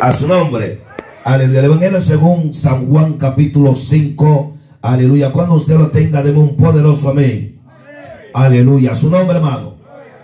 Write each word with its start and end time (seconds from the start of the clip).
A 0.00 0.12
su 0.12 0.28
nombre. 0.28 0.80
Aleluya. 1.24 1.58
El 1.58 1.64
Evangelio 1.64 2.00
según 2.00 2.54
San 2.54 2.86
Juan 2.86 3.14
capítulo 3.14 3.74
5. 3.74 4.54
Aleluya. 4.80 5.32
Cuando 5.32 5.56
usted 5.56 5.76
lo 5.76 5.88
tenga, 5.90 6.22
deme 6.22 6.38
un 6.38 6.56
poderoso 6.56 7.10
amén. 7.10 7.60
Aleluya. 8.32 8.92
A 8.92 8.94
su 8.94 9.10
nombre, 9.10 9.38
hermano. 9.38 9.74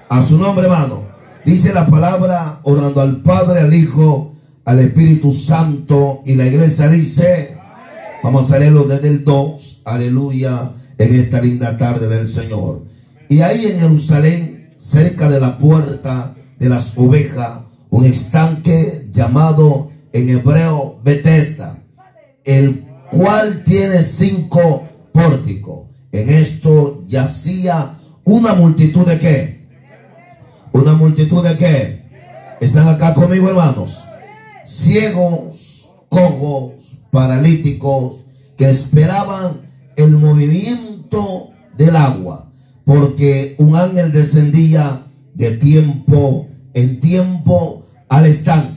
A 0.08 0.22
su 0.22 0.38
nombre, 0.38 0.66
hermano. 0.66 1.04
Dice 1.44 1.74
la 1.74 1.86
palabra 1.86 2.60
orando 2.62 3.00
al 3.00 3.22
Padre, 3.22 3.60
al 3.60 3.74
Hijo, 3.74 4.34
al 4.64 4.78
Espíritu 4.78 5.32
Santo. 5.32 6.22
Y 6.24 6.36
la 6.36 6.46
iglesia 6.46 6.88
dice, 6.88 7.58
vamos 8.22 8.52
a 8.52 8.58
leerlo 8.60 8.84
desde 8.84 9.08
el 9.08 9.24
2. 9.24 9.82
Aleluya. 9.86 10.70
En 10.98 11.14
esta 11.16 11.40
linda 11.40 11.76
tarde 11.76 12.08
del 12.08 12.28
Señor. 12.28 12.84
Y 13.28 13.40
ahí 13.40 13.66
en 13.66 13.80
Jerusalén, 13.80 14.76
cerca 14.78 15.28
de 15.28 15.40
la 15.40 15.58
puerta 15.58 16.36
de 16.60 16.68
las 16.68 16.96
ovejas, 16.96 17.62
un 17.90 18.04
estanque 18.04 19.03
llamado 19.14 19.90
en 20.12 20.28
hebreo 20.28 21.00
Bethesda, 21.02 21.78
el 22.44 22.84
cual 23.10 23.62
tiene 23.64 24.02
cinco 24.02 24.82
pórticos. 25.12 25.88
En 26.12 26.28
esto 26.28 27.04
yacía 27.06 27.94
una 28.24 28.54
multitud 28.54 29.06
de 29.06 29.18
qué? 29.18 29.68
Una 30.72 30.94
multitud 30.94 31.46
de 31.46 31.56
qué? 31.56 32.04
¿Están 32.60 32.88
acá 32.88 33.14
conmigo, 33.14 33.48
hermanos? 33.48 34.04
Ciegos, 34.66 35.88
cojos, 36.08 36.98
paralíticos, 37.10 38.24
que 38.56 38.68
esperaban 38.68 39.62
el 39.96 40.10
movimiento 40.10 41.50
del 41.76 41.96
agua, 41.96 42.50
porque 42.84 43.54
un 43.58 43.76
ángel 43.76 44.12
descendía 44.12 45.06
de 45.34 45.52
tiempo 45.52 46.48
en 46.72 47.00
tiempo 47.00 47.84
al 48.08 48.26
estanque 48.26 48.73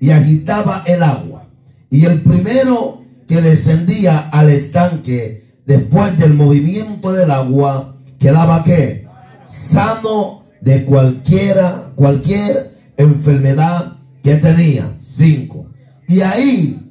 y 0.00 0.10
agitaba 0.10 0.82
el 0.86 1.02
agua. 1.02 1.48
Y 1.90 2.04
el 2.04 2.22
primero 2.22 3.02
que 3.26 3.40
descendía 3.40 4.18
al 4.18 4.50
estanque 4.50 5.44
después 5.66 6.16
del 6.18 6.34
movimiento 6.34 7.12
del 7.12 7.30
agua 7.30 7.96
quedaba 8.18 8.62
que 8.62 9.06
sano 9.44 10.44
de 10.60 10.84
cualquiera 10.84 11.92
cualquier 11.94 12.72
enfermedad 12.96 13.98
que 14.22 14.36
tenía. 14.36 14.94
Cinco. 14.98 15.66
Y 16.08 16.20
ahí 16.20 16.86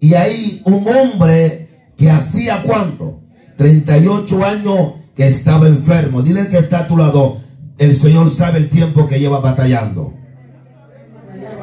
y 0.00 0.14
ahí 0.14 0.62
un 0.64 0.86
hombre 0.88 1.68
que 1.96 2.10
hacía 2.10 2.62
cuánto? 2.62 3.20
38 3.56 4.44
años 4.44 4.92
que 5.16 5.26
estaba 5.26 5.66
enfermo. 5.66 6.22
Dile 6.22 6.48
que 6.48 6.58
está 6.58 6.80
a 6.80 6.86
tu 6.86 6.96
lado. 6.96 7.38
El 7.76 7.94
Señor 7.94 8.30
sabe 8.30 8.58
el 8.58 8.68
tiempo 8.68 9.06
que 9.06 9.18
lleva 9.18 9.40
batallando. 9.40 10.14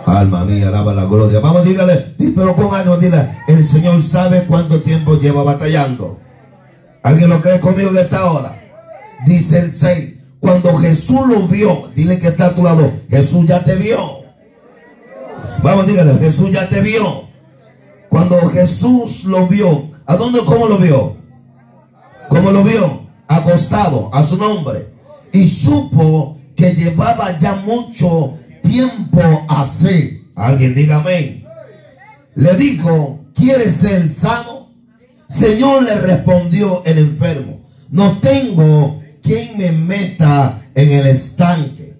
Alma 0.05 0.45
mía, 0.45 0.67
alaba 0.67 0.93
la 0.93 1.05
gloria. 1.05 1.39
Vamos, 1.39 1.63
dígale, 1.63 2.15
pero 2.35 2.55
con 2.55 2.73
años, 2.73 2.99
dile, 2.99 3.37
el 3.47 3.63
Señor 3.63 4.01
sabe 4.01 4.45
cuánto 4.45 4.81
tiempo 4.81 5.17
lleva 5.17 5.43
batallando. 5.43 6.19
¿Alguien 7.01 7.29
lo 7.29 7.41
cree 7.41 7.59
conmigo 7.59 7.91
de 7.91 8.01
esta 8.01 8.31
hora? 8.31 8.61
Dice 9.25 9.59
el 9.59 9.71
6. 9.71 10.13
Cuando 10.39 10.75
Jesús 10.75 11.27
lo 11.27 11.47
vio, 11.47 11.89
dile 11.95 12.19
que 12.19 12.27
está 12.27 12.47
a 12.47 12.53
tu 12.53 12.63
lado, 12.63 12.91
Jesús 13.09 13.47
ya 13.47 13.63
te 13.63 13.75
vio. 13.75 14.25
Vamos, 15.63 15.87
dígale, 15.87 16.13
Jesús 16.19 16.51
ya 16.51 16.69
te 16.69 16.81
vio. 16.81 17.25
Cuando 18.09 18.37
Jesús 18.47 19.23
lo 19.25 19.47
vio, 19.47 19.89
¿a 20.05 20.15
dónde, 20.15 20.39
cómo 20.45 20.67
lo 20.67 20.77
vio? 20.77 21.17
¿Cómo 22.29 22.51
lo 22.51 22.63
vio? 22.63 23.07
Acostado, 23.27 24.09
a 24.13 24.21
su 24.23 24.37
nombre. 24.37 24.93
Y 25.31 25.47
supo 25.47 26.37
que 26.55 26.73
llevaba 26.73 27.37
ya 27.39 27.55
mucho 27.55 28.33
tiempo 28.67 29.21
así. 29.47 30.29
Alguien 30.35 30.75
diga. 30.75 31.03
Le 32.35 32.55
dijo, 32.57 33.25
¿quieres 33.33 33.75
ser 33.75 34.09
sano? 34.09 34.71
Señor 35.27 35.83
le 35.83 35.95
respondió 35.95 36.83
el 36.85 36.99
enfermo, 36.99 37.61
no 37.89 38.19
tengo 38.19 39.01
quien 39.21 39.57
me 39.57 39.71
meta 39.71 40.61
en 40.75 40.91
el 40.91 41.07
estanque 41.07 41.97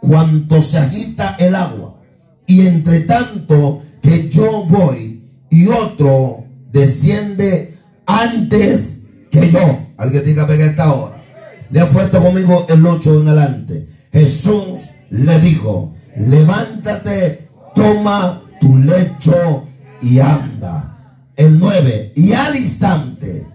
cuanto 0.00 0.60
se 0.60 0.78
agita 0.78 1.36
el 1.38 1.54
agua. 1.54 2.00
Y 2.46 2.66
entre 2.66 3.00
tanto 3.00 3.82
que 4.02 4.28
yo 4.28 4.64
voy 4.64 5.22
y 5.50 5.68
otro 5.68 6.44
desciende 6.70 7.74
antes 8.06 9.02
que 9.30 9.50
yo. 9.50 9.86
Alguien 9.96 10.24
diga 10.24 10.46
en 10.52 10.60
esta 10.60 10.92
hora. 10.92 11.24
Lea 11.70 11.86
fuerte 11.86 12.18
conmigo 12.18 12.66
el 12.68 12.86
8 12.86 13.20
en 13.20 13.28
adelante. 13.28 13.86
Jesús 14.12 14.90
le 15.10 15.40
dijo, 15.40 15.94
levántate, 16.16 17.48
toma 17.74 18.42
tu 18.60 18.76
lecho 18.76 19.64
y 20.00 20.18
anda. 20.18 20.92
El 21.36 21.58
9, 21.58 22.12
y 22.16 22.32
al 22.32 22.56
instante 22.56 23.46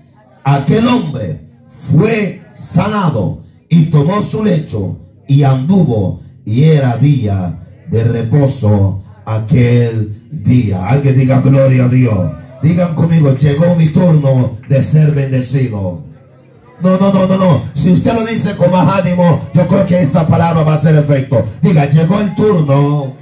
aquel 0.44 0.88
hombre 0.88 1.48
fue 1.68 2.42
sanado 2.54 3.42
y 3.70 3.86
tomó 3.86 4.22
su 4.22 4.44
lecho 4.44 5.00
y 5.28 5.44
anduvo 5.44 6.22
y 6.46 6.64
era 6.64 6.98
día 6.98 7.58
de 7.90 8.04
reposo 8.04 9.02
aquel 9.26 10.28
día. 10.32 10.88
Alguien 10.88 11.16
diga 11.16 11.42
gloria 11.42 11.86
a 11.86 11.90
Dios. 11.90 12.32
Digan 12.62 12.94
conmigo, 12.94 13.36
llegó 13.36 13.76
mi 13.76 13.88
turno 13.88 14.58
de 14.70 14.82
ser 14.82 15.12
bendecido. 15.12 16.04
No, 16.82 16.98
no, 16.98 17.14
no, 17.14 17.28
no, 17.28 17.38
no. 17.38 17.62
Si 17.74 17.92
usted 17.92 18.14
lo 18.14 18.26
dice 18.26 18.56
con 18.56 18.72
más 18.72 19.00
ánimo, 19.00 19.42
yo 19.54 19.68
creo 19.68 19.86
que 19.86 20.02
esa 20.02 20.26
palabra 20.26 20.64
va 20.64 20.74
a 20.74 20.76
hacer 20.76 20.96
efecto. 20.96 21.46
Diga, 21.62 21.86
llegó 21.86 22.20
el 22.20 22.34
turno 22.34 23.14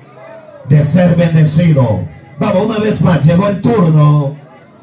de 0.68 0.82
ser 0.82 1.16
bendecido. 1.16 2.00
Vamos, 2.40 2.66
una 2.68 2.80
vez 2.80 3.02
más, 3.02 3.26
llegó 3.26 3.48
el 3.48 3.62
turno 3.62 4.39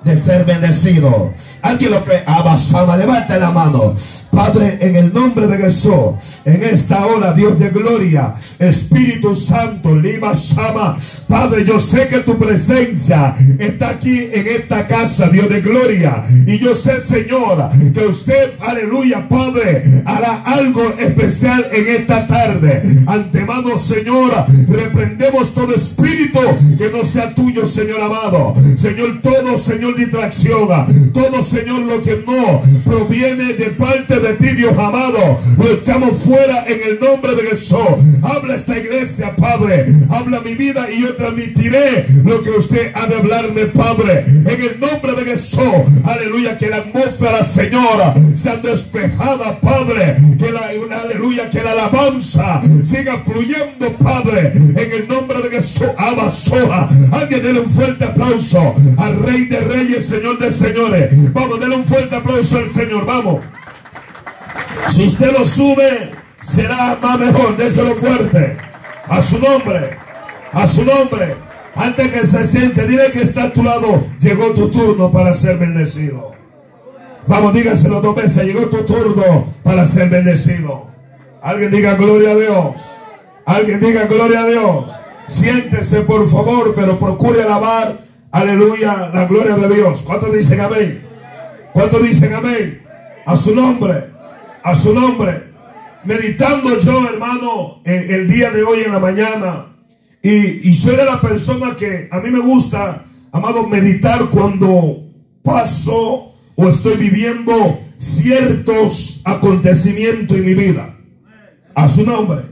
de 0.06 0.17
ser 0.17 0.44
bendecido. 0.44 1.34
Alguien 1.62 1.91
lo 1.91 2.05
que 2.05 2.22
abasama, 2.25 2.97
levanta 2.97 3.37
la 3.37 3.50
mano. 3.50 3.94
Padre, 4.31 4.77
en 4.83 4.97
el 4.97 5.15
nombre 5.15 5.47
de 5.47 5.56
Jesús, 5.56 6.15
en 6.44 6.62
esta 6.62 7.06
hora, 7.06 7.33
Dios 7.33 7.59
de 7.59 7.71
gloria, 7.71 8.34
Espíritu 8.59 9.34
Santo, 9.34 9.97
Lima 9.97 10.34
Shama, 10.34 10.99
Padre, 11.27 11.65
yo 11.65 11.81
sé 11.81 12.06
que 12.06 12.19
tu 12.19 12.37
presencia 12.37 13.34
está 13.59 13.91
aquí 13.91 14.28
en 14.31 14.47
esta 14.47 14.87
casa, 14.87 15.28
Dios 15.28 15.49
de 15.49 15.62
gloria. 15.62 16.22
Y 16.47 16.59
yo 16.59 16.75
sé, 16.75 17.00
Señor, 17.00 17.71
que 17.95 18.06
usted, 18.06 18.53
aleluya, 18.61 19.27
Padre, 19.27 20.03
hará 20.05 20.43
algo 20.45 20.83
especial 20.99 21.66
en 21.72 22.03
esta 22.03 22.27
tarde. 22.27 22.83
Antemano, 23.06 23.78
Señor, 23.78 24.33
reprendemos 24.69 25.55
todo 25.55 25.75
espíritu 25.75 26.41
que 26.77 26.91
no 26.91 27.05
sea 27.05 27.34
tuyo, 27.34 27.65
Señor 27.65 28.03
amado. 28.03 28.55
Señor, 28.77 29.22
todo, 29.22 29.59
Señor, 29.59 29.96
distracción, 29.97 31.12
todo, 31.12 31.43
Señor, 31.43 31.81
lo 31.81 32.03
que 32.03 32.23
no 32.27 32.62
proviene 32.84 33.55
de 33.55 33.71
parte 33.71 34.21
de 34.21 34.34
ti, 34.34 34.49
Dios 34.55 34.73
amado. 34.73 35.39
Lo 35.59 35.73
echamos 35.73 36.19
fuera 36.23 36.65
en 36.67 36.81
el 36.89 37.01
nombre 37.01 37.34
de 37.34 37.49
Jesús. 37.49 37.79
Habla 38.23 38.55
esta 38.55 38.79
iglesia, 38.79 39.34
Padre. 39.37 39.87
Habla 40.11 40.41
mi 40.41 40.55
vida 40.55 40.91
y 40.91 41.03
yo 41.03 41.15
transmitiré 41.15 42.07
lo 42.25 42.43
que 42.43 42.51
usted 42.51 42.93
ha 42.95 43.07
de 43.07 43.17
hablarme, 43.17 43.67
Padre. 43.67 44.25
En 44.27 44.49
el 44.49 44.81
nombre 44.81 45.12
de 45.15 45.33
Jesús. 45.33 45.61
Aleluya. 46.05 46.59
Que 46.59 46.69
la 46.69 46.77
atmósfera, 46.77 47.43
Señora, 47.43 48.15
sea 48.34 48.57
despejada, 48.57 49.61
Padre. 49.61 50.17
Que 50.39 50.53
la, 50.53 50.71
aleluya, 51.01 51.51
que 51.51 51.63
la 51.63 51.73
alabanza 51.73 52.63
siga 52.83 53.19
fluyendo, 53.19 53.93
Padre. 53.99 54.53
En 54.55 54.93
el 54.93 55.09
nombre 55.09 55.43
de 55.43 55.51
Jesús. 55.51 55.89
Abasoja. 55.97 56.89
Alguien 57.13 57.43
déle 57.43 57.61
un 57.61 57.71
fuerte 57.71 58.05
aplauso 58.05 58.75
al 58.99 59.23
Rey 59.23 59.45
de 59.47 59.61
Reyes, 59.61 59.85
Señor 59.94 60.38
de 60.38 60.50
Señores. 60.50 61.32
Vamos, 61.32 61.60
déle 61.60 61.76
un 61.76 61.84
fuerte 61.84 62.14
aplauso 62.14 62.58
al 62.58 62.69
Señor. 62.70 63.06
Vamos. 63.06 63.41
Si 64.88 65.06
usted 65.06 65.32
lo 65.32 65.44
sube, 65.44 66.12
será 66.42 66.98
más 67.00 67.19
mejor. 67.19 67.56
Déselo 67.56 67.94
fuerte. 67.94 68.56
A 69.08 69.22
su 69.22 69.38
nombre. 69.38 69.98
A 70.52 70.66
su 70.66 70.84
nombre. 70.84 71.36
Antes 71.74 72.08
que 72.08 72.26
se 72.26 72.44
siente, 72.47 72.86
dile 72.86 73.10
que 73.12 73.22
está 73.22 73.44
a 73.44 73.53
tu 73.53 73.62
lado. 73.62 74.04
Llegó 74.21 74.53
tu 74.53 74.68
turno 74.71 75.10
para 75.10 75.34
ser 75.34 75.59
bendecido. 75.59 76.32
Vamos, 77.27 77.53
dígaselo 77.54 78.00
dos 78.00 78.15
veces. 78.15 78.44
Llegó 78.44 78.66
tu 78.66 78.84
turno 78.84 79.47
para 79.62 79.86
ser 79.86 80.09
bendecido. 80.09 80.86
Alguien 81.42 81.71
diga 81.71 81.94
gloria 81.94 82.30
a 82.30 82.34
Dios. 82.34 82.74
Alguien 83.44 83.80
diga 83.80 84.06
gloria 84.06 84.41
a 84.42 84.47
Dios. 84.47 84.84
Siéntese 85.28 86.00
por 86.03 86.28
favor, 86.30 86.74
pero 86.74 86.98
procure 86.98 87.42
alabar, 87.42 87.98
aleluya, 88.31 89.11
la 89.13 89.27
gloria 89.27 89.57
de 89.57 89.75
Dios. 89.75 90.03
¿Cuántos 90.03 90.33
dicen 90.33 90.61
amén? 90.61 91.07
¿Cuántos 91.73 92.03
dicen 92.03 92.33
amén? 92.34 92.83
A 93.27 93.37
su 93.37 93.55
nombre 93.55 94.17
a 94.67 94.75
su 94.75 94.93
nombre. 94.93 95.45
Meditando 96.05 96.77
yo, 96.78 97.09
hermano, 97.09 97.81
el 97.84 98.28
día 98.28 98.51
de 98.51 98.65
hoy 98.65 98.81
en 98.84 98.93
la 98.93 98.99
mañana. 98.99 99.67
Y, 100.21 100.69
y 100.69 100.75
soy 100.75 100.97
de 100.97 101.05
la 101.05 101.21
persona 101.21 101.77
que 101.77 102.09
a 102.11 102.19
mí 102.19 102.31
me 102.31 102.41
gusta, 102.41 103.05
amado, 103.31 103.69
meditar 103.69 104.28
cuando 104.28 105.05
paso 105.43 106.34
o 106.57 106.69
estoy 106.69 106.97
viviendo 106.97 107.81
ciertos 107.99 109.21
acontecimientos 109.25 110.37
en 110.37 110.45
mi 110.45 110.55
vida. 110.55 110.97
A 111.77 111.89
su 111.89 112.05
nombre. 112.05 112.43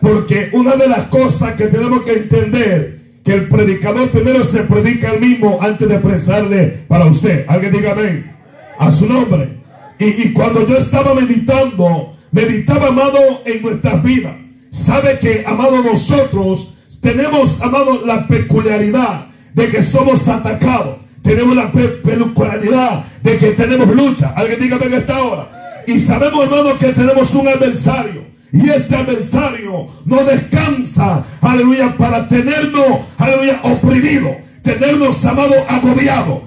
Porque 0.00 0.48
una 0.54 0.74
de 0.76 0.88
las 0.88 1.04
cosas 1.06 1.52
que 1.52 1.66
tenemos 1.66 2.02
que 2.02 2.12
entender 2.12 2.97
que 3.28 3.34
el 3.34 3.48
predicador 3.50 4.08
primero 4.08 4.42
se 4.42 4.60
predica 4.60 5.10
el 5.10 5.20
mismo 5.20 5.58
antes 5.60 5.86
de 5.86 5.96
expresarle 5.96 6.78
para 6.88 7.04
usted. 7.04 7.44
Alguien 7.46 7.72
diga 7.72 7.92
amén. 7.92 8.34
A 8.78 8.90
su 8.90 9.06
nombre. 9.06 9.58
Y, 9.98 10.06
y 10.28 10.32
cuando 10.32 10.66
yo 10.66 10.78
estaba 10.78 11.12
meditando, 11.12 12.14
meditaba, 12.30 12.88
amado, 12.88 13.18
en 13.44 13.60
nuestras 13.60 14.02
vidas. 14.02 14.32
Sabe 14.70 15.18
que, 15.18 15.44
amado, 15.46 15.82
nosotros 15.82 16.76
tenemos, 17.02 17.60
amado, 17.60 18.06
la 18.06 18.26
peculiaridad 18.26 19.26
de 19.52 19.68
que 19.68 19.82
somos 19.82 20.26
atacados. 20.26 20.96
Tenemos 21.22 21.54
la 21.54 21.70
peculiaridad 21.70 23.04
de 23.22 23.36
que 23.36 23.50
tenemos 23.50 23.94
lucha. 23.94 24.32
Alguien 24.36 24.58
dígame 24.58 24.86
en 24.86 24.94
esta 24.94 25.22
hora. 25.22 25.82
Y 25.86 26.00
sabemos, 26.00 26.44
hermano, 26.44 26.78
que 26.78 26.94
tenemos 26.94 27.34
un 27.34 27.46
adversario. 27.46 28.27
Y 28.52 28.70
este 28.70 28.96
adversario 28.96 29.88
no 30.06 30.24
descansa, 30.24 31.24
aleluya, 31.40 31.94
para 31.96 32.28
tenernos, 32.28 33.00
aleluya, 33.18 33.60
oprimido, 33.62 34.36
tenernos, 34.62 35.22
amado, 35.24 35.54
agobiado, 35.68 36.42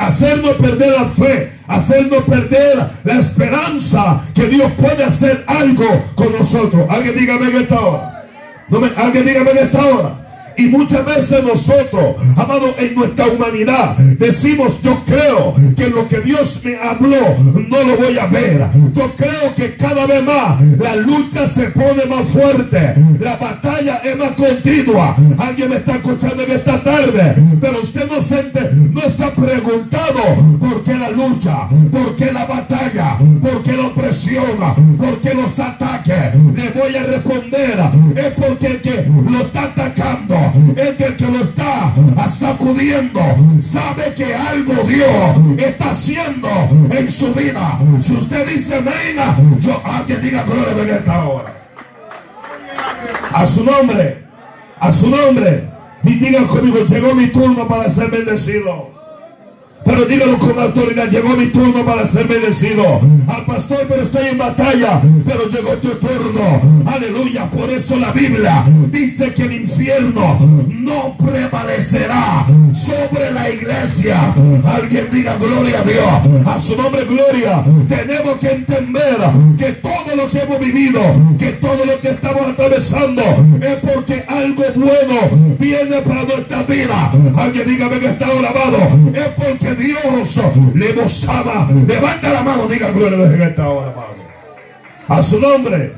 hacernos 0.00 0.54
perder 0.54 0.92
la 0.92 1.04
fe, 1.04 1.52
hacernos 1.66 2.22
perder 2.24 2.90
la 3.04 3.14
esperanza 3.18 4.22
que 4.34 4.46
Dios 4.46 4.70
puede 4.72 5.04
hacer 5.04 5.44
algo 5.46 5.84
con 6.14 6.32
nosotros. 6.32 6.86
Alguien 6.88 7.16
dígame 7.16 7.46
en 7.46 7.56
esta 7.56 7.80
hora. 7.80 8.24
No 8.68 8.80
me, 8.80 8.88
alguien 8.96 9.24
dígame 9.24 9.50
en 9.50 9.58
esta 9.58 9.84
hora. 9.84 10.21
Y 10.56 10.66
muchas 10.66 11.04
veces 11.04 11.42
nosotros, 11.42 12.16
amado, 12.36 12.74
en 12.78 12.94
nuestra 12.94 13.26
humanidad, 13.26 13.96
decimos, 13.96 14.80
yo 14.82 15.02
creo 15.04 15.54
que 15.76 15.88
lo 15.88 16.06
que 16.08 16.20
Dios 16.20 16.60
me 16.64 16.76
habló 16.76 17.36
no 17.68 17.82
lo 17.82 17.96
voy 17.96 18.18
a 18.18 18.26
ver. 18.26 18.66
Yo 18.92 19.14
creo 19.16 19.54
que 19.54 19.76
cada 19.76 20.06
vez 20.06 20.22
más 20.22 20.60
la 20.78 20.96
lucha 20.96 21.48
se 21.48 21.64
pone 21.70 22.04
más 22.06 22.28
fuerte. 22.28 22.94
La 23.20 23.36
batalla 23.36 24.00
es 24.04 24.16
más 24.16 24.32
continua. 24.32 25.16
Alguien 25.38 25.70
me 25.70 25.76
está 25.76 25.92
escuchando 25.92 26.42
en 26.42 26.50
esta 26.50 26.82
tarde. 26.82 27.34
Pero 27.60 27.80
usted 27.82 28.08
no 28.08 28.20
se, 28.20 28.50
no 28.92 29.02
se 29.08 29.24
ha 29.24 29.34
preguntado 29.34 30.22
por 30.58 30.82
qué 30.82 30.94
la 30.94 31.10
lucha, 31.10 31.68
por 31.90 32.16
qué 32.16 32.32
la 32.32 32.44
batalla, 32.44 33.18
por 33.40 33.62
qué 33.62 33.72
la 33.72 33.86
opresión, 33.86 34.44
por 34.98 35.20
qué 35.20 35.34
los 35.34 35.58
ataques. 35.58 36.34
Le 36.54 36.70
voy 36.70 36.96
a 36.96 37.02
responder. 37.04 37.78
Es 38.16 38.32
porque 38.34 38.66
el 38.66 38.82
que 38.82 39.06
lo 39.30 39.38
está 39.40 39.64
atacando 39.64 40.41
es 40.76 40.90
que 40.96 41.04
el 41.04 41.16
que 41.16 41.26
lo 41.26 41.40
está 41.42 41.94
sacudiendo 42.30 43.20
sabe 43.60 44.14
que 44.14 44.34
algo 44.34 44.74
Dios 44.84 45.58
está 45.58 45.90
haciendo 45.90 46.48
en 46.90 47.10
su 47.10 47.32
vida. 47.34 47.78
Si 48.00 48.14
usted 48.14 48.46
dice 48.48 48.76
amén, 48.76 49.16
yo 49.60 49.80
alguien 49.84 50.22
diga 50.22 50.42
gloria 50.44 50.82
en 50.82 50.90
esta 50.90 51.24
hora. 51.24 51.54
A 53.32 53.46
su 53.46 53.64
nombre, 53.64 54.24
a 54.78 54.92
su 54.92 55.08
nombre. 55.08 55.70
Y 56.04 56.14
digan 56.14 56.46
conmigo, 56.46 56.84
llegó 56.84 57.14
mi 57.14 57.28
turno 57.28 57.66
para 57.68 57.88
ser 57.88 58.10
bendecido. 58.10 58.91
Pero 59.84 60.04
dígalo 60.04 60.38
con 60.38 60.58
autoridad, 60.58 61.08
llegó 61.10 61.36
mi 61.36 61.46
turno 61.46 61.84
para 61.84 62.06
ser 62.06 62.26
bendecido. 62.26 63.00
Al 63.26 63.44
pastor, 63.44 63.86
pero 63.88 64.02
estoy 64.02 64.28
en 64.28 64.38
batalla, 64.38 65.00
pero 65.24 65.48
llegó 65.48 65.72
tu 65.78 65.90
turno. 65.96 66.60
Aleluya, 66.86 67.50
por 67.50 67.70
eso 67.70 67.96
la 67.96 68.12
Biblia 68.12 68.64
dice 68.88 69.32
que 69.32 69.42
el 69.42 69.52
infierno 69.62 70.38
no 70.68 71.16
prevalecerá 71.18 72.46
sobre 72.72 73.30
la 73.32 73.50
iglesia. 73.50 74.34
Alguien 74.64 75.08
diga 75.12 75.36
gloria 75.36 75.80
a 75.80 75.84
Dios. 75.84 76.46
A 76.46 76.58
su 76.58 76.76
nombre 76.76 77.04
gloria. 77.04 77.62
Tenemos 77.88 78.36
que 78.38 78.50
entender 78.50 79.16
que 79.58 79.72
todo 79.72 80.16
lo 80.16 80.28
que 80.30 80.38
hemos 80.38 80.58
vivido, 80.58 81.00
que 81.38 81.52
todo 81.52 81.84
lo 81.84 81.98
que 82.00 82.10
estamos 82.10 82.42
atravesando 82.48 83.22
es 83.60 83.82
bueno 83.82 83.91
viene 85.58 86.00
para 86.02 86.24
nuestra 86.24 86.62
vida. 86.62 87.12
Alguien 87.36 87.68
dígame 87.68 87.98
que 87.98 88.06
está 88.06 88.26
grabado. 88.26 88.78
Es 89.14 89.28
porque 89.28 89.74
Dios 89.74 90.40
le 90.74 90.92
gozaba. 90.92 91.68
Levanta 91.86 92.32
la 92.32 92.42
mano, 92.42 92.66
diga 92.66 92.90
gloria 92.90 93.18
desde 93.18 93.44
esta 93.44 93.68
hora, 93.68 93.90
amado. 93.90 94.16
A 95.08 95.22
su 95.22 95.40
nombre, 95.40 95.94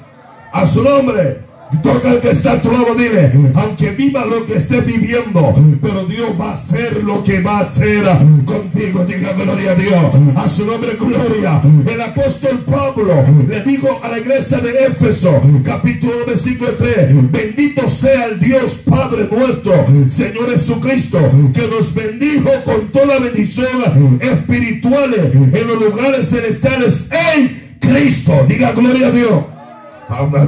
a 0.53 0.67
su 0.67 0.83
nombre. 0.83 1.44
Toca 1.83 2.13
el 2.13 2.21
que 2.21 2.31
está 2.31 2.53
a 2.53 2.63
tu 2.63 2.71
lado, 2.71 2.95
dile, 2.95 3.33
aunque 3.55 3.91
viva 3.91 4.25
lo 4.25 4.45
que 4.47 4.57
esté 4.57 4.81
viviendo, 4.81 5.55
pero 5.81 6.05
Dios 6.05 6.31
va 6.41 6.51
a 6.51 6.53
hacer 6.55 7.03
lo 7.05 7.23
que 7.23 7.41
va 7.41 7.59
a 7.59 7.61
hacer 7.61 8.05
contigo. 8.45 9.05
Diga 9.05 9.33
gloria 9.33 9.73
a 9.73 9.75
Dios. 9.75 10.05
A 10.37 10.49
su 10.49 10.67
nombre, 10.67 10.97
gloria. 10.99 11.61
El 11.87 12.01
apóstol 12.01 12.65
Pablo 12.67 13.25
le 13.49 13.63
dijo 13.63 14.01
a 14.03 14.09
la 14.09 14.19
iglesia 14.19 14.59
de 14.59 14.87
Éfeso, 14.87 15.41
capítulo 15.65 16.27
versículo 16.27 16.73
3, 16.77 17.31
bendito 17.31 17.87
sea 17.89 18.27
el 18.27 18.41
Dios 18.41 18.81
Padre 18.85 19.29
nuestro, 19.31 19.87
Señor 20.09 20.51
Jesucristo, 20.51 21.19
que 21.53 21.67
nos 21.69 21.95
bendijo 21.95 22.51
con 22.65 22.89
toda 22.89 23.19
bendición 23.19 24.19
espiritual 24.21 25.15
en 25.15 25.67
los 25.67 25.81
lugares 25.81 26.29
celestiales 26.29 27.07
en 27.11 27.79
Cristo. 27.81 28.45
Diga 28.49 28.73
gloria 28.73 29.09
a 29.09 29.11
Dios. 29.11 29.54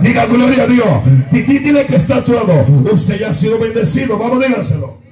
Diga 0.00 0.26
gloria 0.26 0.64
a 0.64 0.66
Dios. 0.66 0.86
Dile 1.30 1.86
que 1.86 1.96
está 1.96 2.24
todo. 2.24 2.64
Usted 2.92 3.18
ya 3.18 3.30
ha 3.30 3.32
sido 3.32 3.58
bendecido. 3.58 4.18
Vamos, 4.18 4.44
dígaselo. 4.46 5.06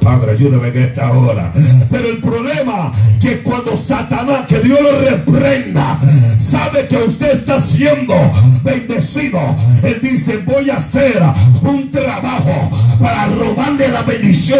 Padre, 0.00 0.32
ayúdame 0.32 0.68
en 0.68 0.76
esta 0.76 1.12
hora. 1.12 1.52
Pero 1.90 2.08
el 2.08 2.18
problema 2.18 2.92
que 3.20 3.42
cuando 3.42 3.76
Satanás, 3.76 4.46
que 4.46 4.60
Dios 4.60 4.80
lo 4.80 4.98
reprenda, 4.98 6.00
sabe 6.38 6.86
que 6.86 6.96
usted 6.96 7.32
está 7.32 7.60
siendo 7.60 8.14
bendecido, 8.62 9.38
él 9.82 9.98
dice, 10.02 10.38
voy 10.38 10.70
a 10.70 10.76
hacer 10.76 11.22
un 11.62 11.90
trabajo 11.90 12.70
para 13.00 13.26
robarle 13.26 13.88
la 13.88 14.02
bendición 14.02 14.58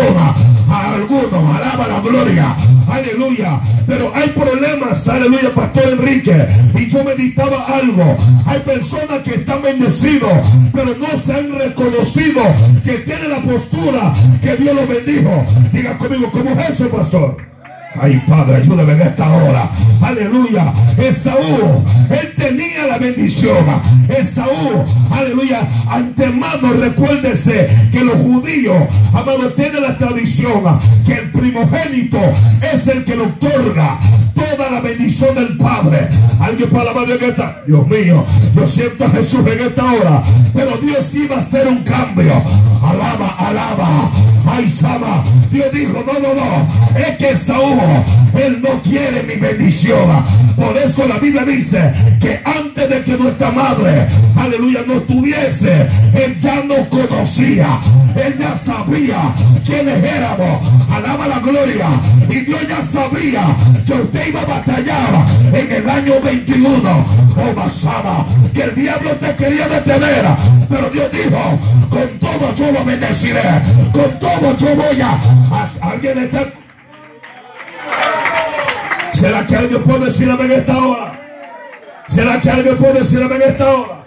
a 0.68 0.94
algunos. 0.94 1.56
Alaba 1.56 1.88
la 1.88 2.00
gloria. 2.00 2.56
Aleluya. 2.88 3.60
Pero 3.86 4.12
hay 4.14 4.28
problemas, 4.30 5.08
aleluya, 5.08 5.54
Pastor 5.54 5.84
Enrique. 5.92 6.46
Y 6.74 6.86
yo 6.86 7.04
meditaba 7.04 7.64
algo. 7.66 8.16
Hay 8.46 8.60
personas 8.60 9.18
que 9.24 9.34
están 9.36 9.62
bendecidos, 9.62 10.32
pero 10.72 10.94
no 10.96 11.06
se 11.22 11.32
han 11.32 11.52
reconocido 11.58 12.42
que 12.84 12.98
tienen 12.98 13.30
la 13.30 13.42
postura 13.42 14.14
que 14.42 14.56
Dios 14.56 14.74
lo 14.74 14.86
bendijo. 14.86 15.44
Diga 15.72 15.96
conmigo, 15.98 16.30
¿cómo 16.32 16.50
es 16.50 16.70
eso, 16.70 16.88
pastor? 16.88 17.36
Ay, 18.00 18.22
Padre, 18.26 18.56
ayúdame 18.56 18.92
en 18.92 19.02
esta 19.02 19.30
hora. 19.30 19.70
Aleluya. 20.00 20.72
Esaú, 20.96 21.84
él 22.10 22.34
tenía 22.36 22.86
la 22.86 22.98
bendición. 22.98 23.64
Esaú, 24.08 24.84
aleluya. 25.10 25.66
Antemano, 25.88 26.72
recuérdese 26.72 27.68
que 27.92 28.04
los 28.04 28.16
judíos, 28.16 28.76
amado, 29.12 29.52
tienen 29.52 29.82
la 29.82 29.98
tradición 29.98 30.62
que 31.04 31.14
el 31.14 31.32
primogénito 31.32 32.18
es 32.72 32.86
el 32.88 33.04
que 33.04 33.16
le 33.16 33.22
otorga 33.22 33.98
toda 34.34 34.70
la 34.70 34.80
bendición 34.80 35.34
del 35.34 35.56
Padre. 35.56 36.08
Alguien 36.40 36.70
para 36.70 36.92
la 36.92 37.02
en 37.02 37.24
esta. 37.24 37.62
Dios 37.66 37.86
mío, 37.86 38.24
yo 38.54 38.66
siento 38.66 39.04
a 39.04 39.10
Jesús 39.10 39.40
en 39.46 39.66
esta 39.66 39.92
hora. 39.92 40.22
Pero 40.54 40.76
Dios 40.78 41.14
iba 41.14 41.36
a 41.36 41.40
hacer 41.40 41.66
un 41.66 41.82
cambio. 41.82 42.42
Alaba, 42.82 43.34
alaba. 43.38 44.10
Ay, 44.46 44.68
Sama. 44.68 45.24
Dios 45.50 45.66
dijo, 45.72 46.04
no, 46.06 46.14
no, 46.14 46.34
no. 46.34 46.68
Es 46.98 47.16
que 47.16 47.30
Esaú 47.30 47.78
él 48.38 48.60
no 48.62 48.80
quiere 48.82 49.22
mi 49.22 49.34
bendición. 49.34 50.24
Por 50.56 50.76
eso 50.76 51.06
la 51.06 51.18
Biblia 51.18 51.44
dice 51.44 51.92
que 52.20 52.40
antes 52.44 52.88
de 52.88 53.02
que 53.04 53.16
nuestra 53.16 53.50
madre, 53.50 54.06
aleluya, 54.36 54.80
no 54.86 54.94
tuviese, 55.02 55.88
él 56.14 56.36
ya 56.38 56.62
nos 56.62 56.88
conocía. 56.88 57.80
Él 58.16 58.36
ya 58.38 58.56
sabía 58.56 59.34
quiénes 59.64 60.02
éramos. 60.02 60.66
Alaba 60.90 61.28
la 61.28 61.38
gloria. 61.38 61.86
Y 62.28 62.40
Dios 62.40 62.60
ya 62.68 62.82
sabía 62.82 63.56
que 63.86 63.92
usted 63.92 64.28
iba 64.28 64.40
a 64.42 64.44
batallar 64.44 65.26
en 65.52 65.72
el 65.72 65.88
año 65.88 66.14
21. 66.22 67.04
Oh, 67.36 67.54
Masaba, 67.54 68.26
que 68.52 68.62
el 68.62 68.74
diablo 68.74 69.10
te 69.12 69.34
quería 69.36 69.68
detener. 69.68 70.24
Pero 70.68 70.90
Dios 70.90 71.10
dijo, 71.12 71.58
con 71.88 72.18
todo 72.18 72.54
yo 72.54 72.72
lo 72.72 72.84
bendeciré. 72.84 73.62
Con 73.92 74.18
todo 74.18 74.27
yo 74.58 74.76
voy. 74.76 75.02
Alguien 75.80 76.18
está 76.18 76.46
¿Será 79.12 79.44
que 79.46 79.56
alguien 79.56 79.82
puede 79.82 80.04
decir 80.06 80.28
en 80.28 80.52
esta 80.52 80.78
hora? 80.78 81.20
¿Será 82.06 82.40
que 82.40 82.50
alguien 82.50 82.76
puede 82.76 83.00
decir 83.00 83.20
en 83.20 83.42
esta 83.42 83.74
hora? 83.74 83.97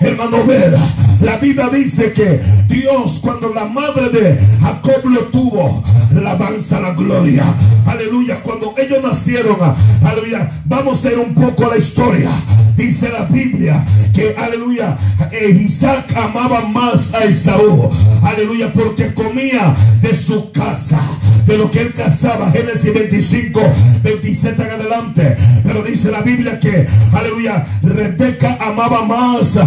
Hermano, 0.00 0.44
Vera, 0.44 0.94
la 1.20 1.38
Biblia 1.38 1.68
dice 1.68 2.12
que 2.12 2.40
Dios 2.68 3.18
cuando 3.20 3.52
la 3.52 3.64
madre 3.64 4.08
de 4.10 4.38
Jacob 4.60 5.04
lo 5.06 5.22
tuvo, 5.24 5.82
la 6.12 6.32
avanza 6.32 6.80
la 6.80 6.92
gloria. 6.92 7.44
Aleluya, 7.86 8.40
cuando 8.42 8.74
ellos 8.76 8.98
nacieron, 9.02 9.56
aleluya, 10.04 10.50
vamos 10.66 11.04
a 11.04 11.12
ir 11.12 11.18
un 11.18 11.34
poco 11.34 11.66
a 11.66 11.70
la 11.70 11.78
historia. 11.78 12.30
Dice 12.76 13.10
la 13.10 13.24
Biblia 13.24 13.84
que, 14.14 14.36
aleluya, 14.38 14.96
eh, 15.32 15.50
Isaac 15.50 16.14
amaba 16.16 16.60
más 16.60 17.12
a 17.12 17.24
Esaú. 17.24 17.90
Aleluya, 18.22 18.72
porque 18.72 19.12
comía 19.14 19.74
de 20.00 20.14
su 20.14 20.52
casa, 20.52 21.00
de 21.44 21.58
lo 21.58 21.72
que 21.72 21.80
él 21.80 21.92
cazaba. 21.92 22.52
Génesis 22.52 22.94
25, 22.94 23.60
27 24.04 24.62
en 24.62 24.70
adelante. 24.70 25.36
Pero 25.64 25.82
dice 25.82 26.12
la 26.12 26.22
Biblia 26.22 26.60
que, 26.60 26.86
aleluya, 27.12 27.66
Rebeca 27.82 28.58
amaba 28.60 29.04
más, 29.04 29.58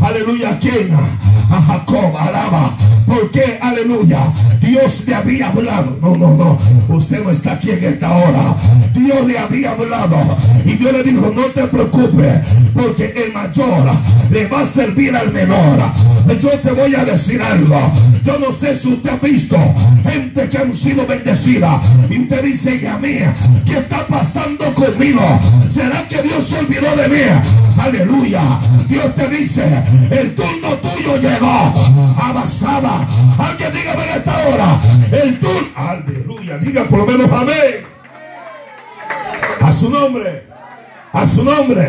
aleluya, 0.00 0.50
¿a 0.50 0.58
quién? 0.58 0.90
a 1.50 1.62
Jacob, 1.62 2.16
alaba. 2.16 2.76
Porque, 3.06 3.58
aleluya, 3.60 4.32
Dios 4.60 5.04
le 5.06 5.14
había 5.14 5.48
hablado. 5.48 5.98
No, 6.00 6.14
no, 6.14 6.34
no. 6.34 6.58
Usted 6.94 7.22
no 7.22 7.30
está 7.30 7.52
aquí 7.52 7.70
en 7.70 7.82
esta 7.82 8.12
hora. 8.14 8.56
Dios 8.94 9.26
le 9.26 9.38
había 9.38 9.70
hablado. 9.70 10.36
Y 10.64 10.72
Dios 10.74 10.92
le 10.92 11.02
dijo, 11.02 11.32
no 11.34 11.46
te 11.46 11.66
preocupes. 11.68 12.40
Porque 12.74 13.14
el 13.16 13.32
mayor 13.32 13.90
le 14.30 14.46
va 14.46 14.60
a 14.60 14.66
servir 14.66 15.16
al 15.16 15.32
menor. 15.32 15.78
Yo 16.40 16.50
te 16.60 16.72
voy 16.72 16.94
a 16.94 17.04
decir 17.04 17.40
algo. 17.40 17.80
Yo 18.22 18.38
no 18.38 18.52
sé 18.52 18.78
si 18.78 18.88
usted 18.88 19.10
ha 19.10 19.16
visto 19.16 19.56
gente 20.04 20.48
que 20.48 20.58
han 20.58 20.74
sido 20.74 21.06
bendecida. 21.06 21.80
Y 22.10 22.20
usted 22.20 22.42
dice, 22.44 22.88
a 22.88 22.98
mí, 22.98 23.16
¿qué 23.64 23.78
está 23.78 24.06
pasando 24.06 24.27
conmigo? 24.74 25.20
¿Será 25.70 26.06
que 26.08 26.22
Dios 26.22 26.44
se 26.44 26.58
olvidó 26.58 26.94
de 26.96 27.08
mí? 27.08 27.22
Aleluya. 27.80 28.58
Dios 28.88 29.14
te 29.14 29.28
dice, 29.28 29.82
el 30.10 30.34
turno 30.34 30.74
tuyo 30.76 31.16
llegó. 31.16 32.14
Abasada. 32.16 33.06
Alguien 33.38 33.72
dígame 33.72 34.04
en 34.04 34.10
esta 34.10 34.48
hora. 34.48 34.80
El 35.12 35.40
turno. 35.40 35.68
Aleluya. 35.76 36.58
Diga 36.58 36.84
por 36.84 37.00
lo 37.00 37.06
menos 37.06 37.30
amén. 37.30 37.84
A 39.60 39.72
su 39.72 39.90
nombre. 39.90 40.44
A 41.12 41.26
su 41.26 41.44
nombre. 41.44 41.88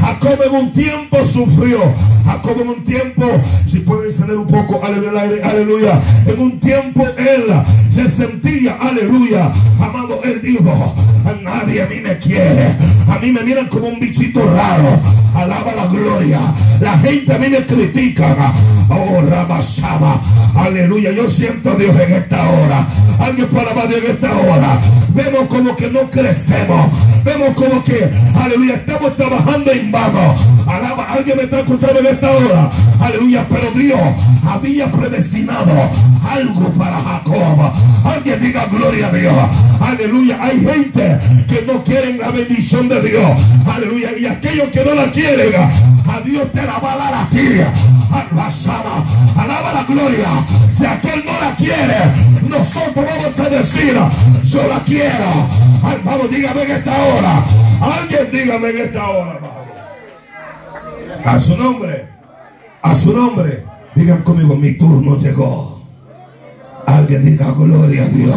Jacob 0.00 0.38
en 0.46 0.54
un 0.54 0.72
tiempo 0.72 1.22
sufrió. 1.24 1.94
Jacob 2.24 2.60
en 2.60 2.68
un 2.68 2.84
tiempo, 2.84 3.26
si 3.66 3.80
pueden 3.80 4.12
salir 4.12 4.36
un 4.36 4.46
poco, 4.46 4.80
aleluya, 4.82 5.22
aleluya. 5.44 6.00
En 6.26 6.40
un 6.40 6.60
tiempo 6.60 7.06
él 7.16 7.44
se 7.88 8.08
sentía, 8.08 8.76
aleluya. 8.80 9.50
Amado, 9.80 10.20
él 10.24 10.40
dijo, 10.42 10.94
a 11.24 11.32
nadie 11.42 11.82
a 11.82 11.86
mí 11.86 12.00
me 12.00 12.16
quiere. 12.18 12.76
A 13.08 13.18
mí 13.18 13.32
me 13.32 13.42
miran 13.42 13.68
como 13.68 13.88
un 13.88 14.00
bichito 14.00 14.40
raro. 14.42 15.00
Alaba 15.34 15.74
la 15.74 15.86
gloria. 15.86 16.40
La 16.80 16.98
gente 16.98 17.34
a 17.34 17.38
mí 17.38 17.48
me 17.48 17.64
critica. 17.66 18.54
Oh, 18.88 19.20
Ramasaba. 19.22 20.20
Aleluya. 20.54 21.12
Yo 21.12 21.28
siento 21.28 21.70
a 21.70 21.74
Dios 21.74 21.94
en 22.00 22.12
esta 22.12 22.48
hora. 22.48 22.88
Alguien 23.18 23.48
para 23.48 23.74
más 23.74 23.88
Dios 23.88 24.02
en 24.04 24.10
esta 24.12 24.36
hora. 24.36 24.80
Vemos 25.14 25.46
como 25.48 25.76
que 25.76 25.90
no 25.90 26.08
crecemos. 26.10 26.90
Vemos 27.24 27.50
como 27.50 27.82
que, 27.84 28.10
aleluya, 28.34 28.76
estamos 28.76 29.16
trabajando 29.16 29.70
en 29.72 29.89
Alaba, 29.98 31.04
alguien 31.12 31.36
me 31.36 31.42
está 31.44 31.60
escuchando 31.60 32.00
en 32.00 32.06
esta 32.06 32.30
hora. 32.30 32.70
Aleluya, 33.00 33.46
pero 33.48 33.70
Dios 33.72 34.00
había 34.48 34.90
predestinado 34.90 35.90
algo 36.30 36.72
para 36.74 37.00
Jacob. 37.00 37.72
Alguien 38.04 38.40
diga 38.40 38.66
gloria 38.66 39.08
a 39.08 39.10
Dios. 39.10 39.34
Aleluya, 39.80 40.38
hay 40.40 40.60
gente 40.60 41.18
que 41.48 41.62
no 41.66 41.82
quieren 41.82 42.18
la 42.18 42.30
bendición 42.30 42.88
de 42.88 43.00
Dios. 43.00 43.30
Aleluya, 43.66 44.10
y 44.18 44.26
aquellos 44.26 44.68
que 44.68 44.84
no 44.84 44.94
la 44.94 45.10
quieren, 45.10 45.54
a 45.54 46.20
Dios 46.20 46.50
te 46.52 46.62
la 46.62 46.78
va 46.78 46.92
a 46.92 46.96
dar 46.96 47.14
a 47.14 47.30
ti. 47.30 47.60
Alaba, 48.10 49.04
alaba 49.36 49.72
la 49.72 49.82
gloria. 49.84 50.46
Si 50.72 50.84
aquel 50.84 51.24
no 51.24 51.32
la 51.40 51.54
quiere, 51.56 51.98
nosotros 52.48 53.04
vamos 53.04 53.38
a 53.38 53.48
decir, 53.48 53.94
yo 54.44 54.66
la 54.66 54.82
quiero. 54.84 55.48
Vamos, 56.04 56.30
dígame 56.30 56.62
en 56.62 56.70
esta 56.70 57.02
hora. 57.02 57.44
Alguien 57.80 58.30
dígame 58.32 58.70
en 58.70 58.78
esta 58.78 59.08
hora, 59.08 59.38
vamos. 59.40 59.79
A 61.24 61.38
su 61.38 61.56
nombre. 61.56 62.08
A 62.82 62.94
su 62.94 63.12
nombre. 63.12 63.64
Digan 63.94 64.22
conmigo, 64.22 64.56
mi 64.56 64.76
turno 64.78 65.16
llegó. 65.16 65.79
Alguien 66.96 67.24
diga 67.24 67.52
gloria 67.52 68.04
a 68.04 68.08
Dios. 68.08 68.36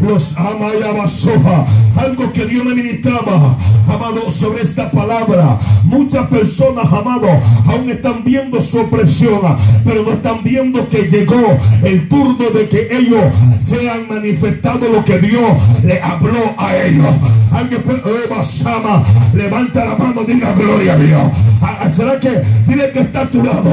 Los 0.00 0.36
ama 0.36 0.66
y 0.78 0.82
abasoja. 0.82 1.64
Algo 1.96 2.32
que 2.32 2.44
Dios 2.44 2.64
me 2.64 2.74
ministraba, 2.74 3.56
amado, 3.88 4.30
sobre 4.30 4.62
esta 4.62 4.90
palabra. 4.90 5.58
Muchas 5.84 6.26
personas, 6.26 6.86
amado, 6.86 7.28
aún 7.66 7.88
están 7.88 8.24
viendo 8.24 8.60
su 8.60 8.80
opresión, 8.80 9.40
pero 9.84 10.02
no 10.02 10.12
están 10.12 10.42
viendo 10.42 10.88
que 10.88 11.08
llegó 11.08 11.56
el 11.82 12.08
turno 12.08 12.50
de 12.50 12.68
que 12.68 12.88
ellos 12.90 13.24
sean 13.58 14.08
manifestado 14.08 14.88
lo 14.88 15.04
que 15.04 15.18
Dios 15.18 15.52
le 15.84 16.00
habló 16.02 16.54
a 16.58 16.76
ellos. 16.76 17.06
Alguien, 17.52 17.82
eh, 17.86 18.28
basama, 18.28 19.04
levanta 19.32 19.84
la 19.84 19.94
mano, 19.94 20.24
diga 20.24 20.52
gloria 20.52 20.94
a 20.94 20.96
Dios. 20.96 21.22
Ah, 21.62 21.88
¿Será 21.94 22.18
que 22.18 22.42
dile 22.66 22.90
que 22.90 23.00
está 23.00 23.22
a 23.22 23.30
tu 23.30 23.42
lado? 23.42 23.70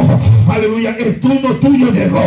Aleluya, 0.47 0.95
el 0.99 1.19
turno 1.19 1.55
tuyo 1.55 1.91
llegó. 1.91 2.21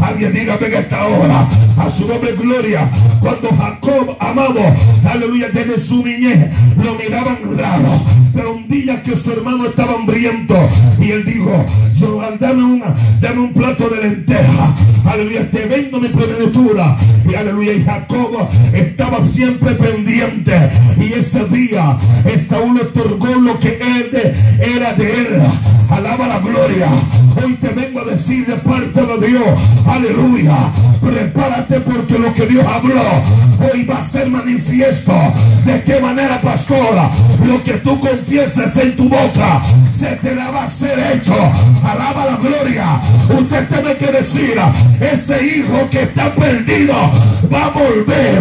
Alguien 0.00 0.32
dígame 0.32 0.66
en 0.66 0.74
esta 0.74 1.06
hora. 1.06 1.35
A 1.78 1.90
su 1.90 2.06
nombre 2.08 2.32
gloria. 2.32 2.90
Cuando 3.20 3.48
Jacob, 3.50 4.16
amado, 4.20 4.60
aleluya, 5.08 5.48
desde 5.52 5.78
su 5.78 6.02
niñez, 6.04 6.50
lo 6.82 6.94
miraban 6.94 7.38
raro. 7.56 8.02
Pero 8.34 8.54
un 8.54 8.68
día 8.68 9.02
que 9.02 9.16
su 9.16 9.32
hermano 9.32 9.66
estaba 9.66 9.94
hambriento 9.94 10.56
y 11.00 11.10
él 11.10 11.24
dijo, 11.24 11.64
yo, 11.94 12.20
dame, 12.38 12.62
una, 12.64 12.94
dame 13.20 13.40
un 13.40 13.52
plato 13.52 13.88
de 13.88 14.02
lenteja. 14.08 14.74
Aleluya, 15.04 15.50
te 15.50 15.64
vendo 15.66 16.00
mi 16.00 16.08
primogenitura. 16.08 16.96
Y 17.30 17.34
aleluya, 17.34 17.72
y 17.72 17.82
Jacob 17.84 18.48
estaba 18.72 19.18
siempre 19.26 19.72
pendiente. 19.74 20.52
Y 20.98 21.12
ese 21.14 21.44
día, 21.46 21.96
Esaú 22.24 22.74
otorgó 22.80 23.26
lo 23.36 23.58
que 23.58 23.78
él 23.80 24.10
de- 24.12 24.74
era 24.76 24.92
de 24.94 25.12
él. 25.12 25.28
Alaba 25.90 26.26
la 26.28 26.38
gloria. 26.40 26.88
Hoy 27.42 27.54
te 27.54 27.68
vengo 27.68 28.00
a 28.00 28.04
decir 28.04 28.46
de 28.46 28.56
parte 28.56 29.00
de 29.04 29.26
Dios, 29.26 29.48
aleluya. 29.86 30.72
Prepárate 31.00 31.80
porque 31.80 32.18
lo 32.18 32.32
que 32.34 32.46
Dios 32.46 32.64
habló 32.66 33.02
hoy 33.72 33.84
va 33.84 33.98
a 33.98 34.04
ser 34.04 34.28
manifiesto. 34.28 35.12
¿De 35.64 35.82
qué 35.82 36.00
manera, 36.00 36.40
pastora? 36.40 37.10
Lo 37.46 37.62
que 37.62 37.74
tú 37.74 37.98
confieses 38.00 38.76
en 38.76 38.96
tu 38.96 39.08
boca 39.08 39.62
se 39.92 40.16
te 40.16 40.34
va 40.34 40.64
a 40.64 40.68
ser 40.68 40.98
hecho. 41.12 41.34
Alaba 41.84 42.26
la 42.26 42.36
gloria. 42.36 43.00
Usted 43.28 43.68
tiene 43.68 43.96
que 43.96 44.12
decir, 44.12 44.54
ese 45.00 45.44
hijo 45.44 45.88
que 45.90 46.02
está 46.02 46.34
perdido 46.34 46.94
va 47.52 47.66
a 47.66 47.70
volver. 47.70 48.40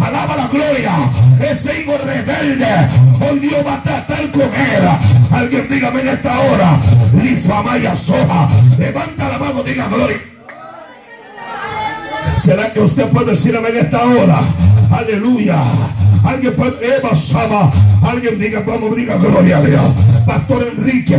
Alaba 0.00 0.36
la 0.36 0.48
gloria. 0.48 0.92
Ese 1.40 1.80
hijo 1.80 1.96
rebelde, 1.98 2.66
hoy 3.20 3.38
Dios 3.40 3.66
va 3.66 3.74
a 3.74 3.82
tratar 3.82 4.30
con 4.30 4.42
él. 4.42 4.88
Alguien 5.32 5.68
dígame 5.68 6.00
en 6.00 6.08
esta 6.08 6.38
hora, 6.40 6.80
Lifamaya 7.22 7.94
Soja, 7.94 8.48
levanta 8.78 9.28
la 9.28 9.38
mano, 9.38 9.62
diga 9.62 9.88
gloria. 9.88 10.20
¿Será 12.36 12.72
que 12.72 12.80
usted 12.80 13.08
puede 13.08 13.30
decirme 13.32 13.68
en 13.68 13.76
esta 13.76 14.04
hora? 14.04 14.40
Aleluya. 14.90 15.62
Alguien 16.24 16.54
puede, 16.54 16.96
Eva 16.96 17.14
Sama. 17.14 17.72
Alguien 18.02 18.38
diga, 18.38 18.62
vamos, 18.66 18.94
diga 18.96 19.16
gloria 19.16 19.58
a 19.58 19.60
Dios. 19.60 19.92
Pastor 20.24 20.68
Enrique, 20.76 21.16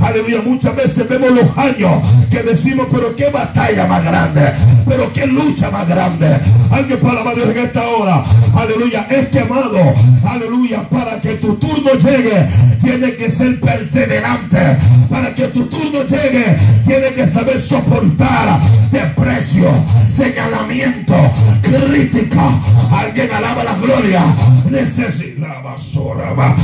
aleluya. 0.00 0.42
Muchas 0.42 0.76
veces 0.76 1.08
vemos 1.08 1.30
los 1.30 1.58
años 1.58 2.02
que 2.30 2.42
decimos, 2.42 2.86
pero 2.90 3.14
qué 3.16 3.30
batalla 3.30 3.86
más 3.86 4.04
grande, 4.04 4.52
pero 4.86 5.12
qué 5.12 5.26
lucha 5.26 5.70
más 5.70 5.88
grande. 5.88 6.38
Alguien 6.70 7.00
para 7.00 7.12
alabar 7.12 7.34
Dios 7.34 7.48
en 7.50 7.58
esta 7.58 7.82
hora. 7.88 8.24
Aleluya. 8.54 9.06
Es 9.10 9.28
que 9.28 9.40
amado, 9.40 9.94
aleluya, 10.24 10.88
para 10.88 11.20
que 11.20 11.34
tu 11.34 11.54
turno 11.56 11.92
llegue, 11.94 12.48
tiene 12.82 13.14
que 13.14 13.30
ser 13.30 13.60
perseverante. 13.60 14.78
Para 15.08 15.34
que 15.34 15.48
tu 15.48 15.66
turno 15.66 16.02
llegue, 16.02 16.56
tiene 16.84 17.12
que 17.12 17.26
saber 17.26 17.60
soportar 17.60 18.60
desprecio, 18.90 19.70
señalamiento, 20.08 21.14
crítica. 21.62 22.60
Alguien 23.04 23.30
alaba 23.32 23.64
la 23.64 23.74
gloria. 23.74 24.22
Necesita 24.70 25.60
basura. 25.60 26.32
va. 26.32 26.56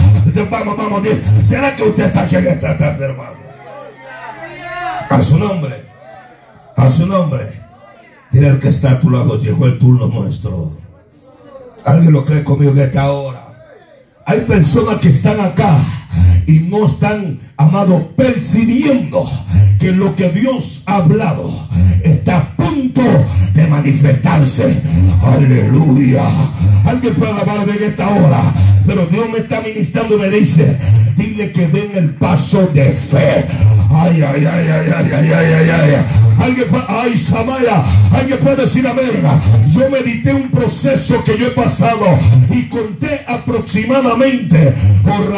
Vamos, 0.50 0.76
vamos. 0.76 1.02
¿Será 1.42 1.76
que 1.76 1.82
usted 1.82 2.06
está 2.06 2.22
aquí 2.22 2.36
en 2.36 2.46
esta 2.46 2.76
tarde, 2.76 3.04
hermano? 3.04 3.36
A 5.10 5.22
su 5.22 5.38
nombre. 5.38 5.84
A 6.76 6.90
su 6.90 7.06
nombre. 7.06 7.60
Dile 8.30 8.48
al 8.48 8.58
que 8.58 8.68
está 8.68 8.92
a 8.92 9.00
tu 9.00 9.10
lado, 9.10 9.36
llegó 9.36 9.66
el 9.66 9.78
turno 9.78 10.06
nuestro. 10.06 10.72
¿Alguien 11.84 12.12
lo 12.12 12.24
cree 12.24 12.42
conmigo 12.42 12.72
en 12.72 12.80
esta 12.80 13.10
hora? 13.10 13.42
Hay 14.24 14.40
personas 14.40 14.98
que 15.00 15.08
están 15.08 15.40
acá 15.40 15.76
y 16.46 16.60
no 16.60 16.86
están, 16.86 17.38
amado, 17.56 18.12
percibiendo 18.16 19.28
que 19.78 19.92
lo 19.92 20.14
que 20.16 20.30
Dios 20.30 20.82
ha 20.86 20.96
hablado 20.96 21.50
está 22.02 22.36
a 22.36 22.56
punto 22.56 23.02
de 23.54 23.66
manifestarse. 23.66 24.82
Aleluya. 25.22 26.28
Alguien 26.84 27.14
puede 27.14 27.32
alabar 27.32 27.68
en 27.68 27.82
esta 27.82 28.08
hora, 28.08 28.54
pero 28.86 29.06
Dios 29.06 29.28
me 29.30 29.38
está 29.38 29.60
ministrando 29.60 30.16
y 30.16 30.18
me 30.18 30.30
dice, 30.30 30.78
dile 31.16 31.52
que 31.52 31.68
den 31.68 31.94
el 31.94 32.10
paso 32.14 32.66
de 32.68 32.90
fe. 32.92 33.46
Ay, 33.92 34.22
ay, 34.22 34.46
ay, 34.46 34.68
ay, 34.68 34.92
ay, 34.96 35.10
ay, 35.12 35.32
ay, 35.32 35.52
ay, 35.52 35.70
ay. 35.70 36.04
Alguien 36.40 36.68
puede, 36.68 36.84
ay, 36.88 37.16
Samaya, 37.18 37.84
alguien 38.12 38.38
puede 38.38 38.56
decir 38.62 38.86
amén. 38.86 39.10
Yo 39.68 39.90
medité 39.90 40.32
un 40.32 40.50
proceso 40.50 41.22
que 41.22 41.36
yo 41.36 41.48
he 41.48 41.50
pasado 41.50 42.18
y 42.50 42.62
conté 42.64 43.20
aproximadamente 43.26 44.74
por 45.02 45.30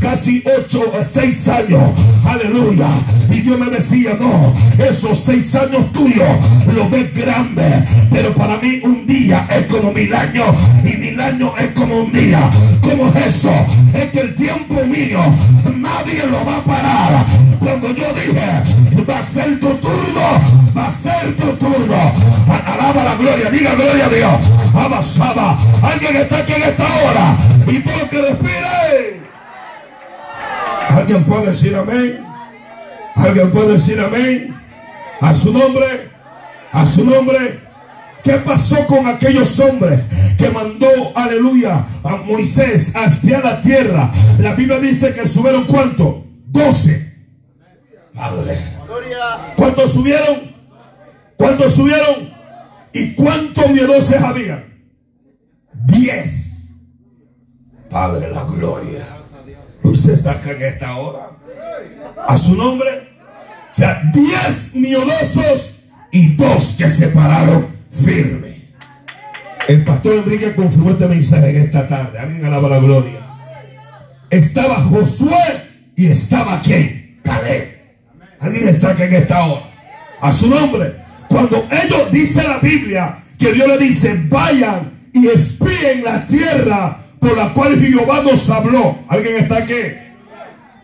Casi 0.00 0.42
ocho 0.58 0.92
o 0.92 1.04
seis 1.04 1.48
años. 1.48 1.90
Aleluya. 2.24 2.88
Y 3.30 3.40
Dios 3.40 3.58
me 3.58 3.66
decía, 3.66 4.16
no, 4.18 4.54
esos 4.78 5.18
seis 5.18 5.54
años 5.54 5.92
tuyos 5.92 6.28
lo 6.74 6.88
ves 6.88 7.12
grande, 7.12 7.84
pero 8.10 8.32
para 8.34 8.58
mí 8.58 8.80
un 8.82 9.06
día 9.06 9.16
día 9.18 9.46
es 9.50 9.66
como 9.66 9.92
mil 9.92 10.14
años 10.14 10.46
y 10.84 10.96
mil 10.96 11.20
años 11.20 11.50
es 11.58 11.68
como 11.68 12.02
un 12.02 12.12
día. 12.12 12.50
¿Cómo 12.82 13.08
es 13.08 13.26
eso? 13.26 13.52
Es 13.94 14.06
que 14.10 14.20
el 14.20 14.34
tiempo 14.34 14.84
mío 14.84 15.20
nadie 15.74 16.26
lo 16.26 16.44
va 16.44 16.56
a 16.56 16.64
parar. 16.64 17.26
Cuando 17.58 17.88
yo 17.94 18.06
dije, 18.12 19.04
va 19.08 19.18
a 19.18 19.22
ser 19.22 19.58
tu 19.58 19.68
turno, 19.76 20.26
va 20.76 20.86
a 20.86 20.90
ser 20.90 21.36
tu 21.36 21.52
turno. 21.54 22.12
Alaba 22.66 23.04
la 23.04 23.14
gloria, 23.14 23.50
diga 23.50 23.74
gloria 23.74 24.06
a 24.06 24.08
Dios. 24.08 24.32
Abasaba. 24.74 25.58
Alguien 25.82 26.16
está 26.16 26.38
aquí 26.38 26.52
en 26.52 26.62
esta 26.62 26.84
hora 26.84 27.36
y 27.66 27.78
todo 27.80 27.98
lo 27.98 28.08
que 28.08 28.22
respire. 28.22 29.25
Alguien 30.96 31.24
puede 31.24 31.48
decir 31.48 31.76
amén. 31.76 32.24
Alguien 33.16 33.50
puede 33.50 33.74
decir 33.74 34.00
amén. 34.00 34.56
A 35.20 35.34
su 35.34 35.52
nombre. 35.52 36.08
A 36.72 36.86
su 36.86 37.04
nombre. 37.04 37.60
¿Qué 38.24 38.32
pasó 38.38 38.86
con 38.86 39.06
aquellos 39.06 39.60
hombres 39.60 40.00
que 40.38 40.48
mandó, 40.48 40.88
aleluya, 41.14 41.86
a 42.02 42.16
Moisés 42.16 42.96
a 42.96 43.04
espiar 43.04 43.44
la 43.44 43.60
tierra? 43.60 44.10
La 44.38 44.54
Biblia 44.54 44.80
dice 44.80 45.12
que 45.12 45.28
subieron 45.28 45.66
cuánto? 45.66 46.24
Doce. 46.46 47.14
Padre. 48.14 48.58
¿Cuántos 49.54 49.92
subieron? 49.92 50.56
¿Cuántos 51.36 51.74
subieron? 51.74 52.32
¿Y 52.94 53.12
cuántos 53.12 53.68
miedosos 53.68 54.20
había? 54.22 54.64
Diez. 55.84 56.70
Padre, 57.90 58.30
la 58.32 58.44
gloria. 58.44 59.06
Usted 59.90 60.12
está 60.12 60.32
acá 60.32 60.52
en 60.52 60.62
esta 60.62 60.96
hora. 60.96 61.30
A 62.26 62.36
su 62.36 62.56
nombre. 62.56 62.88
O 63.70 63.74
sea, 63.74 64.02
diez 64.12 64.74
miedosos 64.74 65.70
y 66.10 66.34
dos 66.34 66.74
que 66.78 66.88
se 66.88 67.08
pararon 67.08 67.68
firme. 67.90 68.70
El 69.68 69.84
pastor 69.84 70.18
Enrique 70.18 70.54
confirmó 70.54 70.90
este 70.90 71.08
mensaje 71.08 71.50
en 71.50 71.56
esta 71.56 71.86
tarde. 71.88 72.18
Alguien 72.18 72.44
alaba 72.44 72.68
la 72.68 72.78
gloria. 72.78 73.26
Estaba 74.30 74.76
Josué 74.76 75.62
y 75.94 76.06
estaba 76.06 76.60
quién? 76.62 77.20
Caleb. 77.22 77.76
Alguien 78.40 78.68
está 78.68 78.90
aquí 78.90 79.02
en 79.02 79.14
esta 79.14 79.46
hora. 79.46 79.70
A 80.20 80.32
su 80.32 80.48
nombre. 80.48 80.94
Cuando 81.28 81.66
ellos 81.70 82.10
dice 82.12 82.42
la 82.42 82.58
Biblia 82.58 83.18
que 83.38 83.52
Dios 83.52 83.68
le 83.68 83.78
dice, 83.78 84.18
vayan 84.28 84.92
y 85.12 85.26
espíen 85.28 86.04
la 86.04 86.26
tierra 86.26 87.05
por 87.26 87.36
la 87.36 87.52
cual 87.52 87.80
Jehová 87.80 88.22
nos 88.22 88.48
habló. 88.48 88.98
¿Alguien 89.08 89.36
está 89.36 89.58
aquí? 89.58 89.74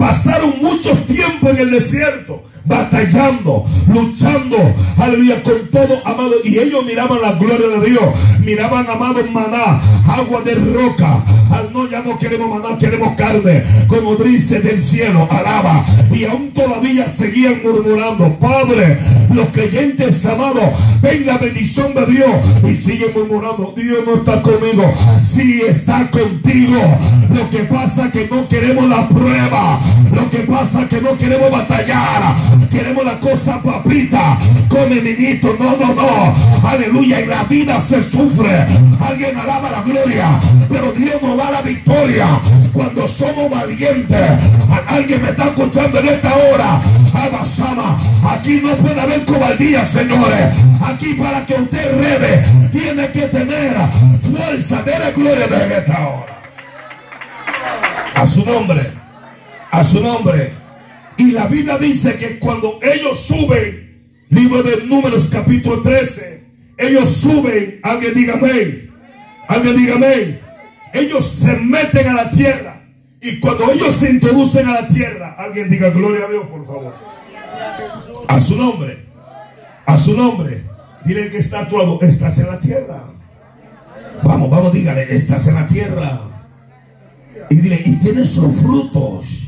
Pasaron 0.02 0.60
mucho 0.60 0.98
tiempo 1.06 1.50
en 1.50 1.58
el 1.60 1.70
desierto 1.70 2.42
batallando, 2.64 3.64
luchando, 3.92 4.56
aleluya, 4.96 5.42
con 5.42 5.68
todo, 5.70 6.00
amado. 6.04 6.34
Y 6.44 6.58
ellos 6.58 6.84
miraban 6.84 7.20
la 7.20 7.32
gloria 7.32 7.68
de 7.80 7.90
Dios, 7.90 8.04
miraban, 8.40 8.88
amado, 8.88 9.24
maná, 9.30 9.80
agua 10.06 10.42
de 10.42 10.54
roca. 10.54 11.24
Al 11.50 11.72
no, 11.72 11.88
ya 11.88 12.02
no 12.02 12.18
queremos 12.18 12.48
maná, 12.48 12.78
queremos 12.78 13.14
carne, 13.16 13.64
como 13.86 14.16
dice 14.16 14.60
del 14.60 14.82
cielo, 14.82 15.28
alaba. 15.30 15.84
Y 16.12 16.24
aún 16.24 16.52
todavía 16.52 17.08
seguían 17.08 17.60
murmurando, 17.62 18.38
Padre, 18.38 18.98
los 19.32 19.48
creyentes 19.48 20.24
amados, 20.24 20.64
ven 21.02 21.26
la 21.26 21.38
bendición 21.38 21.94
de 21.94 22.06
Dios. 22.06 22.30
Y 22.64 22.76
siguen 22.76 23.12
murmurando, 23.14 23.74
Dios 23.76 23.98
no 24.06 24.14
está 24.14 24.40
conmigo, 24.40 24.92
sí 25.22 25.62
está 25.66 26.10
contigo. 26.10 26.80
Lo 27.34 27.50
que 27.50 27.64
pasa 27.64 28.10
que 28.10 28.28
no 28.28 28.48
queremos 28.48 28.88
la 28.88 29.08
prueba, 29.08 29.80
lo 30.12 30.28
que 30.30 30.40
pasa 30.40 30.88
que 30.88 31.00
no 31.00 31.16
queremos 31.16 31.50
batallar. 31.50 32.34
Queremos 32.70 33.04
la 33.04 33.18
cosa 33.18 33.62
papita. 33.62 34.38
Come 34.68 35.00
niñito. 35.00 35.56
No, 35.58 35.76
no, 35.76 35.94
no. 35.94 36.68
Aleluya. 36.68 37.20
En 37.20 37.30
la 37.30 37.44
vida 37.44 37.80
se 37.80 38.02
sufre. 38.02 38.66
Alguien 39.00 39.38
alaba 39.38 39.70
la 39.70 39.82
gloria. 39.82 40.38
Pero 40.68 40.92
Dios 40.92 41.20
nos 41.22 41.36
da 41.36 41.50
la 41.50 41.62
victoria 41.62 42.26
cuando 42.72 43.06
somos 43.06 43.50
valientes. 43.50 44.30
Alguien 44.86 45.22
me 45.22 45.30
está 45.30 45.44
escuchando 45.44 45.98
en 45.98 46.08
esta 46.08 46.34
hora. 46.34 46.82
Abasama. 47.14 48.00
Aquí 48.24 48.60
no 48.62 48.76
puede 48.76 49.00
haber 49.00 49.24
cobardía, 49.24 49.84
señores. 49.84 50.48
Aquí 50.84 51.14
para 51.14 51.44
que 51.46 51.54
usted 51.54 51.92
rede, 51.98 52.44
tiene 52.70 53.10
que 53.10 53.22
tener 53.22 53.76
fuerza. 54.20 54.82
de 54.82 54.98
la 54.98 55.10
gloria 55.10 55.46
de 55.46 55.78
esta 55.78 56.08
hora. 56.08 56.42
A 58.14 58.26
su 58.26 58.44
nombre. 58.44 59.01
A 59.72 59.84
su 59.84 60.00
nombre. 60.00 60.52
Y 61.16 61.30
la 61.32 61.46
Biblia 61.46 61.78
dice 61.78 62.16
que 62.16 62.38
cuando 62.38 62.78
ellos 62.82 63.20
suben, 63.20 64.06
libro 64.28 64.62
de 64.62 64.84
Números 64.84 65.28
capítulo 65.30 65.80
13, 65.80 66.44
ellos 66.76 67.08
suben, 67.08 67.80
alguien 67.82 68.14
diga 68.14 68.34
amén, 68.34 68.90
alguien 69.48 69.76
diga 69.76 69.94
amén, 69.94 70.40
ellos 70.92 71.26
se 71.26 71.54
meten 71.54 72.08
a 72.08 72.14
la 72.14 72.30
tierra. 72.30 72.82
Y 73.20 73.40
cuando 73.40 73.72
ellos 73.72 73.94
se 73.94 74.10
introducen 74.10 74.66
a 74.66 74.82
la 74.82 74.88
tierra, 74.88 75.36
alguien 75.38 75.70
diga 75.70 75.88
gloria 75.88 76.26
a 76.26 76.30
Dios, 76.30 76.46
por 76.46 76.66
favor. 76.66 76.94
A 78.28 78.40
su 78.40 78.56
nombre, 78.56 79.06
a 79.86 79.96
su 79.96 80.14
nombre. 80.14 80.64
Dile 81.04 81.30
que 81.30 81.38
está 81.38 81.60
actuado, 81.60 81.98
estás 82.02 82.38
en 82.38 82.46
la 82.46 82.60
tierra. 82.60 83.04
Vamos, 84.22 84.50
vamos, 84.50 84.72
dígale, 84.72 85.14
estás 85.14 85.46
en 85.46 85.54
la 85.54 85.66
tierra. 85.66 86.20
Y 87.48 87.56
dile, 87.56 87.80
y 87.84 87.92
tienes 87.96 88.36
los 88.36 88.54
frutos 88.56 89.41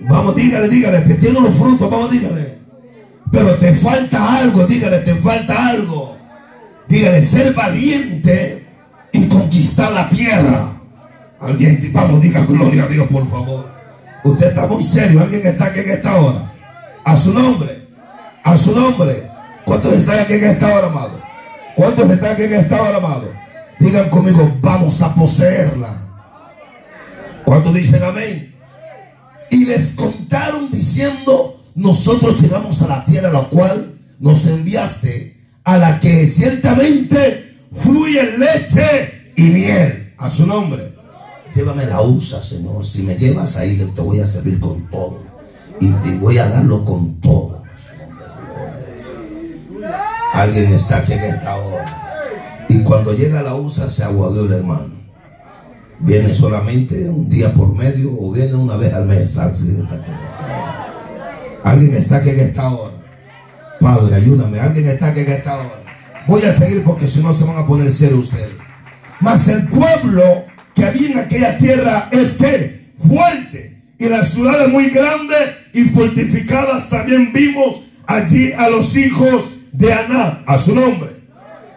Vamos, 0.00 0.34
dígale, 0.34 0.68
dígale, 0.68 1.02
que 1.04 1.14
tiene 1.14 1.40
los 1.40 1.54
frutos, 1.54 1.90
vamos, 1.90 2.10
dígale. 2.10 2.58
Pero 3.30 3.54
te 3.56 3.74
falta 3.74 4.38
algo, 4.38 4.66
dígale, 4.66 4.98
te 4.98 5.14
falta 5.16 5.68
algo. 5.68 6.16
Dígale, 6.88 7.20
ser 7.20 7.52
valiente 7.52 8.66
y 9.12 9.26
conquistar 9.26 9.92
la 9.92 10.08
tierra. 10.08 10.80
Alguien, 11.40 11.80
vamos, 11.92 12.20
diga 12.20 12.44
gloria 12.44 12.84
a 12.84 12.88
Dios, 12.88 13.06
por 13.08 13.28
favor. 13.28 13.70
Usted 14.24 14.48
está 14.48 14.66
muy 14.66 14.82
serio, 14.82 15.20
alguien 15.20 15.46
está 15.46 15.66
aquí 15.66 15.80
en 15.80 15.90
esta 15.90 16.16
hora. 16.16 16.52
A 17.04 17.16
su 17.16 17.32
nombre, 17.32 17.86
a 18.44 18.56
su 18.56 18.74
nombre. 18.74 19.28
¿Cuántos 19.64 19.92
están 19.92 20.20
aquí 20.20 20.34
en 20.34 20.44
esta 20.44 20.74
hora, 20.74 20.86
amado? 20.86 21.20
¿Cuántos 21.76 22.10
están 22.10 22.32
aquí 22.32 22.42
en 22.44 22.54
esta 22.54 22.82
hora, 22.82 22.96
amado? 22.96 23.32
Digan 23.78 24.08
conmigo, 24.08 24.50
vamos 24.60 25.00
a 25.02 25.14
poseerla. 25.14 25.96
¿Cuántos 27.44 27.74
dicen 27.74 28.02
amén? 28.02 28.57
Y 29.50 29.64
les 29.64 29.92
contaron 29.92 30.70
diciendo, 30.70 31.56
nosotros 31.74 32.40
llegamos 32.40 32.82
a 32.82 32.88
la 32.88 33.04
tierra 33.04 33.28
a 33.28 33.32
la 33.32 33.48
cual 33.48 33.98
nos 34.18 34.46
enviaste, 34.46 35.36
a 35.64 35.78
la 35.78 36.00
que 36.00 36.26
ciertamente 36.26 37.54
fluye 37.72 38.36
leche 38.38 39.32
y 39.36 39.42
miel. 39.42 40.14
A 40.18 40.28
su 40.28 40.46
nombre. 40.46 40.94
Llévame 41.54 41.86
la 41.86 42.02
USA, 42.02 42.42
Señor. 42.42 42.84
Si 42.84 43.02
me 43.02 43.16
llevas 43.16 43.56
ahí, 43.56 43.76
te 43.94 44.02
voy 44.02 44.20
a 44.20 44.26
servir 44.26 44.58
con 44.58 44.90
todo. 44.90 45.22
Y 45.80 45.90
te 45.90 46.14
voy 46.16 46.38
a 46.38 46.48
darlo 46.48 46.84
con 46.84 47.20
todo. 47.20 47.62
Alguien 50.32 50.72
está 50.72 50.98
aquí 50.98 51.12
en 51.12 51.20
esta 51.20 51.56
hora. 51.56 52.66
Y 52.68 52.80
cuando 52.80 53.14
llega 53.14 53.42
la 53.42 53.54
USA 53.54 53.88
se 53.88 54.02
aguadó 54.02 54.44
el 54.44 54.52
hermano 54.52 54.97
viene 56.00 56.32
solamente 56.32 57.08
un 57.08 57.28
día 57.28 57.52
por 57.52 57.74
medio 57.74 58.10
o 58.18 58.32
viene 58.32 58.54
una 58.54 58.76
vez 58.76 58.92
al 58.94 59.06
mes. 59.06 59.36
Alguien 61.64 61.94
está 61.94 62.16
aquí 62.16 62.30
en 62.30 62.40
esta 62.40 62.70
hora. 62.70 62.94
Padre, 63.80 64.16
ayúdame. 64.16 64.60
Alguien 64.60 64.88
está 64.88 65.08
aquí 65.08 65.20
en 65.20 65.32
esta 65.32 65.56
hora. 65.56 65.82
Voy 66.26 66.42
a 66.42 66.52
seguir 66.52 66.82
porque 66.84 67.08
si 67.08 67.20
no 67.20 67.32
se 67.32 67.44
van 67.44 67.58
a 67.58 67.66
poner 67.66 67.90
serio 67.90 68.18
ustedes. 68.18 68.50
Mas 69.20 69.48
el 69.48 69.66
pueblo 69.68 70.44
que 70.74 70.84
había 70.84 71.10
en 71.10 71.18
aquella 71.18 71.58
tierra 71.58 72.08
es 72.12 72.36
que 72.36 72.92
fuerte. 72.96 73.76
Y 73.98 74.08
las 74.08 74.28
ciudades 74.28 74.68
muy 74.68 74.90
grandes 74.90 75.50
y 75.72 75.84
fortificadas 75.84 76.88
también 76.88 77.32
vimos 77.32 77.82
allí 78.06 78.52
a 78.52 78.68
los 78.68 78.96
hijos 78.96 79.50
de 79.72 79.92
Aná. 79.92 80.44
A 80.46 80.56
su 80.56 80.74
nombre. 80.74 81.10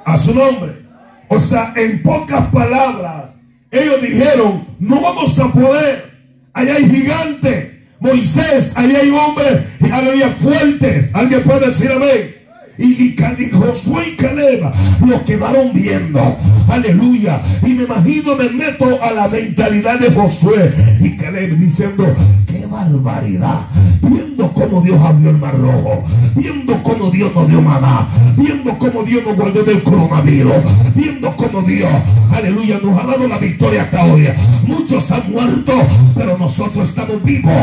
A 0.06 0.18
su 0.18 0.36
nombre. 0.36 0.82
O 1.30 1.40
sea, 1.40 1.74
en 1.76 2.04
pocas 2.04 2.48
palabras, 2.48 3.31
ellos 3.72 4.02
dijeron, 4.02 4.68
no 4.80 5.02
vamos 5.02 5.40
a 5.40 5.52
poder. 5.52 6.12
Allá 6.54 6.76
hay 6.76 6.90
gigantes. 6.90 7.72
Moisés, 8.00 8.74
allá 8.76 9.00
hay 9.00 9.12
hombres, 9.12 9.62
aleluya, 9.92 10.32
fuertes. 10.32 11.12
Alguien 11.14 11.44
puede 11.44 11.68
decir 11.68 11.92
amén. 11.92 12.41
Y, 12.78 13.16
Josué 13.52 14.10
y 14.10 14.16
Caleb 14.16 14.64
lo 15.06 15.26
quedaron 15.26 15.72
viendo. 15.74 16.38
Aleluya. 16.68 17.42
Y 17.64 17.74
me 17.74 17.84
imagino, 17.84 18.36
me 18.36 18.50
meto 18.50 19.02
a 19.02 19.12
la 19.12 19.28
mentalidad 19.28 20.00
de 20.00 20.12
Josué 20.12 20.74
y 21.00 21.16
Caleb 21.16 21.58
diciendo, 21.58 22.14
qué 22.46 22.66
barbaridad. 22.66 23.68
Viendo 24.02 24.52
cómo 24.54 24.82
Dios 24.82 25.00
abrió 25.00 25.30
el 25.30 25.38
mar 25.38 25.58
rojo. 25.58 26.04
Viendo 26.36 26.82
cómo 26.84 27.10
Dios 27.12 27.34
nos 27.34 27.48
dio 27.48 27.62
maná. 27.62 28.08
Viendo 28.36 28.78
cómo 28.78 29.04
Dios 29.04 29.24
nos 29.26 29.36
guardó 29.36 29.64
del 29.64 29.84
coronavirus. 29.84 30.56
Viendo 30.96 31.36
cómo 31.36 31.62
Dios, 31.62 31.92
aleluya, 32.34 32.80
nos 32.84 32.98
ha 33.00 33.06
dado 33.06 33.28
la 33.28 33.38
victoria 33.38 33.84
hasta 33.84 34.06
hoy. 34.06 34.28
Muchos 34.66 35.12
han 35.12 35.32
muerto, 35.32 35.74
pero 36.16 36.38
nosotros 36.38 36.88
estamos 36.88 37.22
vivos. 37.24 37.54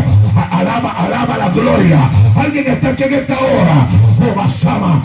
Alaba, 0.51 0.93
alaba 0.93 1.39
la 1.39 1.49
gloria. 1.51 2.11
Alguien 2.37 2.67
está 2.67 2.91
aquí 2.91 3.05
en 3.05 3.15
esta 3.15 3.35
hora. 3.35 3.89
Oh, 4.21 4.35
Basama 4.35 4.98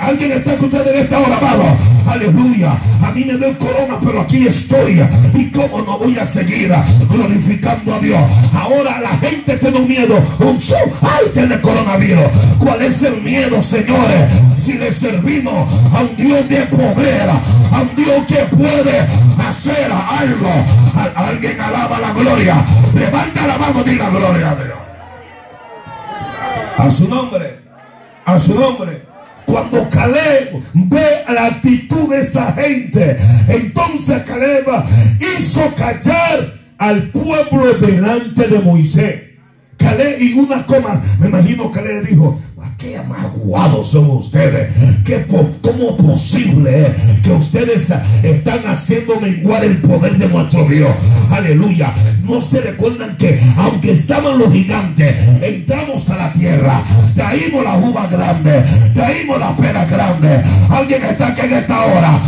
alguien 0.00 0.32
está 0.32 0.52
escuchando 0.52 0.90
en 0.90 0.96
esta 0.96 1.18
hora, 1.18 1.36
amado. 1.36 1.64
Aleluya. 2.06 2.78
A 3.02 3.10
mí 3.12 3.24
me 3.24 3.36
dio 3.36 3.48
el 3.48 3.58
corona, 3.58 3.98
pero 4.02 4.20
aquí 4.20 4.46
estoy. 4.46 5.02
Y 5.34 5.50
cómo 5.50 5.82
no 5.82 5.98
voy 5.98 6.18
a 6.18 6.24
seguir 6.24 6.72
glorificando 7.08 7.94
a 7.94 7.98
Dios. 7.98 8.20
Ahora 8.54 9.00
la 9.00 9.16
gente 9.18 9.56
tiene 9.56 9.78
un 9.78 9.88
miedo. 9.88 10.22
Un 10.38 10.58
show. 10.58 10.78
Ay, 11.02 11.30
tiene 11.34 11.60
coronavirus. 11.60 12.26
¿Cuál 12.58 12.82
es 12.82 13.02
el 13.02 13.20
miedo, 13.22 13.60
señores? 13.62 14.30
Si 14.64 14.74
le 14.74 14.90
servimos 14.90 15.72
a 15.94 16.02
un 16.02 16.16
Dios 16.16 16.48
de 16.48 16.62
poder, 16.66 17.28
a 17.28 17.80
un 17.82 17.96
Dios 17.96 18.24
que 18.26 18.56
puede 18.56 19.06
hacer 19.48 19.90
algo. 19.92 20.50
Alguien 21.14 21.60
alaba 21.60 22.00
la 22.00 22.12
gloria. 22.12 22.64
Levanta 22.94 23.46
la 23.46 23.58
mano 23.58 23.82
y 23.84 23.90
diga 23.90 24.10
gloria 24.10 24.50
a 24.50 24.54
Dios. 24.54 24.78
A 26.78 26.90
su 26.90 27.08
nombre. 27.08 27.58
A 28.24 28.38
su 28.38 28.54
nombre. 28.54 29.05
Cuando 29.46 29.88
Caleb 29.88 30.62
ve 30.74 31.06
la 31.32 31.46
actitud 31.46 32.10
de 32.10 32.18
esa 32.20 32.52
gente, 32.52 33.16
entonces 33.48 34.22
Caleb 34.22 34.66
hizo 35.20 35.72
callar 35.74 36.52
al 36.78 37.10
pueblo 37.10 37.74
delante 37.80 38.48
de 38.48 38.58
Moisés. 38.58 39.22
Caleb 39.76 40.20
y 40.20 40.32
una 40.32 40.66
coma, 40.66 41.02
me 41.20 41.28
imagino 41.28 41.70
que 41.70 41.80
le 41.82 42.02
dijo, 42.02 42.40
"¿A 42.55 42.55
qué 42.78 42.96
amaguados 42.96 43.88
son 43.88 44.10
ustedes? 44.10 44.74
¿Qué 45.04 45.26
¿Cómo 45.26 45.96
posible 45.96 46.86
es 46.86 47.20
que 47.20 47.32
ustedes 47.32 47.92
están 48.22 48.66
haciendo 48.66 49.20
menguar 49.20 49.64
el 49.64 49.80
poder 49.80 50.16
de 50.16 50.28
nuestro 50.28 50.64
Dios? 50.64 50.90
Aleluya. 51.30 51.92
No 52.22 52.40
se 52.40 52.60
recuerdan 52.60 53.16
que 53.16 53.40
aunque 53.56 53.92
estaban 53.92 54.38
los 54.38 54.52
gigantes, 54.52 55.16
entramos 55.42 56.08
a 56.10 56.16
la 56.16 56.32
tierra, 56.32 56.82
traímos 57.14 57.62
la 57.62 57.76
uva 57.76 58.06
grande, 58.06 58.64
traímos 58.94 59.38
la 59.38 59.54
pera 59.54 59.84
grande. 59.84 60.42
Alguien 60.70 61.04
está 61.04 61.28
aquí 61.28 61.42
en 61.42 61.52
esta 61.52 61.84
hora. 61.84 62.20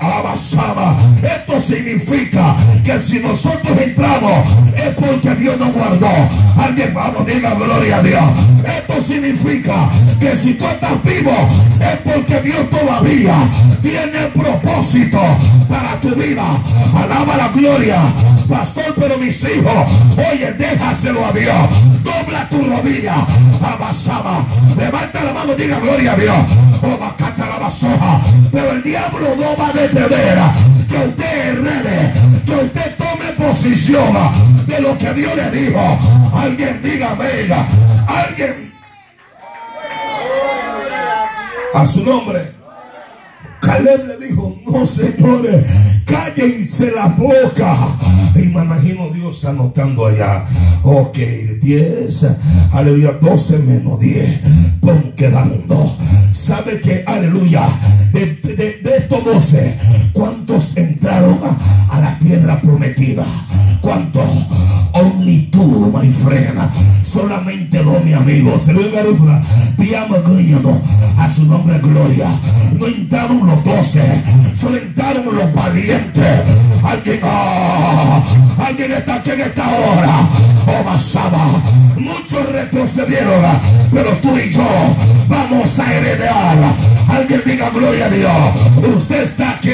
Abasaba. 0.00 0.96
Esto 1.22 1.60
significa 1.60 2.56
que 2.84 2.98
si 2.98 3.18
nosotros 3.18 3.76
entramos 3.80 4.48
es 4.74 4.88
porque 4.94 5.34
Dios 5.34 5.58
nos 5.58 5.72
guardó. 5.72 6.08
Alguien 6.56 6.92
vamos, 6.94 7.26
diga 7.26 7.54
gloria 7.54 7.96
a 7.96 8.02
Dios. 8.02 8.22
Esto 8.64 9.00
significa 9.00 9.71
que 10.20 10.36
si 10.36 10.54
tú 10.54 10.66
estás 10.66 11.02
vivo 11.02 11.32
es 11.80 11.96
porque 12.04 12.40
Dios 12.40 12.68
todavía 12.70 13.34
tiene 13.82 14.28
propósito 14.34 15.20
para 15.68 16.00
tu 16.00 16.14
vida. 16.14 16.44
Alaba 16.94 17.36
la 17.36 17.48
gloria, 17.48 18.00
pastor, 18.48 18.94
pero 18.96 19.18
mis 19.18 19.42
hijos, 19.42 19.88
oye, 20.16 20.52
déjaselo 20.52 21.26
a 21.26 21.32
Dios. 21.32 21.68
Dobla 22.02 22.48
tu 22.48 22.62
rodilla, 22.62 23.26
abasaba. 23.60 24.46
Levanta 24.76 25.24
la 25.24 25.32
mano, 25.32 25.54
diga 25.54 25.78
gloria 25.80 26.12
a 26.12 26.16
Dios. 26.16 26.36
Oh, 26.82 26.98
bacata 26.98 27.48
la 27.48 27.58
basoja. 27.58 28.20
Pero 28.50 28.72
el 28.72 28.82
diablo 28.82 29.36
no 29.36 29.56
va 29.56 29.68
a 29.68 29.72
detener 29.72 30.38
que 30.88 30.96
usted 31.08 31.48
herede, 31.48 32.12
que 32.44 32.52
usted 32.52 32.96
tome 32.96 33.32
posición 33.36 34.12
de 34.66 34.80
lo 34.80 34.96
que 34.98 35.12
Dios 35.14 35.32
le 35.36 35.50
dijo. 35.50 35.98
Alguien 36.34 36.80
diga, 36.82 37.14
venga, 37.14 37.66
alguien 38.06 38.71
a 41.72 41.86
su 41.86 42.04
nombre. 42.04 42.52
Caleb 43.60 44.06
le 44.06 44.26
dijo, 44.26 44.56
no 44.66 44.84
señores, 44.84 45.66
cállense 46.04 46.90
la 46.94 47.06
boca. 47.08 47.76
Y 48.34 48.48
me 48.48 48.62
imagino 48.62 49.08
Dios 49.10 49.44
anotando 49.44 50.06
allá. 50.06 50.44
Ok, 50.82 51.18
10, 51.60 52.26
aleluya, 52.72 53.12
12 53.20 53.58
menos 53.60 54.00
10. 54.00 54.40
Pon 54.80 55.12
quedaron 55.16 55.64
dos. 55.68 55.92
¿Sabe 56.30 56.80
que, 56.80 57.04
aleluya, 57.06 57.68
de, 58.12 58.26
de- 58.42 58.96
estos 58.96 59.24
12, 59.24 59.76
cuántos 60.12 60.76
entraron 60.76 61.38
a, 61.90 62.00
la 62.00 62.18
tierra 62.18 62.60
prometida? 62.60 63.24
¿Cuántos? 63.80 64.24
Only 64.94 65.48
two, 65.50 65.90
my 65.92 66.08
friend. 66.08 66.58
Solamente 67.02 67.82
dos, 67.82 68.04
mi 68.04 68.12
amigo. 68.12 68.58
Se 68.58 68.72
lo 68.72 68.80
a 71.18 71.28
su 71.28 71.44
nombre, 71.44 71.78
gloria. 71.78 72.28
No 72.78 72.86
entraron 72.86 73.46
los 73.46 73.64
doce. 73.64 74.22
Solo 74.54 74.76
entraron 74.76 75.24
los 75.34 75.52
valientes. 75.52 75.91
Alguien, 76.84 77.20
ah, 77.22 78.22
alguien 78.66 78.92
está 78.92 79.16
aquí 79.16 79.30
en 79.30 79.40
esta 79.40 79.68
hora. 79.68 80.28
Oh, 80.66 80.84
Basaba. 80.84 81.62
Muchos 81.96 82.50
retrocedieron. 82.50 83.44
Pero 83.92 84.10
tú 84.18 84.36
y 84.38 84.50
yo 84.50 84.64
vamos 85.28 85.78
a 85.78 85.94
heredar. 85.94 86.58
Alguien 87.08 87.42
diga 87.44 87.70
gloria 87.70 88.06
a 88.06 88.10
Dios. 88.10 88.96
Usted 88.96 89.22
está 89.22 89.50
aquí 89.52 89.70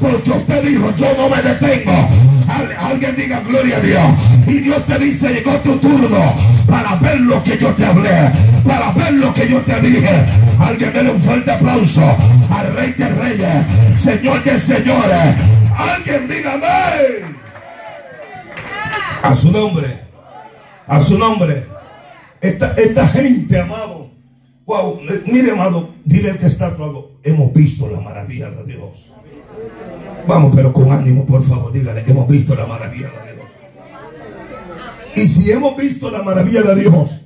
porque 0.00 0.30
usted 0.30 0.62
dijo, 0.62 0.94
yo 0.94 1.06
no 1.16 1.28
me 1.28 1.42
detengo. 1.42 2.08
Al- 2.48 2.72
alguien 2.92 3.14
diga 3.16 3.40
gloria 3.40 3.76
a 3.76 3.80
Dios. 3.80 4.02
Y 4.46 4.60
Dios 4.60 4.84
te 4.86 4.98
dice, 4.98 5.28
llegó 5.32 5.52
tu 5.58 5.76
turno 5.78 6.34
para 6.66 6.96
ver 6.96 7.20
lo 7.20 7.42
que 7.42 7.58
yo 7.58 7.74
te 7.74 7.84
hablé, 7.84 8.32
para 8.64 8.90
ver 8.92 9.12
lo 9.14 9.32
que 9.34 9.48
yo 9.48 9.60
te 9.62 9.80
dije. 9.80 10.24
Alguien 10.58 10.92
dele 10.92 11.10
un 11.10 11.20
fuerte 11.20 11.50
aplauso 11.50 12.02
al 12.50 12.74
Rey 12.74 12.92
de 12.92 13.08
Reyes, 13.10 14.00
Señor 14.00 14.42
de 14.44 14.58
Señores. 14.58 15.34
Alguien 15.76 16.26
dígame. 16.28 16.66
A 19.22 19.34
su 19.34 19.50
nombre, 19.50 19.86
a 20.86 21.00
su 21.00 21.18
nombre. 21.18 21.66
Esta, 22.40 22.72
esta 22.76 23.06
gente, 23.08 23.60
amado. 23.60 24.10
Wow, 24.64 25.00
eh, 25.10 25.22
mire, 25.26 25.50
amado, 25.52 25.90
dile 26.04 26.36
que 26.36 26.46
está 26.46 26.66
a 26.68 26.74
tu 26.76 26.82
lado, 26.82 27.12
hemos 27.24 27.52
visto 27.52 27.88
la 27.90 28.00
maravilla 28.00 28.50
de 28.50 28.64
Dios. 28.64 29.12
Vamos, 30.26 30.52
pero 30.54 30.72
con 30.72 30.92
ánimo, 30.92 31.24
por 31.24 31.42
favor, 31.42 31.72
dígale, 31.72 32.04
hemos 32.06 32.28
visto 32.28 32.54
la 32.54 32.66
maravilla 32.66 33.08
de 33.08 33.34
Dios. 33.34 33.50
Y 35.16 35.28
si 35.28 35.50
hemos 35.50 35.74
visto 35.76 36.10
la 36.10 36.22
maravilla 36.22 36.60
de 36.62 36.82
Dios, 36.82 37.22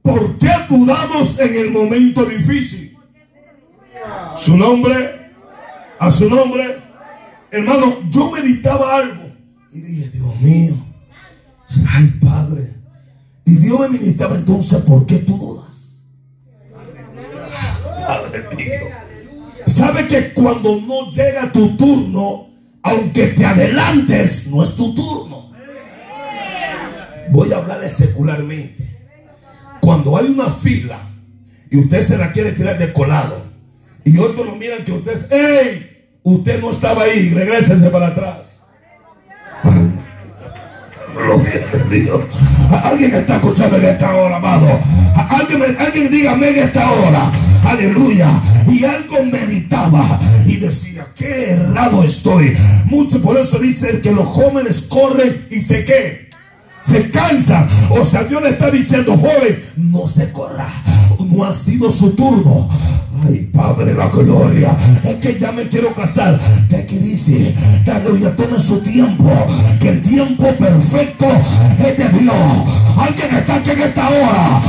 ¿por 0.00 0.38
qué 0.38 0.50
dudamos 0.68 1.38
en 1.38 1.54
el 1.54 1.70
momento 1.70 2.24
difícil? 2.24 2.96
Su 4.36 4.56
nombre, 4.56 5.32
a 5.98 6.10
su 6.10 6.30
nombre, 6.30 6.78
hermano, 7.50 7.98
yo 8.08 8.30
meditaba 8.30 8.96
algo 8.96 9.30
y 9.70 9.80
dije, 9.80 10.08
Dios 10.08 10.40
mío, 10.40 10.74
ay 11.88 12.06
Padre, 12.22 12.74
y 13.44 13.56
Dios 13.56 13.78
me 13.80 13.88
ministraba 13.90 14.36
entonces, 14.36 14.80
¿por 14.80 15.04
qué 15.04 15.16
tú 15.16 15.36
dudas? 15.36 15.98
Padre 18.06 18.44
mío. 18.56 19.09
Sabe 19.70 20.08
que 20.08 20.34
cuando 20.34 20.80
no 20.80 21.10
llega 21.10 21.52
tu 21.52 21.76
turno, 21.76 22.48
aunque 22.82 23.28
te 23.28 23.46
adelantes, 23.46 24.48
no 24.48 24.64
es 24.64 24.74
tu 24.74 24.92
turno. 24.94 25.52
Voy 27.30 27.52
a 27.52 27.58
hablarle 27.58 27.88
secularmente. 27.88 28.98
Cuando 29.80 30.16
hay 30.16 30.26
una 30.26 30.50
fila 30.50 30.98
y 31.70 31.78
usted 31.78 32.02
se 32.02 32.18
la 32.18 32.32
quiere 32.32 32.50
tirar 32.52 32.78
de 32.78 32.92
colado 32.92 33.44
y 34.04 34.18
otros 34.18 34.44
lo 34.44 34.56
miran 34.56 34.84
que 34.84 34.92
usted, 34.92 35.30
¡Ey! 35.30 35.86
Usted 36.22 36.60
no 36.60 36.72
estaba 36.72 37.04
ahí, 37.04 37.30
regrésese 37.30 37.88
para 37.90 38.08
atrás. 38.08 38.49
Alguien 42.82 43.14
está 43.14 43.36
escuchando 43.36 43.76
en 43.76 43.84
esta 43.84 44.14
hora, 44.14 44.36
amado. 44.36 44.80
Alguien, 45.14 45.76
alguien 45.78 46.10
dígame 46.10 46.48
en 46.50 46.58
esta 46.58 46.90
hora. 46.90 47.32
Aleluya. 47.64 48.30
Y 48.68 48.84
algo 48.84 49.24
meditaba 49.24 50.20
y 50.46 50.56
decía, 50.56 51.08
qué 51.14 51.50
errado 51.52 52.02
estoy. 52.04 52.56
Mucho 52.86 53.20
por 53.20 53.36
eso 53.36 53.58
dice 53.58 54.00
que 54.00 54.12
los 54.12 54.26
jóvenes 54.26 54.82
corren 54.82 55.46
y 55.50 55.60
se 55.60 55.84
qué. 55.84 56.29
Se 56.90 57.10
cansan. 57.10 57.68
O 57.90 58.04
sea, 58.04 58.24
Dios 58.24 58.42
le 58.42 58.50
está 58.50 58.70
diciendo, 58.70 59.16
joven, 59.16 59.62
no 59.76 60.08
se 60.08 60.32
corra. 60.32 60.68
No 61.20 61.44
ha 61.44 61.52
sido 61.52 61.90
su 61.92 62.10
turno. 62.10 62.68
Ay, 63.24 63.48
Padre, 63.52 63.94
la 63.94 64.08
gloria. 64.08 64.76
Es 65.04 65.16
que 65.16 65.38
ya 65.38 65.52
me 65.52 65.68
quiero 65.68 65.94
casar. 65.94 66.40
¿Qué 66.68 66.84
quiere 66.86 67.08
decir? 67.08 67.54
Aleluya, 67.86 68.34
tome 68.34 68.58
su 68.58 68.80
tiempo. 68.80 69.30
Que 69.78 69.90
el 69.90 70.02
tiempo 70.02 70.46
perfecto 70.56 71.26
es 71.78 71.96
de 71.96 72.18
Dios. 72.18 72.34
Alguien 72.98 73.34
está 73.34 73.54
aquí 73.56 73.70
en 73.70 73.80
esta 73.82 74.08
hora. 74.08 74.60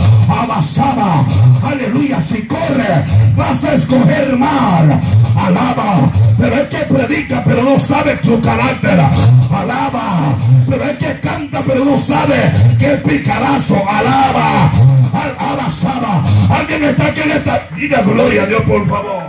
Abasaba. 0.42 1.26
Aleluya, 1.64 2.20
si 2.22 2.46
corre, 2.48 3.06
vas 3.36 3.64
a 3.64 3.74
escoger 3.74 4.36
mal. 4.38 5.00
Alaba. 5.38 6.10
Pero 6.38 6.56
es 6.56 6.68
que 6.70 6.78
predica, 6.94 7.44
pero 7.44 7.64
no 7.64 7.80
sabe 7.80 8.20
su 8.24 8.40
carácter. 8.42 9.00
Alaba. 9.00 10.36
Pero 10.68 10.84
es 10.86 10.98
que 10.98 11.20
canta, 11.20 11.62
pero 11.66 11.84
no 11.86 11.98
sabe 11.98 12.52
que 12.80 12.90
picarazo. 13.08 13.76
Alaba. 13.88 14.72
Al- 15.14 15.36
Abasaba. 15.52 16.24
Alguien 16.50 16.84
está 16.86 17.08
aquí 17.08 17.22
en 17.22 17.32
esta. 17.32 17.68
Diga 17.76 18.02
gloria 18.02 18.44
a 18.44 18.46
Dios, 18.46 18.62
por 18.64 18.88
favor. 18.88 19.24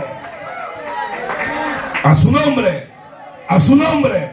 A 2.03 2.15
su 2.15 2.31
nombre. 2.31 2.87
A 3.47 3.59
su 3.59 3.75
nombre. 3.75 4.31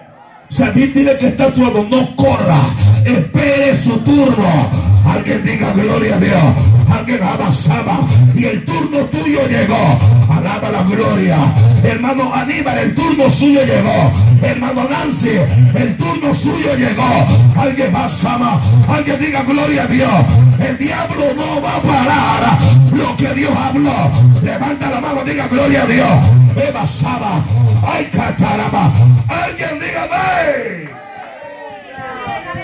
Di- 0.74 0.92
dile 0.92 1.16
que 1.16 1.28
está 1.28 1.46
a 1.46 1.52
no 1.84 2.14
corra, 2.16 2.58
espere 3.04 3.74
su 3.76 3.98
turno. 4.00 4.89
Alguien 5.04 5.44
diga 5.44 5.72
gloria 5.72 6.16
a 6.16 6.20
Dios. 6.20 6.44
Alguien 6.90 7.22
abasaba. 7.22 8.06
Y 8.34 8.44
el 8.44 8.64
turno 8.64 8.98
tuyo 9.06 9.46
llegó. 9.48 9.98
Alaba 10.30 10.70
la 10.70 10.82
gloria. 10.82 11.38
Hermano 11.82 12.32
Aníbal, 12.34 12.78
el 12.78 12.94
turno 12.94 13.30
suyo 13.30 13.64
llegó. 13.64 14.12
Hermano 14.42 14.88
Nancy, 14.88 15.38
el 15.74 15.96
turno 15.96 16.32
suyo 16.34 16.74
llegó. 16.76 17.26
Alguien 17.56 17.92
basaba. 17.92 18.60
Alguien 18.88 19.18
diga 19.18 19.42
gloria 19.42 19.84
a 19.84 19.86
Dios. 19.86 20.24
El 20.58 20.78
diablo 20.78 21.34
no 21.34 21.60
va 21.62 21.76
a 21.76 21.82
parar 21.82 22.58
lo 22.92 23.16
que 23.16 23.34
Dios 23.34 23.52
habló. 23.56 24.10
Levanta 24.42 24.90
la 24.90 25.00
mano, 25.00 25.24
diga 25.24 25.46
gloria 25.48 25.82
a 25.82 25.86
Dios. 25.86 26.10
Eva 26.56 26.86
Saba. 26.86 27.44
Ay, 27.82 28.08
cataraba. 28.12 28.92
Alguien 29.28 29.78
diga 29.78 30.04
amén. 30.04 30.90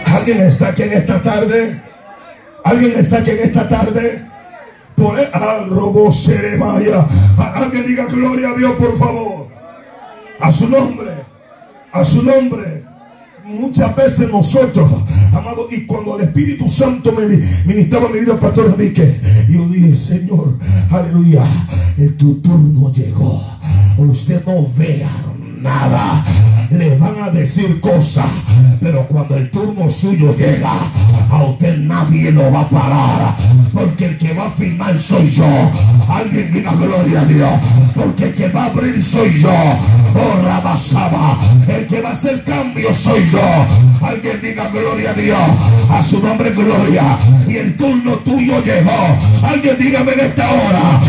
Alguien 0.07 0.41
está 0.41 0.69
aquí 0.69 0.83
en 0.83 0.93
esta 0.93 1.23
tarde. 1.23 1.86
Alguien 2.67 2.99
está 2.99 3.19
aquí 3.19 3.31
en 3.31 3.39
esta 3.39 3.69
tarde. 3.69 4.25
Por 4.97 5.17
el 5.21 5.71
robo 5.71 6.11
Seremaya. 6.11 7.07
Alguien 7.55 7.87
diga 7.87 8.07
gloria 8.07 8.51
a 8.51 8.55
Dios, 8.59 8.73
por 8.73 8.97
favor. 8.97 9.47
A 10.41 10.53
su 10.53 10.69
nombre. 10.69 11.13
A 11.93 12.05
su 12.05 12.25
nombre. 12.25 12.85
Muchas 13.45 13.95
veces 13.95 14.29
nosotros, 14.29 14.91
amados, 15.33 15.73
y 15.73 15.87
cuando 15.87 16.19
el 16.19 16.25
Espíritu 16.25 16.67
Santo 16.67 17.13
me 17.13 17.27
ministraba 17.65 18.09
mi 18.09 18.19
vida, 18.19 18.41
Pastor 18.41 18.67
Enrique, 18.67 19.21
yo 19.49 19.69
dije, 19.69 19.97
Señor, 19.97 20.59
aleluya, 20.91 21.45
el 21.97 22.17
tu 22.17 22.41
turno 22.41 22.91
llegó. 22.91 23.41
Usted 23.99 24.45
no 24.45 24.69
vea 24.77 25.09
nada. 25.67 26.25
Le 26.71 26.97
van 26.97 27.15
a 27.23 27.31
decir 27.31 27.81
cosas, 27.81 28.27
pero 28.81 29.07
cuando 29.07 29.37
el 29.37 29.51
turno 29.51 29.89
suyo 29.89 30.35
llega, 30.35 30.91
a 31.31 31.45
usted 31.45 31.79
nadie 31.79 32.31
lo 32.33 32.51
va 32.51 32.61
a 32.61 32.69
parar. 32.69 33.37
Porque 33.73 34.07
el 34.07 34.19
que 34.19 34.33
va 34.33 34.47
a 34.47 34.51
firmar 34.51 34.99
soy 34.99 35.27
yo. 35.27 35.47
Alguien 36.09 36.53
diga 36.53 36.73
gloria 36.73 37.21
a 37.21 37.25
Dios. 37.25 37.51
Porque 37.95 38.25
el 38.25 38.35
que 38.35 38.49
va 38.49 38.65
a 38.65 38.67
abrir 38.67 39.03
soy 39.03 39.33
yo. 39.33 39.51
Oh, 39.51 40.43
Rabasaba. 40.43 41.39
El 41.69 41.87
que 41.87 42.01
va 42.01 42.11
a 42.11 42.13
hacer 42.13 42.43
cambio 42.43 42.93
soy 42.93 43.25
yo. 43.27 43.41
Alguien 44.01 44.41
diga 44.41 44.69
gloria 44.69 45.11
a 45.11 45.15
Dios. 45.15 45.39
A 45.91 46.03
su 46.03 46.21
nombre 46.21 46.51
gloria. 46.51 47.19
Y 47.47 47.57
el 47.57 47.77
turno 47.77 48.17
tuyo 48.19 48.63
llegó. 48.63 49.17
Alguien 49.43 49.77
dígame 49.79 50.13
en 50.13 50.21
esta 50.21 50.49
hora. 50.51 51.01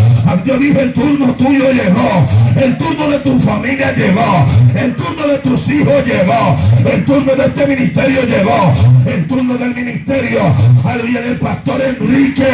Yo 0.47 0.57
dije 0.57 0.81
el 0.81 0.93
turno 0.93 1.33
tuyo 1.35 1.71
llegó. 1.71 2.25
El 2.55 2.77
turno 2.77 3.09
de 3.09 3.19
tu 3.19 3.37
familia 3.37 3.93
llegó. 3.93 4.45
El 4.75 4.95
turno 4.95 5.27
de 5.27 5.37
tus 5.39 5.69
hijos 5.69 6.05
llegó. 6.05 6.57
El 6.89 7.03
turno 7.03 7.35
de 7.35 7.45
este 7.45 7.67
ministerio 7.67 8.21
llegó. 8.23 8.73
El 9.05 9.27
turno 9.27 9.57
del 9.57 9.75
ministerio. 9.75 10.39
Alguien 10.85 11.23
el 11.25 11.37
pastor 11.37 11.81
Enrique 11.81 12.47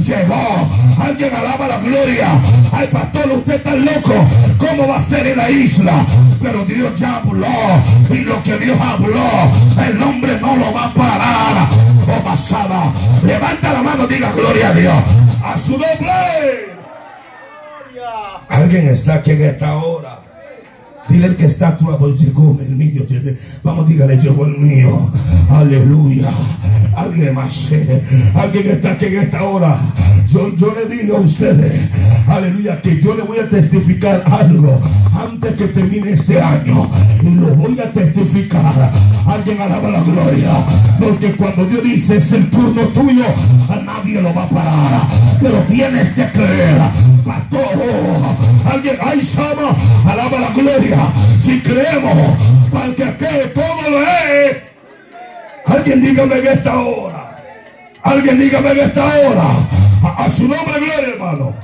llegó. 0.00 0.68
Alguien 1.02 1.34
alaba 1.34 1.68
la 1.68 1.78
gloria. 1.78 2.40
Ay, 2.70 2.88
pastor, 2.88 3.30
usted 3.32 3.54
está 3.54 3.74
loco. 3.74 4.14
¿Cómo 4.58 4.88
va 4.88 4.96
a 4.96 5.00
ser 5.00 5.26
en 5.28 5.38
la 5.38 5.50
isla? 5.50 6.04
Pero 6.42 6.64
Dios 6.66 7.00
ya 7.00 7.16
habló. 7.16 7.46
Y 8.10 8.18
lo 8.24 8.42
que 8.42 8.58
Dios 8.58 8.78
habló, 8.78 9.26
el 9.88 10.02
hombre 10.02 10.38
no 10.38 10.56
lo 10.56 10.72
va 10.72 10.84
a 10.84 10.94
parar. 10.94 11.68
Oh, 12.06 12.24
pasada. 12.24 12.92
Levanta 13.22 13.72
la 13.72 13.82
mano, 13.82 14.06
diga 14.06 14.32
gloria 14.32 14.68
a 14.68 14.72
Dios. 14.72 14.94
A 15.42 15.56
su 15.56 15.72
nombre. 15.72 16.67
Alguien 18.48 18.88
está 18.88 19.14
aquí 19.14 19.32
en 19.32 19.42
esta 19.42 19.76
hora. 19.76 20.27
Dile 21.08 21.26
el 21.26 21.36
que 21.36 21.46
está 21.46 21.68
a 21.68 21.76
tu 21.76 21.90
lado, 21.90 22.14
llegó 22.14 22.56
el 22.60 22.76
niño. 22.76 23.02
Vamos, 23.62 23.88
dígale, 23.88 24.16
llegó 24.18 24.44
el 24.46 24.58
mío. 24.58 25.10
Aleluya. 25.50 26.28
Alguien 26.96 27.34
más. 27.34 27.70
eh, 27.72 28.02
Alguien 28.34 28.66
está 28.68 28.92
aquí 28.92 29.06
en 29.06 29.18
esta 29.18 29.42
hora. 29.44 29.76
Yo, 30.28 30.54
yo 30.56 30.74
le 30.74 30.94
digo 30.94 31.16
a 31.16 31.20
ustedes, 31.20 31.88
aleluya, 32.26 32.82
que 32.82 33.00
yo 33.00 33.14
le 33.14 33.22
voy 33.22 33.38
a 33.38 33.48
testificar 33.48 34.22
algo 34.30 34.78
antes 35.18 35.52
que 35.54 35.68
termine 35.68 36.10
este 36.12 36.38
año. 36.40 36.90
Y 37.22 37.30
lo 37.30 37.54
voy 37.54 37.78
a 37.80 37.90
testificar. 37.90 38.92
Alguien 39.26 39.60
alaba 39.60 39.88
la 39.90 40.00
gloria. 40.00 40.66
Porque 40.98 41.32
cuando 41.36 41.64
Dios 41.64 41.82
dice 41.82 42.16
es 42.16 42.32
el 42.32 42.50
turno 42.50 42.82
tuyo, 42.88 43.24
a 43.70 43.76
nadie 43.76 44.20
lo 44.20 44.34
va 44.34 44.42
a 44.42 44.48
parar. 44.50 45.08
Pero 45.40 45.60
tienes 45.62 46.10
que 46.10 46.30
creer. 46.30 46.78
Pastor, 47.24 47.60
alguien, 48.70 48.96
ay, 49.02 49.20
Sama, 49.22 49.74
alaba 50.04 50.40
la 50.40 50.50
gloria. 50.50 50.97
Si 51.38 51.60
creemos, 51.60 52.36
para 52.70 52.94
que 52.94 53.48
todo 53.54 53.90
lo 53.90 54.02
es. 54.02 54.56
Alguien 55.66 56.00
dígame 56.00 56.36
en 56.36 56.46
esta 56.46 56.80
hora. 56.80 57.36
Alguien 58.02 58.38
dígame 58.38 58.70
en 58.70 58.78
esta 58.78 59.04
hora. 59.04 59.68
A, 60.16 60.30
su 60.30 60.48
nombre 60.48 60.78
gloria, 60.78 61.08
hermano. 61.14 61.54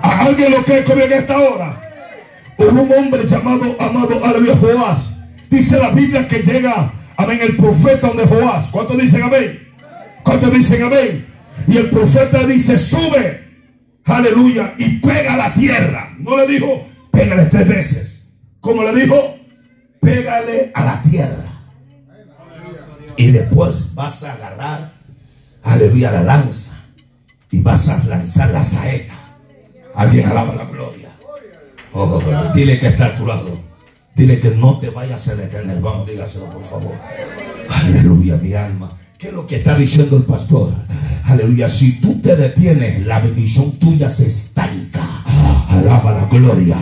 A 0.00 0.24
alguien 0.26 0.52
lo 0.52 0.64
que 0.64 0.78
es 0.78 0.90
en 0.90 1.12
esta 1.12 1.38
hora. 1.38 1.80
Hubo 2.58 2.82
un 2.82 2.92
hombre 2.92 3.26
llamado 3.26 3.76
amado 3.80 4.24
Aleluya 4.24 4.56
Joás. 4.56 5.14
Dice 5.50 5.78
la 5.78 5.90
Biblia 5.90 6.26
que 6.28 6.38
llega, 6.38 6.92
amén, 7.16 7.40
el 7.42 7.56
profeta 7.56 8.08
donde 8.08 8.26
Joás. 8.26 8.70
¿Cuántos 8.70 8.98
dicen 8.98 9.22
amén? 9.22 9.68
¿Cuántos 10.22 10.52
dicen 10.52 10.82
amén? 10.82 11.26
Y 11.66 11.76
el 11.76 11.90
profeta 11.90 12.44
dice, 12.44 12.76
sube, 12.78 13.44
aleluya, 14.04 14.74
y 14.78 14.98
pega 14.98 15.36
la 15.36 15.52
tierra. 15.52 16.14
No 16.18 16.36
le 16.36 16.46
dijo, 16.46 16.86
pégale 17.10 17.44
tres 17.46 17.68
veces. 17.68 18.11
¿Cómo 18.62 18.84
le 18.84 18.94
dijo? 18.94 19.34
Pégale 20.00 20.70
a 20.72 20.84
la 20.84 21.02
tierra. 21.02 21.50
Y 23.16 23.32
después 23.32 23.92
vas 23.94 24.22
a 24.22 24.34
agarrar, 24.34 24.92
aleluya, 25.64 26.12
la 26.12 26.22
lanza. 26.22 26.72
Y 27.50 27.60
vas 27.60 27.88
a 27.88 28.02
lanzar 28.04 28.50
la 28.50 28.62
saeta. 28.62 29.14
Alguien 29.96 30.26
alaba 30.28 30.54
la 30.54 30.64
gloria. 30.66 31.10
Oh, 31.92 32.22
dile 32.54 32.78
que 32.78 32.86
está 32.86 33.06
a 33.06 33.16
tu 33.16 33.26
lado. 33.26 33.58
Dile 34.14 34.38
que 34.38 34.50
no 34.50 34.78
te 34.78 34.90
vayas 34.90 35.26
a 35.28 35.34
detener. 35.34 35.80
Vamos, 35.80 36.06
dígaselo 36.06 36.46
por 36.46 36.64
favor. 36.64 36.94
Aleluya, 37.68 38.36
mi 38.36 38.54
alma. 38.54 38.96
¿Qué 39.18 39.28
es 39.28 39.32
lo 39.34 39.44
que 39.44 39.56
está 39.56 39.76
diciendo 39.76 40.16
el 40.16 40.22
pastor? 40.22 40.72
Aleluya. 41.24 41.68
Si 41.68 42.00
tú 42.00 42.20
te 42.20 42.36
detienes, 42.36 43.04
la 43.06 43.18
bendición 43.18 43.72
tuya 43.72 44.08
se 44.08 44.28
estanca. 44.28 45.21
Alaba 45.72 46.12
la 46.12 46.24
gloria. 46.26 46.76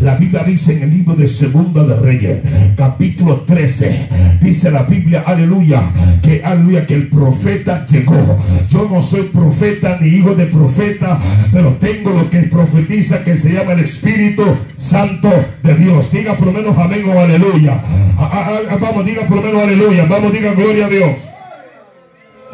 La 0.00 0.14
Biblia 0.14 0.44
dice 0.44 0.74
en 0.74 0.84
el 0.84 0.90
libro 0.90 1.16
de 1.16 1.26
Segunda 1.26 1.82
de 1.82 1.96
Reyes, 1.96 2.40
capítulo 2.76 3.40
13, 3.40 4.08
dice 4.40 4.70
la 4.70 4.82
Biblia, 4.82 5.24
aleluya, 5.26 5.82
que 6.22 6.44
aleluya, 6.44 6.86
que 6.86 6.94
el 6.94 7.08
profeta 7.08 7.84
llegó. 7.86 8.38
Yo 8.68 8.88
no 8.90 9.02
soy 9.02 9.22
profeta 9.24 9.98
ni 10.00 10.08
hijo 10.08 10.34
de 10.34 10.46
profeta, 10.46 11.18
pero 11.50 11.74
tengo 11.80 12.10
lo 12.10 12.30
que 12.30 12.42
profetiza 12.42 13.24
que 13.24 13.36
se 13.36 13.52
llama 13.52 13.72
el 13.72 13.80
Espíritu 13.80 14.44
Santo 14.76 15.30
de 15.62 15.74
Dios. 15.74 16.12
Diga 16.12 16.36
por 16.36 16.48
lo 16.48 16.52
menos 16.52 16.76
amén 16.78 17.02
o 17.08 17.18
aleluya. 17.18 17.82
Ah, 18.18 18.30
ah, 18.32 18.58
ah, 18.70 18.76
Vamos, 18.80 19.04
diga 19.04 19.26
por 19.26 19.38
lo 19.38 19.42
menos 19.42 19.62
aleluya. 19.62 20.06
Vamos, 20.06 20.32
diga 20.32 20.52
gloria 20.52 20.86
a 20.86 20.88
Dios. 20.88 21.10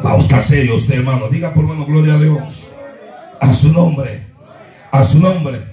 Vamos, 0.01 0.25
está 0.25 0.37
usted, 0.37 0.95
hermano. 0.95 1.29
Diga 1.29 1.53
por 1.53 1.63
lo 1.63 1.69
menos 1.69 1.87
gloria 1.87 2.15
a 2.15 2.19
Dios. 2.19 2.69
A 3.39 3.53
su 3.53 3.71
nombre. 3.71 4.23
A 4.91 5.03
su 5.03 5.19
nombre. 5.19 5.72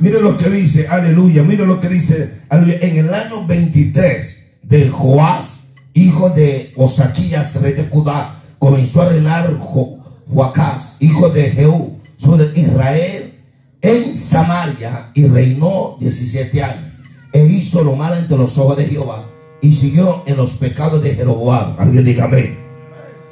Mire 0.00 0.20
lo 0.20 0.36
que 0.36 0.48
dice, 0.48 0.88
aleluya. 0.88 1.42
Mire 1.42 1.66
lo 1.66 1.78
que 1.80 1.88
dice, 1.88 2.40
aleluya. 2.48 2.78
En 2.80 2.96
el 2.96 3.12
año 3.14 3.46
23 3.46 4.46
de 4.62 4.88
Joás, 4.88 5.64
hijo 5.94 6.30
de 6.30 6.72
Osaquías, 6.76 7.60
rey 7.60 7.74
de 7.74 7.84
Judá, 7.84 8.40
comenzó 8.58 9.02
a 9.02 9.08
reinar 9.10 9.54
Jo- 9.58 9.98
Joacás, 10.26 10.96
hijo 11.00 11.28
de 11.28 11.50
Jehú, 11.50 11.98
sobre 12.16 12.50
Israel 12.58 13.34
en 13.82 14.14
Samaria 14.16 15.10
y 15.14 15.26
reinó 15.26 15.96
17 16.00 16.62
años. 16.62 16.92
E 17.32 17.44
hizo 17.44 17.82
lo 17.84 17.94
malo 17.96 18.16
entre 18.16 18.36
los 18.36 18.56
ojos 18.58 18.76
de 18.76 18.86
Jehová 18.86 19.24
y 19.60 19.72
siguió 19.72 20.22
en 20.26 20.36
los 20.36 20.52
pecados 20.52 21.02
de 21.02 21.14
Jeroboam. 21.14 21.76
Alguien 21.78 22.04
diga 22.04 22.24
amén. 22.24 22.58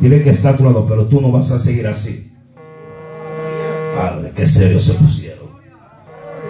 Dile 0.01 0.23
que 0.23 0.31
está 0.31 0.51
a 0.51 0.57
tu 0.57 0.65
lado, 0.65 0.87
pero 0.87 1.07
tú 1.07 1.21
no 1.21 1.31
vas 1.33 1.51
a 1.51 1.59
seguir 1.59 1.87
así. 1.87 2.31
Padre, 3.97 4.33
qué 4.35 4.47
serio 4.47 4.79
se 4.79 4.95
pusieron. 4.95 5.38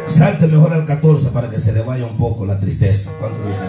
Salte 0.08 0.46
mejor 0.46 0.72
al 0.72 0.86
14 0.86 1.28
para 1.28 1.50
que 1.50 1.60
se 1.60 1.70
le 1.70 1.82
vaya 1.82 2.06
un 2.06 2.16
poco 2.16 2.46
la 2.46 2.58
tristeza. 2.58 3.10
¿Cuánto 3.20 3.46
dicen? 3.46 3.66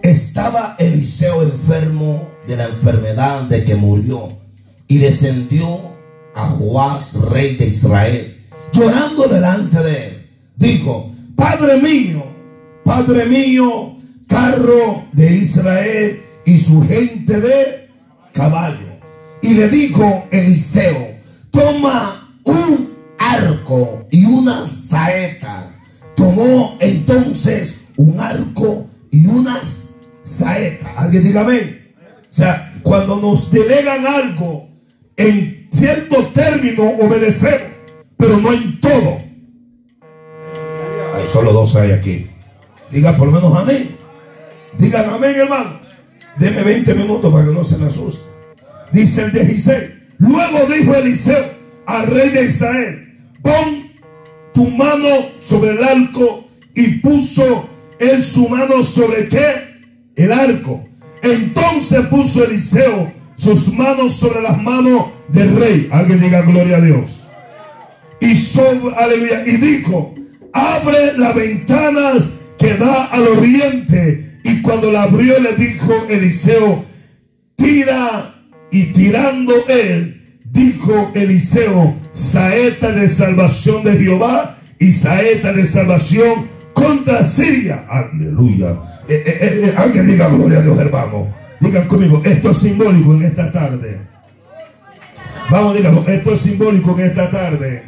Estaba 0.00 0.76
Eliseo 0.78 1.42
enfermo 1.42 2.28
de 2.46 2.56
la 2.56 2.64
enfermedad 2.66 3.42
de 3.42 3.64
que 3.64 3.74
murió 3.74 4.38
y 4.86 4.98
descendió 4.98 5.92
a 6.36 6.46
Joás, 6.46 7.14
rey 7.14 7.56
de 7.56 7.66
Israel, 7.66 8.40
llorando 8.72 9.26
delante 9.26 9.82
de 9.82 10.06
él. 10.06 10.30
Dijo, 10.56 11.10
Padre 11.34 11.82
mío, 11.82 12.22
Padre 12.84 13.26
mío, 13.26 13.96
carro 14.28 15.04
de 15.12 15.34
Israel 15.34 16.22
y 16.44 16.58
su 16.58 16.80
gente 16.86 17.40
de 17.40 17.88
caballo. 18.32 19.00
Y 19.42 19.54
le 19.54 19.68
dijo 19.68 20.26
Eliseo, 20.30 21.16
toma 21.50 22.28
un 22.44 22.91
arco 23.32 24.06
y 24.10 24.24
una 24.24 24.66
saeta. 24.66 25.74
Tomó 26.14 26.76
entonces 26.80 27.82
un 27.96 28.18
arco 28.20 28.86
y 29.10 29.26
unas 29.26 29.84
saetas. 30.24 30.88
Alguien 30.96 31.22
diga 31.24 31.42
amén. 31.42 31.94
O 32.22 32.34
sea, 32.34 32.80
cuando 32.82 33.16
nos 33.20 33.50
delegan 33.50 34.06
algo, 34.06 34.68
en 35.16 35.68
cierto 35.70 36.26
término 36.28 36.84
obedecemos, 37.00 37.68
pero 38.16 38.38
no 38.38 38.52
en 38.52 38.80
todo. 38.80 39.18
Hay 41.14 41.26
solo 41.26 41.52
dos 41.52 41.76
hay 41.76 41.92
aquí. 41.92 42.30
Diga 42.90 43.16
por 43.16 43.28
lo 43.28 43.32
menos 43.32 43.56
amén. 43.56 43.96
Digan 44.78 45.08
amén, 45.10 45.34
hermanos. 45.36 45.80
Deme 46.38 46.62
20 46.62 46.94
minutos 46.94 47.32
para 47.32 47.46
que 47.46 47.52
no 47.52 47.62
se 47.62 47.76
me 47.76 47.86
asuste. 47.86 48.28
Dice 48.92 49.24
el 49.24 49.32
16. 49.32 49.90
Luego 50.18 50.66
dijo 50.66 50.94
Eliseo 50.94 51.44
al 51.86 52.06
rey 52.06 52.30
de 52.30 52.44
Israel: 52.44 53.11
Pon 53.42 53.90
tu 54.54 54.68
mano 54.70 55.30
sobre 55.38 55.72
el 55.72 55.82
arco. 55.82 56.48
Y 56.74 57.00
puso 57.00 57.68
él 57.98 58.22
su 58.22 58.48
mano 58.48 58.82
sobre 58.82 59.28
qué? 59.28 59.44
El 60.16 60.32
arco. 60.32 60.86
Entonces 61.22 62.06
puso 62.06 62.44
Eliseo 62.44 63.12
sus 63.36 63.72
manos 63.74 64.14
sobre 64.14 64.40
las 64.40 64.60
manos 64.60 65.06
del 65.28 65.56
rey. 65.56 65.88
Alguien 65.92 66.20
diga 66.20 66.42
gloria 66.42 66.76
a 66.76 66.80
Dios. 66.80 67.26
Y 68.20 68.36
sobre, 68.36 68.94
aleluya. 68.96 69.44
Y 69.46 69.56
dijo: 69.56 70.14
Abre 70.52 71.18
las 71.18 71.34
ventanas 71.34 72.30
que 72.58 72.74
da 72.74 73.04
al 73.04 73.26
oriente. 73.28 74.38
Y 74.44 74.62
cuando 74.62 74.90
la 74.90 75.04
abrió, 75.04 75.38
le 75.40 75.54
dijo 75.54 75.92
Eliseo: 76.08 76.84
Tira. 77.56 78.34
Y 78.70 78.84
tirando 78.92 79.52
él, 79.68 80.40
dijo 80.44 81.10
Eliseo: 81.14 81.94
Saeta 82.12 82.92
de 82.92 83.08
salvación 83.08 83.82
de 83.84 83.92
Jehová 83.92 84.58
y 84.78 84.90
saeta 84.92 85.52
de 85.52 85.64
salvación 85.64 86.46
contra 86.74 87.22
Siria. 87.22 87.84
Aleluya. 87.88 88.78
Eh, 89.08 89.22
eh, 89.26 89.38
eh, 89.40 89.74
alguien 89.76 90.06
diga 90.06 90.28
gloria 90.28 90.58
a 90.58 90.62
Dios, 90.62 90.78
hermano. 90.78 91.32
Digan 91.60 91.86
conmigo, 91.86 92.20
esto 92.24 92.50
es 92.50 92.58
simbólico 92.58 93.14
en 93.14 93.22
esta 93.22 93.50
tarde. 93.50 94.00
Vamos, 95.50 95.76
díganlo, 95.76 96.04
esto 96.06 96.32
es 96.32 96.40
simbólico 96.40 96.98
en 96.98 97.06
esta 97.06 97.30
tarde. 97.30 97.82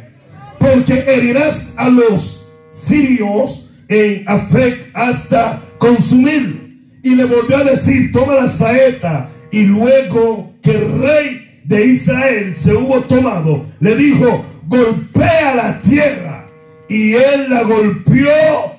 Porque 0.59 1.03
herirás 1.07 1.73
a 1.75 1.89
los 1.89 2.47
sirios 2.71 3.73
en 3.87 4.23
Afec 4.27 4.89
hasta 4.93 5.61
consumir. 5.77 6.63
Y 7.03 7.15
le 7.15 7.25
volvió 7.25 7.57
a 7.57 7.63
decir, 7.63 8.11
toma 8.11 8.35
la 8.35 8.47
saeta. 8.47 9.29
Y 9.51 9.63
luego 9.65 10.53
que 10.61 10.73
rey 10.73 11.44
de 11.65 11.85
Israel 11.85 12.55
se 12.55 12.73
hubo 12.73 13.01
tomado, 13.01 13.65
le 13.79 13.95
dijo, 13.95 14.45
golpea 14.67 15.55
la 15.55 15.81
tierra. 15.81 16.47
Y 16.87 17.13
él 17.13 17.49
la 17.49 17.63
golpeó 17.63 18.75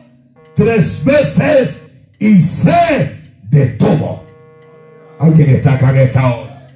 tres 0.55 1.05
veces 1.05 1.83
y 2.18 2.40
se 2.40 3.12
detuvo. 3.51 4.25
Alguien 5.18 5.51
está 5.51 5.72
acá 5.72 5.90
en 5.90 5.96
esta 5.96 6.35
hora. 6.35 6.70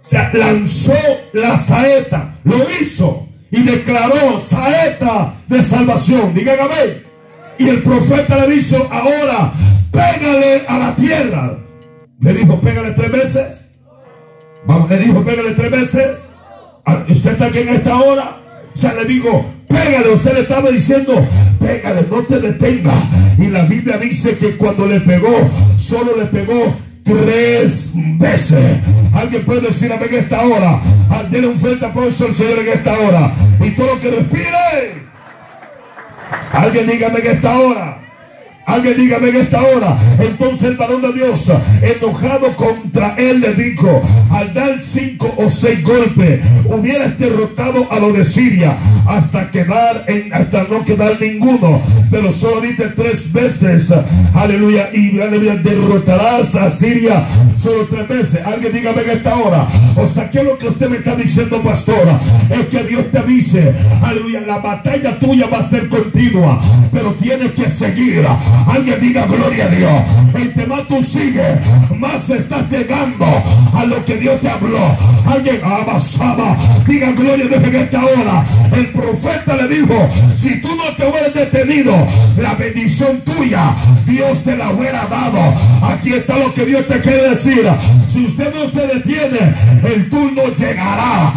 Se 0.00 0.18
lanzó 0.34 0.98
la 1.32 1.58
saeta, 1.60 2.34
lo 2.44 2.56
hizo 2.80 3.28
y 3.50 3.62
declaró 3.62 4.40
saeta 4.40 5.34
de 5.48 5.62
salvación. 5.62 6.34
Digan 6.34 6.58
amén. 6.60 7.04
Y 7.58 7.68
el 7.68 7.82
profeta 7.82 8.44
le 8.44 8.56
dijo, 8.56 8.88
ahora 8.90 9.52
pégale 9.92 10.62
a 10.66 10.78
la 10.78 10.96
tierra. 10.96 11.58
Le 12.20 12.34
dijo, 12.34 12.60
pégale 12.60 12.90
tres 12.90 13.12
veces. 13.12 13.63
Vamos, 14.66 14.88
le 14.88 14.98
dijo, 14.98 15.22
pégale 15.22 15.50
tres 15.52 15.70
veces. 15.70 16.28
Ah, 16.84 17.02
¿Usted 17.08 17.32
está 17.32 17.46
aquí 17.46 17.58
en 17.58 17.68
esta 17.68 17.98
hora? 17.98 18.36
O 18.74 18.76
sea, 18.76 18.94
le 18.94 19.04
digo, 19.04 19.44
pégale. 19.68 20.10
Usted 20.10 20.34
le 20.34 20.40
estaba 20.40 20.70
diciendo, 20.70 21.26
pégale, 21.60 22.06
no 22.10 22.22
te 22.22 22.38
detenga. 22.40 22.94
Y 23.38 23.48
la 23.48 23.64
Biblia 23.64 23.98
dice 23.98 24.36
que 24.36 24.56
cuando 24.56 24.86
le 24.86 25.00
pegó, 25.00 25.50
solo 25.76 26.16
le 26.16 26.26
pegó 26.26 26.74
tres 27.02 27.90
veces. 27.94 28.78
Alguien 29.12 29.44
puede 29.44 29.60
decir 29.62 29.92
amén 29.92 30.08
en 30.10 30.24
esta 30.24 30.42
hora. 30.42 30.80
Ah, 31.10 31.24
Denle 31.30 31.48
un 31.48 31.58
fuerte 31.58 31.84
aplauso 31.84 32.26
al 32.26 32.34
Señor 32.34 32.60
en 32.60 32.68
esta 32.68 32.98
hora. 32.98 33.32
Y 33.60 33.70
todo 33.70 33.94
lo 33.94 34.00
que 34.00 34.10
respire. 34.10 35.04
Alguien 36.52 36.86
dígame 36.86 37.18
en 37.20 37.26
esta 37.26 37.58
hora. 37.58 38.03
Alguien 38.66 38.96
dígame 38.96 39.28
en 39.28 39.36
esta 39.36 39.62
hora. 39.62 39.96
Entonces 40.18 40.64
el 40.64 40.76
varón 40.76 41.02
de 41.02 41.12
Dios, 41.12 41.52
enojado 41.82 42.56
contra 42.56 43.14
él, 43.16 43.40
le 43.40 43.54
dijo: 43.54 44.02
Al 44.30 44.54
dar 44.54 44.80
cinco 44.80 45.32
o 45.36 45.50
seis 45.50 45.82
golpes, 45.82 46.42
hubieras 46.64 47.18
derrotado 47.18 47.90
a 47.90 47.98
los 47.98 48.16
de 48.16 48.24
Siria 48.24 48.76
hasta 49.06 49.50
quedar 49.50 50.04
en, 50.06 50.32
hasta 50.32 50.64
no 50.64 50.84
quedar 50.84 51.20
ninguno. 51.20 51.82
Pero 52.10 52.32
solo 52.32 52.60
diste 52.60 52.88
tres 52.88 53.32
veces, 53.32 53.92
aleluya, 54.34 54.88
y 54.92 55.20
aleluya, 55.20 55.56
derrotarás 55.56 56.54
a 56.54 56.70
Siria 56.70 57.26
solo 57.56 57.86
tres 57.86 58.08
veces. 58.08 58.40
Alguien 58.46 58.72
dígame 58.72 59.02
en 59.02 59.10
esta 59.10 59.36
hora. 59.36 59.68
O 59.96 60.06
sea, 60.06 60.30
¿qué 60.30 60.38
es 60.38 60.44
lo 60.44 60.58
que 60.58 60.68
usted 60.68 60.88
me 60.88 60.96
está 60.98 61.14
diciendo, 61.14 61.62
pastora? 61.62 62.18
Es 62.50 62.66
que 62.66 62.84
Dios 62.84 63.10
te 63.10 63.22
dice, 63.22 63.74
aleluya, 64.02 64.40
la 64.40 64.58
batalla 64.58 65.18
tuya 65.18 65.46
va 65.46 65.58
a 65.58 65.68
ser 65.68 65.88
continua, 65.88 66.60
pero 66.92 67.12
tienes 67.14 67.52
que 67.52 67.68
seguir. 67.68 68.24
Alguien 68.66 69.00
diga 69.00 69.26
gloria 69.26 69.64
a 69.66 69.68
Dios. 69.68 70.02
Entre 70.34 70.66
más 70.66 70.86
tú 70.88 71.02
sigues, 71.02 71.58
más 71.96 72.28
estás 72.30 72.70
llegando 72.70 73.26
a 73.74 73.84
lo 73.84 74.04
que 74.04 74.16
Dios 74.16 74.40
te 74.40 74.48
habló. 74.48 74.96
Alguien 75.26 75.60
abasaba. 75.64 76.56
Diga 76.86 77.12
gloria 77.12 77.44
a 77.44 77.48
Dios 77.48 77.64
en 77.64 77.74
esta 77.74 78.04
hora. 78.04 78.46
El 78.72 78.92
profeta 78.92 79.56
le 79.56 79.68
dijo: 79.68 80.08
Si 80.34 80.60
tú 80.60 80.68
no 80.76 80.94
te 80.96 81.08
hubieras 81.08 81.34
detenido, 81.34 81.94
la 82.36 82.54
bendición 82.54 83.20
tuya, 83.20 83.74
Dios 84.06 84.42
te 84.42 84.56
la 84.56 84.70
hubiera 84.70 85.06
dado. 85.06 85.54
Aquí 85.82 86.12
está 86.12 86.38
lo 86.38 86.52
que 86.52 86.64
Dios 86.64 86.86
te 86.86 87.00
quiere 87.00 87.30
decir. 87.30 87.64
Si 88.08 88.24
usted 88.24 88.52
no 88.54 88.68
se 88.70 88.86
detiene, 88.86 89.54
el 89.84 90.08
turno 90.08 90.42
llegará. 90.54 91.32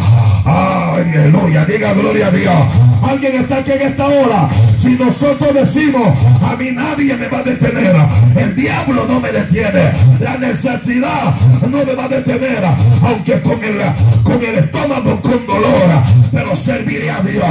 Aleluya, 0.46 1.66
diga 1.66 1.94
gloria 1.94 2.28
a 2.28 2.32
Dios. 2.32 2.87
Alguien 3.04 3.36
está 3.36 3.58
aquí 3.58 3.72
en 3.72 3.82
esta 3.82 4.08
hora. 4.08 4.50
Si 4.76 4.96
nosotros 4.96 5.54
decimos, 5.54 6.08
a 6.42 6.56
mí 6.56 6.72
nadie 6.72 7.16
me 7.16 7.28
va 7.28 7.40
a 7.40 7.44
detener, 7.44 7.96
el 8.36 8.56
diablo 8.56 9.06
no 9.08 9.20
me 9.20 9.32
detiene, 9.32 9.92
la 10.20 10.38
necesidad 10.38 11.36
no 11.62 11.86
me 11.86 11.96
va 11.96 12.06
a 12.06 12.10
detener, 12.10 12.64
aunque 13.04 13.42
con 13.42 13.64
el, 13.64 13.80
con 14.24 14.44
el 14.44 14.60
estómago 14.60 15.22
con 15.22 15.46
dolor, 15.46 15.90
pero 16.32 16.56
serviré 16.56 17.10
a 17.10 17.22
Dios. 17.22 17.46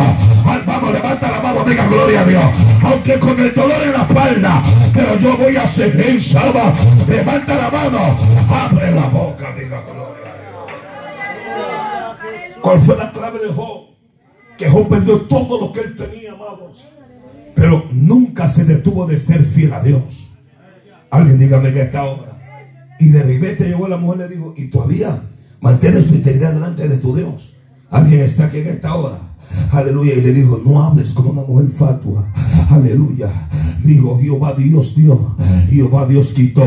Al, 0.46 0.62
vamos, 0.62 0.92
levanta 0.92 1.30
la 1.30 1.40
mano, 1.40 1.64
diga 1.64 1.86
gloria 1.86 2.20
a 2.20 2.24
Dios. 2.24 2.44
Aunque 2.84 3.18
con 3.18 3.38
el 3.38 3.54
dolor 3.54 3.82
en 3.82 3.92
la 3.92 4.02
espalda, 4.02 4.62
pero 4.94 5.18
yo 5.18 5.36
voy 5.36 5.56
a 5.56 5.66
seguir, 5.66 6.22
Saba. 6.22 6.72
Levanta 7.08 7.54
la 7.54 7.70
mano, 7.70 8.16
abre 8.48 8.92
la 8.92 9.06
boca, 9.06 9.52
diga 9.58 9.82
gloria. 9.82 10.16
¿Cuál 12.60 12.78
fue 12.78 12.96
la 12.96 13.12
clave 13.12 13.38
de 13.38 13.52
Job? 13.52 13.95
Que 14.58 14.68
Job 14.68 14.88
perdió 14.88 15.20
todo 15.22 15.60
lo 15.60 15.72
que 15.72 15.80
él 15.80 15.96
tenía, 15.96 16.32
amados. 16.32 16.86
Pero 17.54 17.88
nunca 17.92 18.48
se 18.48 18.64
detuvo 18.64 19.06
de 19.06 19.18
ser 19.18 19.42
fiel 19.42 19.72
a 19.72 19.82
Dios. 19.82 20.30
Alguien 21.10 21.38
dígame 21.38 21.72
que 21.72 21.82
esta 21.82 22.04
hora. 22.04 22.36
Y 22.98 23.08
de 23.08 23.22
ribete 23.22 23.64
llegó 23.64 23.88
la 23.88 23.96
mujer 23.96 24.18
y 24.18 24.22
le 24.22 24.36
dijo, 24.36 24.54
y 24.56 24.68
todavía 24.68 25.22
mantienes 25.60 26.06
tu 26.06 26.14
integridad 26.14 26.52
delante 26.52 26.88
de 26.88 26.98
tu 26.98 27.14
Dios. 27.14 27.54
Alguien 27.90 28.20
está 28.20 28.46
aquí 28.46 28.58
en 28.58 28.68
esta 28.68 28.94
hora. 28.94 29.18
Aleluya. 29.70 30.14
Y 30.14 30.20
le 30.20 30.32
dijo, 30.32 30.60
no 30.64 30.82
hables 30.82 31.12
como 31.12 31.30
una 31.30 31.42
mujer 31.42 31.68
fatua. 31.70 32.24
Aleluya. 32.70 33.28
Digo, 33.82 34.18
Jehová 34.20 34.54
Dios 34.54 34.96
dio. 34.96 35.36
Jehová 35.70 36.06
Dios 36.06 36.32
quitó. 36.32 36.64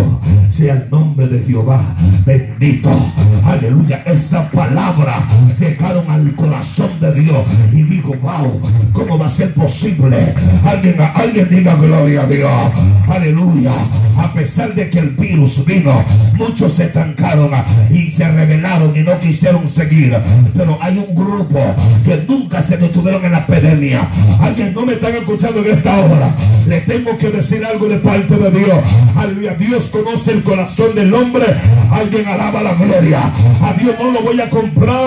Sea 0.47 0.73
el 0.75 0.89
nombre 0.89 1.27
de 1.27 1.39
Jehová. 1.43 1.95
Bendito. 2.25 2.89
Aleluya. 3.43 4.03
Esa 4.05 4.49
palabra 4.51 5.27
llegaron 5.59 6.09
al 6.09 6.35
corazón 6.35 6.91
de 6.99 7.13
Dios. 7.13 7.47
Y 7.73 7.83
dijo, 7.83 8.13
wow, 8.21 8.61
¿cómo 8.93 9.17
va 9.17 9.25
a 9.25 9.29
ser 9.29 9.53
posible? 9.53 10.33
Alguien, 10.63 10.95
alguien 11.15 11.49
diga 11.49 11.75
gloria 11.75 12.23
a 12.23 12.27
Dios. 12.27 12.51
Aleluya. 13.07 13.73
A 14.17 14.33
pesar 14.33 14.73
de 14.75 14.89
que 14.89 14.99
el 14.99 15.11
virus 15.11 15.63
vino, 15.65 16.03
muchos 16.37 16.73
se 16.73 16.87
trancaron 16.87 17.51
y 17.89 18.11
se 18.11 18.29
rebelaron 18.29 18.95
y 18.95 19.01
no 19.01 19.19
quisieron 19.19 19.67
seguir. 19.67 20.17
Pero 20.53 20.77
hay 20.81 20.97
un 20.99 21.15
grupo 21.15 21.59
que 22.03 22.25
nunca 22.27 22.61
se 22.61 22.68
detuvieron 22.77 23.23
en 23.25 23.31
la 23.31 23.39
epidemia. 23.39 24.07
Alguien 24.39 24.73
no 24.73 24.85
me 24.85 24.93
están 24.93 25.15
escuchando 25.15 25.59
en 25.61 25.77
esta 25.77 25.99
hora. 25.99 26.35
Le 26.67 26.81
tengo 26.81 27.17
que 27.17 27.29
decir 27.29 27.63
algo 27.65 27.87
de 27.87 27.97
parte 27.97 28.35
de 28.35 28.51
Dios. 28.51 28.79
Aleluya. 29.15 29.55
Dios 29.55 29.89
conoce 29.89 30.31
el 30.31 30.43
corazón 30.43 30.95
del 30.95 31.13
hombre. 31.13 31.45
Alguien 31.91 32.27
alaba 32.27 32.61
la 32.61 32.73
gloria. 32.73 33.31
A 33.61 33.73
Dios 33.73 33.95
no 33.99 34.11
lo 34.11 34.21
voy 34.21 34.39
a 34.39 34.49
comprar 34.49 34.99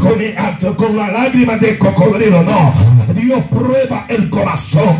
con, 0.00 0.74
con 0.74 0.96
la 0.96 1.10
lágrima 1.10 1.56
de 1.56 1.78
cocodrilo. 1.78 2.42
No. 2.42 2.72
Dios 3.14 3.40
prueba 3.50 4.06
el 4.08 4.28
corazón. 4.28 4.96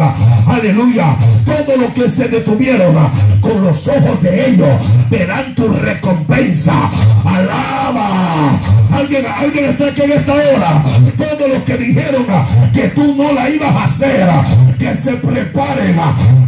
Aleluya. 0.46 1.16
Todo 1.44 1.76
lo 1.76 1.92
que 1.92 2.08
se 2.08 2.28
detuvieron 2.28 2.94
con 3.40 3.62
los 3.64 3.86
ojos 3.88 4.22
de 4.22 4.50
ellos 4.50 4.68
verán 5.10 5.54
tu 5.54 5.68
recompensa. 5.68 6.90
Alaba. 7.24 8.58
Alguien, 8.92 9.24
alguien 9.26 9.64
está 9.66 9.86
aquí 9.86 10.02
en 10.02 10.12
esta 10.12 10.32
hora. 10.32 10.84
Todos 11.16 11.48
los 11.48 11.62
que 11.62 11.76
dijeron 11.76 11.97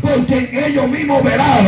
porque 0.00 0.38
en 0.38 0.64
ellos 0.64 0.88
mismos 0.88 1.22
verán 1.22 1.66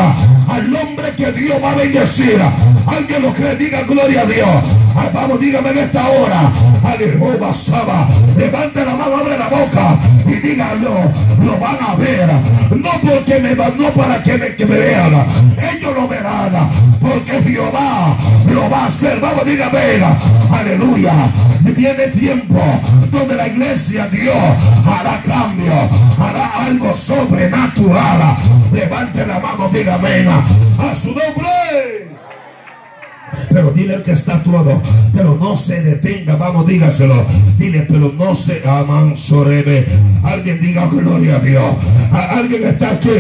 al 0.49 0.77
hombre 0.77 1.13
que 1.17 1.33
Dios 1.33 1.63
va 1.63 1.71
a 1.71 1.75
bendecir. 1.75 2.41
Alguien 2.87 3.23
lo 3.23 3.33
cree, 3.33 3.57
diga 3.57 3.83
gloria 3.83 4.23
a 4.23 4.27
Dios. 4.27 4.49
Ah, 4.95 5.09
vamos, 5.13 5.41
dígame 5.41 5.71
en 5.71 5.79
esta 5.79 6.09
hora. 6.09 6.53
Aleluya, 6.85 7.53
Saba. 7.53 8.09
Levante 8.37 8.85
la 8.85 8.95
mano, 8.95 9.17
abre 9.17 9.39
la 9.39 9.49
boca 9.49 9.99
y 10.27 10.35
díganlo. 10.35 10.95
Lo 11.45 11.59
van 11.59 11.79
a 11.81 11.95
ver. 11.95 12.29
No 12.77 12.91
porque 13.01 13.39
me 13.39 13.55
no 13.55 13.93
para 13.95 14.23
que 14.23 14.37
me, 14.37 14.55
que 14.57 14.67
me 14.67 14.79
vean. 14.79 15.15
Ellos 15.75 15.95
lo 15.95 16.09
verán. 16.09 16.71
Porque 17.01 17.43
Jehová 17.43 18.17
lo 18.53 18.69
va 18.69 18.85
a 18.85 18.87
hacer. 18.87 19.21
Vamos, 19.21 19.45
dígame. 19.45 19.79
Aleluya. 20.51 21.13
Viene 21.61 22.09
tiempo 22.09 22.61
donde 23.11 23.35
la 23.35 23.47
iglesia 23.49 24.07
Dios 24.07 24.37
hará 24.87 25.21
cambio. 25.23 25.73
Hará 26.19 26.67
algo 26.67 26.95
sobrenatural. 26.95 28.37
Levante 28.73 29.27
la 29.27 29.39
mano, 29.41 29.69
dígame. 29.73 30.27
A 30.29 30.95
su 30.95 31.09
nombre. 31.09 31.72
Pero 33.53 33.71
dile 33.71 33.97
al 33.97 34.03
que 34.03 34.13
está 34.13 34.35
a 34.35 34.43
pero 35.13 35.37
no 35.39 35.57
se 35.57 35.83
detenga, 35.83 36.37
vamos, 36.37 36.67
dígaselo. 36.67 37.27
Dile, 37.59 37.87
pero 37.89 38.13
no 38.17 38.35
se 38.35 38.63
aman 38.67 39.17
sorebe. 39.17 39.87
Alguien 40.23 40.61
diga 40.61 40.87
gloria 40.87 41.37
a 41.37 41.39
Dios. 41.39 41.77
alguien 42.13 42.65
está 42.65 42.93
aquí, 42.93 43.11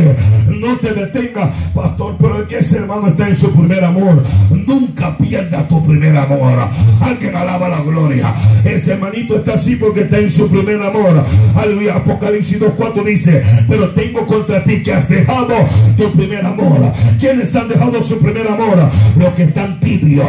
no 0.60 0.76
te 0.76 0.94
detenga, 0.94 1.50
pastor, 1.74 2.16
pero 2.18 2.40
es 2.40 2.48
que 2.48 2.58
ese 2.58 2.78
hermano 2.78 3.08
está 3.08 3.28
en 3.28 3.36
su 3.36 3.50
primer 3.52 3.84
amor. 3.84 4.22
Nunca 4.50 5.16
pierda 5.18 5.66
tu 5.68 5.84
primer 5.84 6.16
amor. 6.16 6.58
Alguien 7.00 7.36
alaba 7.36 7.68
la 7.68 7.80
gloria. 7.80 8.34
Ese 8.64 8.92
hermanito 8.92 9.36
está 9.36 9.54
así 9.54 9.76
porque 9.76 10.02
está 10.02 10.18
en 10.18 10.30
su 10.30 10.48
primer 10.48 10.80
amor. 10.80 11.24
Aleluya. 11.56 11.96
Apocalipsis 11.96 12.60
2.4 12.60 13.04
dice, 13.04 13.42
pero 13.68 13.90
tengo 13.90 14.26
contra 14.26 14.62
ti 14.64 14.82
que 14.82 14.92
has 14.92 15.08
dejado 15.08 15.54
tu 15.96 16.10
primer 16.12 16.44
amor. 16.44 16.92
¿Quiénes 17.20 17.54
han 17.54 17.68
dejado 17.68 18.02
su 18.02 18.18
primer 18.18 18.46
amor? 18.48 18.90
Los 19.18 19.34
que 19.34 19.44
están 19.44 19.78
tibios 19.80 20.21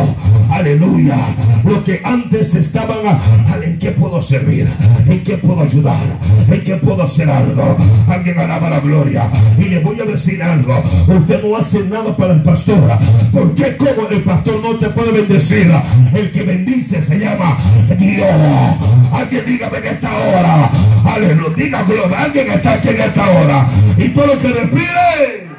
Aleluya. 0.52 1.18
Lo 1.64 1.84
que 1.84 2.02
antes 2.04 2.54
estaban, 2.56 2.98
¿en 3.64 3.80
qué 3.80 3.92
puedo 3.92 4.22
servir? 4.22 4.70
¿En 5.08 5.24
qué 5.24 5.38
puedo 5.38 5.62
ayudar? 5.62 6.20
¿En 6.48 6.64
qué 6.64 6.76
puedo 6.76 7.04
hacer 7.04 7.30
algo? 7.30 7.78
Alguien 8.08 8.38
alaba 8.38 8.70
la 8.70 8.80
gloria. 8.80 9.30
Y 9.58 9.64
le 9.64 9.80
voy 9.80 10.00
a 10.00 10.06
decir 10.06 10.42
algo. 10.44 10.84
Usted 11.08 11.44
no 11.44 11.56
hace 11.56 11.84
nada 11.84 12.16
para 12.16 12.34
el 12.34 12.44
pastor. 12.44 12.98
¿Por 13.32 13.56
qué 13.56 13.78
como 13.78 14.08
el 14.10 14.24
pastor 14.24 14.62
no 14.62 14.76
te 14.76 14.90
puede 14.90 15.12
bendecir? 15.12 15.72
El 16.14 16.32
que 16.32 16.44
bendice 16.44 17.02
se 17.02 17.18
llama 17.18 17.58
Dios. 17.98 18.28
Alguien 19.12 19.46
dígame 19.46 19.78
en 19.80 19.86
esta 19.86 20.10
hora. 20.18 20.72
Aleluya. 21.06 21.56
Diga 21.56 21.84
gloria. 21.84 22.22
Alguien 22.22 22.52
está 22.52 22.74
aquí 22.74 22.90
en 22.90 23.02
esta 23.02 23.32
hora. 23.32 23.68
Y 23.98 24.10
todo 24.10 24.28
lo 24.28 24.38
que 24.38 24.48
respire. 24.50 25.53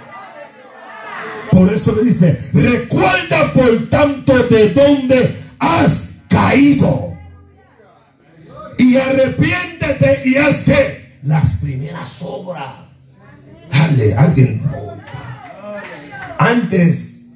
Por 1.55 1.73
eso 1.73 1.95
le 1.95 2.03
dice, 2.03 2.37
recuerda 2.53 3.53
por 3.53 3.89
tanto 3.89 4.43
de 4.49 4.71
dónde 4.71 5.37
has 5.61 6.09
caído. 6.29 7.15
Y 8.77 8.97
arrepiéntete 8.97 10.23
y 10.25 10.35
haz 10.35 10.65
que 10.65 11.19
las 11.23 11.55
primeras 11.59 12.21
obras. 12.23 12.75
Dale, 13.71 14.15
alguien. 14.17 14.63
Antes, 16.39 17.27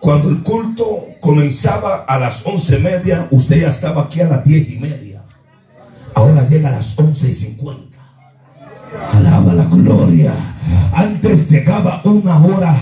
cuando 0.00 0.28
el 0.28 0.42
culto 0.42 1.06
comenzaba 1.22 2.04
a 2.04 2.18
las 2.18 2.44
once 2.44 2.76
y 2.76 2.82
media, 2.82 3.26
usted 3.30 3.62
ya 3.62 3.70
estaba 3.70 4.02
aquí 4.02 4.20
a 4.20 4.28
las 4.28 4.44
diez 4.44 4.70
y 4.70 4.78
media. 4.78 5.22
Ahora 6.14 6.44
llega 6.44 6.68
a 6.68 6.72
las 6.72 6.98
once 6.98 7.30
y 7.30 7.34
cincuenta. 7.34 7.96
Alaba 9.14 9.54
la 9.54 9.64
gloria. 9.64 10.55
Antes 10.94 11.48
llegaba 11.50 12.00
una 12.04 12.36
hora 12.38 12.74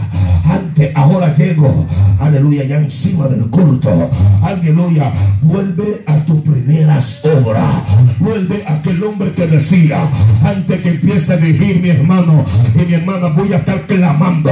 antes, 0.51 0.91
ahora 0.95 1.33
llego, 1.33 1.87
aleluya, 2.21 2.65
ya 2.65 2.77
encima 2.77 3.27
del 3.29 3.49
culto, 3.49 4.11
aleluya, 4.43 5.13
vuelve 5.43 6.05
a 6.07 6.25
tus 6.25 6.41
primeras 6.43 7.23
obras, 7.25 7.83
vuelve 8.19 8.63
a 8.67 8.75
aquel 8.75 9.03
hombre 9.03 9.33
que 9.33 9.47
decía, 9.47 10.09
antes 10.45 10.81
que 10.83 10.91
empiece 10.91 11.33
a 11.33 11.37
dirigir 11.37 11.81
mi 11.81 11.89
hermano 11.89 12.45
y 12.75 12.85
mi 12.85 12.95
hermana, 12.95 13.29
voy 13.29 13.53
a 13.53 13.59
estar 13.59 13.87
clamando 13.87 14.51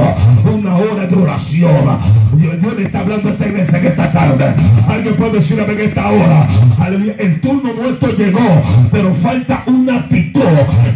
una 0.51 0.75
hora 0.75 1.05
de 1.05 1.15
oración. 1.15 1.99
Dios, 2.35 2.55
le 2.75 2.83
está 2.83 2.99
hablando 2.99 3.29
a 3.29 3.31
esta 3.33 3.47
iglesia 3.47 3.77
en 3.77 3.85
esta 3.85 4.11
tarde. 4.11 4.55
Alguien 4.87 5.15
puede 5.15 5.33
decirme 5.33 5.73
en 5.73 5.79
esta 5.79 6.09
hora, 6.09 6.47
aleluya, 6.79 7.15
el 7.19 7.39
turno 7.39 7.71
nuestro 7.73 8.13
llegó, 8.13 8.63
pero 8.91 9.13
falta 9.13 9.63
una 9.67 9.97
actitud 9.97 10.41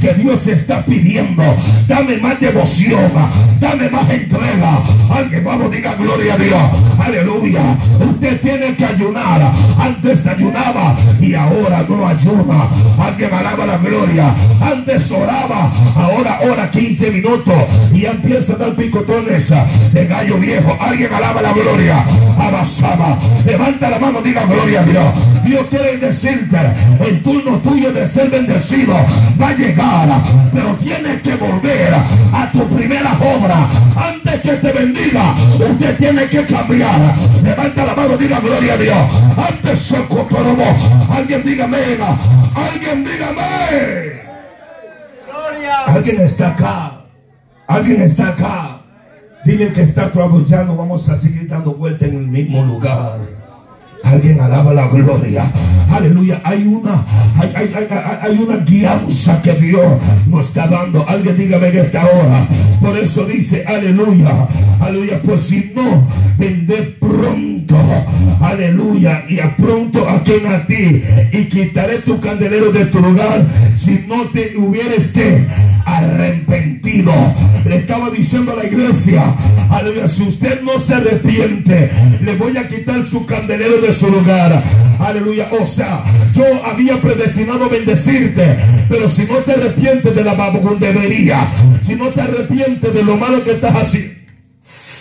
que 0.02 0.14
Dios 0.14 0.48
está 0.48 0.84
pidiendo. 0.86 1.44
Dame 1.88 2.18
más 2.18 2.27
devoción, 2.36 3.12
dame 3.60 3.90
más 3.90 4.10
entrega. 4.10 4.82
Alguien, 5.10 5.44
vamos, 5.44 5.72
diga 5.72 5.96
gloria 5.96 6.34
a 6.34 6.38
Dios. 6.38 6.62
Aleluya. 7.00 7.78
Usted 8.00 8.42
tiene 8.42 8.76
que 8.76 8.86
ayunar. 8.86 9.52
Antes 9.80 10.28
ayunaba 10.28 10.96
y 11.20 11.34
ahora 11.34 11.86
no 11.88 12.08
ayuna. 12.08 12.70
Alguien 13.00 13.34
alaba 13.34 13.66
la 13.66 13.78
gloria. 13.78 14.36
Antes 14.62 15.12
oraba, 15.12 15.72
ahora 15.96 16.40
ora 16.52 16.70
15 16.70 17.12
minutos 17.12 17.56
y 17.94 18.06
empieza 18.06 18.54
a 18.54 18.58
dar 18.58 18.76
picotones 18.76 19.54
de 19.94 20.06
gallo 20.06 20.38
viejo. 20.38 20.78
Alguien 20.80 21.14
alaba 21.14 21.42
la 21.42 21.54
gloria. 21.54 22.06
Abasaba. 22.38 23.18
Levanta 23.46 23.90
la 23.90 24.00
mano, 24.00 24.22
diga 24.22 24.46
gloria 24.46 24.82
a 24.82 24.84
Dios. 24.84 25.14
Dios 25.46 25.66
quiere 25.70 25.98
decirte, 25.98 26.58
el 27.08 27.22
turno 27.22 27.58
tuyo 27.60 27.92
de 27.92 28.08
ser 28.08 28.30
bendecido 28.30 28.94
va 29.40 29.50
a 29.50 29.56
llegar, 29.56 30.24
pero 30.54 30.76
tienes 30.76 31.22
que 31.22 31.36
volver 31.36 31.94
a 32.34 32.51
tu 32.51 32.68
primera 32.70 33.13
obra 33.13 33.70
antes 33.95 34.41
que 34.41 34.53
te 34.53 34.72
bendiga. 34.72 35.36
Usted 35.59 35.97
tiene 35.97 36.28
que 36.28 36.45
cambiar. 36.45 37.18
Levanta 37.43 37.86
la 37.86 37.95
mano, 37.95 38.18
diga 38.18 38.39
gloria 38.39 38.74
a 38.74 38.78
Dios. 38.78 38.97
Antes 39.49 39.80
se 39.80 39.97
Alguien 41.09 41.43
dígame, 41.43 41.78
alguien 42.55 43.03
dígame. 43.03 44.22
Alguien 45.88 46.22
está 46.22 46.49
acá. 46.49 47.01
Alguien 47.68 48.01
está 48.01 48.30
acá. 48.30 48.82
Dile 49.45 49.72
que 49.72 49.82
está 49.82 50.11
tu 50.11 50.43
ya 50.45 50.63
no 50.63 50.76
vamos 50.76 51.07
a 51.09 51.15
seguir 51.15 51.47
dando 51.47 51.74
vuelta 51.74 52.05
en 52.05 52.18
el 52.18 52.28
mismo 52.28 52.63
lugar. 52.63 53.20
Alguien 54.08 54.39
alaba 54.39 54.74
la 54.74 54.88
gloria. 54.88 55.51
Aleluya. 55.91 56.41
Hay 56.43 56.66
una, 56.66 57.05
hay, 58.22 58.38
una 58.38 58.58
guianza 58.58 59.41
que 59.41 59.53
Dios 59.53 60.01
nos 60.28 60.47
está 60.47 60.68
dando. 60.68 61.05
Alguien 61.08 61.36
dígame 61.36 61.68
en 61.68 61.78
esta 61.78 62.05
hora. 62.05 62.47
Por 62.80 62.97
eso 62.97 63.26
dice, 63.26 63.66
aleluya. 63.68 64.47
Aleluya. 64.80 65.22
Pues 65.22 65.41
si 65.41 65.72
no, 65.76 66.08
vende 66.38 66.95
pronto. 66.99 67.78
Aleluya. 68.39 69.24
Y 69.28 69.39
a 69.39 69.55
pronto 69.58 70.08
a 70.08 70.24
quien 70.24 70.45
a 70.47 70.66
ti. 70.66 71.03
Y 71.34 71.45
quitaré 71.45 71.99
tu 71.99 72.20
candelero 72.22 72.72
de 72.72 72.86
tu 72.86 72.99
lugar. 72.99 73.45
Si 73.76 74.05
no 74.08 74.28
te 74.28 74.55
hubieres 74.58 75.12
que 75.12 75.45
arrepentido. 75.98 77.14
Le 77.66 77.78
estaba 77.78 78.10
diciendo 78.10 78.54
a 78.54 78.56
la 78.56 78.66
iglesia. 78.66 79.36
Aleluya. 79.70 80.08
Si 80.08 80.24
usted 80.24 80.62
no 80.62 80.80
se 80.80 80.95
arrepiente, 80.95 81.91
le 82.22 82.36
voy 82.36 82.58
a 82.58 82.68
quitar 82.68 83.06
su 83.06 83.26
candelero 83.26 83.80
de 83.82 83.91
su 83.91 84.10
lugar. 84.10 84.64
Aleluya. 85.00 85.50
O 85.60 85.66
sea, 85.66 86.04
yo 86.34 86.43
había 86.66 87.02
predestinado 87.02 87.70
bendecirte. 87.70 88.58
Pero 88.89 89.08
si 89.10 89.26
no 89.26 89.38
te 89.38 89.54
arrepientes 89.54 90.16
de 90.16 90.24
la 90.24 90.36
debería 90.80 91.52
si 91.82 91.95
no 91.95 92.10
te 92.10 92.22
arrepientes 92.22 92.93
de 92.93 93.04
lo 93.04 93.18
malo 93.18 93.43
que 93.43 93.52
estás 93.52 93.76
haciendo 93.76 94.18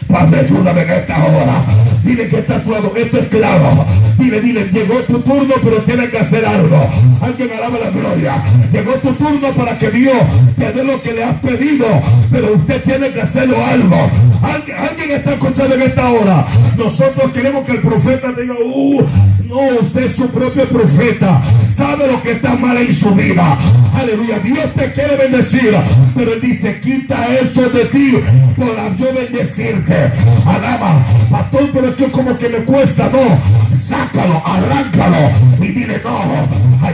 Padre, 0.08 0.40
ayúdame 0.40 0.82
en 0.82 0.90
esta 0.90 1.24
hora. 1.24 1.64
Dile 2.06 2.28
que 2.28 2.38
está 2.38 2.62
tu 2.62 2.70
lado. 2.70 2.92
Esto 2.94 3.18
es 3.18 3.26
claro. 3.26 3.84
Dile, 4.16 4.40
dile, 4.40 4.70
llegó 4.72 4.94
tu 5.00 5.18
turno, 5.18 5.54
pero 5.60 5.78
tienes 5.78 6.08
que 6.08 6.18
hacer 6.18 6.46
algo. 6.46 6.88
Alguien 7.20 7.50
alaba 7.52 7.78
la 7.80 7.90
gloria. 7.90 8.44
Llegó 8.72 8.92
tu 8.94 9.12
turno 9.14 9.52
para 9.54 9.76
que 9.76 9.90
Dios 9.90 10.14
te 10.56 10.72
dé 10.72 10.84
lo 10.84 11.02
que 11.02 11.12
le 11.12 11.24
has 11.24 11.34
pedido, 11.40 11.86
pero 12.30 12.54
usted 12.54 12.80
tiene 12.84 13.10
que 13.10 13.22
hacerlo 13.22 13.56
algo. 13.64 14.08
Alguien, 14.40 15.10
está 15.10 15.32
escuchando 15.32 15.74
en 15.74 15.82
esta 15.82 16.10
hora. 16.10 16.46
Nosotros 16.76 17.32
queremos 17.32 17.64
que 17.64 17.72
el 17.72 17.80
profeta 17.80 18.32
diga, 18.32 18.54
uh, 18.54 19.06
no, 19.44 19.80
usted 19.80 20.04
es 20.04 20.16
su 20.16 20.28
propio 20.28 20.68
profeta. 20.68 21.42
Sabe 21.74 22.06
lo 22.06 22.22
que 22.22 22.32
está 22.32 22.54
mal 22.54 22.76
en 22.76 22.94
su 22.94 23.10
vida. 23.14 23.58
Aleluya. 23.94 24.38
Dios 24.38 24.72
te 24.74 24.92
quiere 24.92 25.16
bendecir, 25.16 25.74
pero 26.14 26.34
él 26.34 26.40
dice, 26.40 26.80
quita 26.80 27.26
eso 27.40 27.68
de 27.70 27.86
ti 27.86 28.18
para 28.56 28.94
yo 28.96 29.12
bendecirte. 29.12 30.12
Alaba, 30.44 31.04
pastor, 31.30 31.70
pero 31.72 31.95
que 31.96 32.10
como 32.10 32.36
que 32.36 32.48
me 32.48 32.58
cuesta, 32.58 33.08
no. 33.10 33.76
Sácalo, 33.76 34.42
arráncalo 34.44 35.30
y 35.60 35.68
dile, 35.68 36.00
no, 36.04 36.48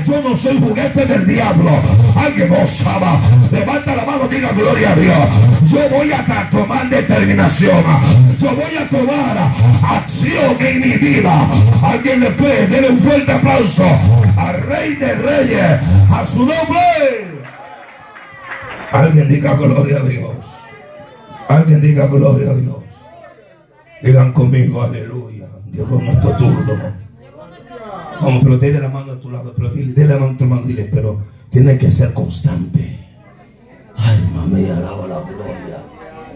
yo 0.04 0.20
no 0.22 0.36
soy 0.36 0.58
juguete 0.58 1.06
del 1.06 1.26
diablo. 1.26 1.70
Alguien 2.16 2.48
no 2.48 2.66
sabe. 2.66 3.06
Levanta 3.50 3.96
la 3.96 4.04
mano, 4.04 4.28
diga 4.28 4.52
gloria 4.52 4.92
a 4.92 4.96
Dios. 4.96 5.70
yo 5.70 5.88
voy 5.90 6.12
a 6.12 6.50
tomar 6.50 6.88
determinación. 6.88 7.84
Yo 8.38 8.54
voy 8.54 8.76
a 8.76 8.88
tomar 8.88 9.52
acción 9.82 10.56
en 10.60 10.80
mi 10.80 10.96
vida. 10.96 11.48
Alguien 11.82 12.20
le 12.20 12.34
cree, 12.34 12.66
denle 12.66 12.90
un 12.90 12.98
fuerte 12.98 13.32
aplauso 13.32 13.84
al 14.36 14.62
Rey 14.62 14.94
de 14.94 15.14
Reyes, 15.14 15.80
a 16.10 16.24
su 16.24 16.40
nombre. 16.40 17.26
Alguien 18.92 19.28
diga 19.28 19.54
gloria 19.54 19.98
a 19.98 20.02
Dios. 20.02 20.36
Alguien 21.48 21.80
diga 21.80 22.06
gloria 22.06 22.50
a 22.50 22.54
Dios. 22.54 22.81
Digan 24.02 24.32
conmigo, 24.32 24.82
aleluya. 24.82 25.48
Llegó 25.70 26.00
nuestro 26.00 26.36
turno. 26.36 26.72
Vamos, 28.20 28.40
pero 28.42 28.58
dile 28.58 28.80
la 28.80 28.88
mano 28.88 29.12
a 29.12 29.20
tu 29.20 29.30
lado, 29.30 29.52
pero 29.54 29.70
dile, 29.70 29.92
dile 29.92 30.08
la 30.08 30.18
mano 30.18 30.32
a 30.32 30.36
tu 30.36 30.44
mano, 30.44 30.62
dile, 30.62 30.84
pero 30.84 31.22
tiene 31.50 31.78
que 31.78 31.90
ser 31.90 32.12
constante. 32.12 32.98
Alma 33.96 34.46
mía, 34.46 34.76
alaba 34.76 35.06
la 35.06 35.20
gloria. 35.22 35.82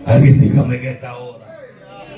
Alguien 0.06 0.38
dígame 0.38 0.80
que 0.80 0.90
esta 0.92 1.16
hora. 1.16 1.46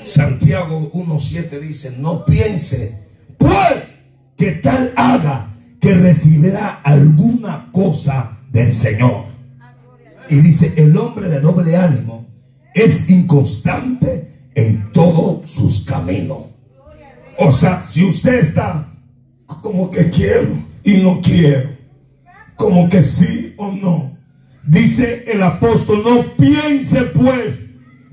Santiago 0.03 0.91
1.7 0.91 1.59
dice, 1.59 1.95
no 1.97 2.25
piense, 2.25 3.07
pues, 3.37 3.95
que 4.37 4.51
tal 4.53 4.93
haga 4.95 5.51
que 5.79 5.95
recibirá 5.95 6.81
alguna 6.83 7.69
cosa 7.71 8.37
del 8.51 8.71
Señor. 8.71 9.25
Y 10.29 10.37
dice, 10.37 10.73
el 10.77 10.95
hombre 10.97 11.27
de 11.27 11.39
doble 11.39 11.75
ánimo 11.75 12.27
es 12.73 13.09
inconstante 13.09 14.28
en 14.59 14.91
todos 14.91 15.49
sus 15.49 15.85
caminos. 15.85 16.45
O 17.37 17.51
sea, 17.51 17.81
si 17.83 18.03
usted 18.03 18.39
está 18.39 18.91
como 19.45 19.89
que 19.89 20.09
quiero 20.09 20.49
y 20.83 20.97
no 20.97 21.21
quiero, 21.21 21.69
como 22.55 22.89
que 22.89 23.01
sí 23.01 23.53
o 23.57 23.71
no, 23.71 24.17
dice 24.63 25.23
el 25.27 25.41
apóstol, 25.41 26.03
no 26.03 26.35
piense 26.35 27.03
pues 27.03 27.55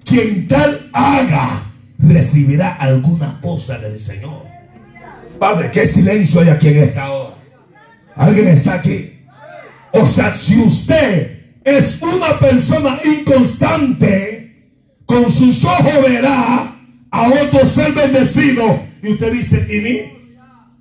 quien 0.05 0.47
tal 0.47 0.88
haga 0.92 1.72
recibirá 1.99 2.74
alguna 2.74 3.40
cosa 3.40 3.78
del 3.78 3.99
Señor. 3.99 4.44
Padre, 5.38 5.70
qué 5.72 5.86
silencio 5.86 6.40
hay 6.40 6.49
aquí 6.49 6.68
en 6.68 6.76
esta 6.76 7.11
hora. 7.11 7.36
¿Alguien 8.14 8.49
está 8.49 8.74
aquí? 8.74 9.24
O 9.92 10.07
sea, 10.07 10.32
si 10.32 10.61
usted 10.61 11.36
es 11.64 12.01
una 12.01 12.38
persona 12.38 12.97
inconstante, 13.05 14.36
con 15.07 15.30
sus 15.30 15.64
ojos 15.64 16.02
verá 16.02 16.74
a 17.11 17.28
otro 17.42 17.64
ser 17.64 17.92
bendecido. 17.92 18.80
Y 19.02 19.12
usted 19.12 19.32
dice, 19.32 19.66
¿y 19.70 19.80
mí? 19.80 20.00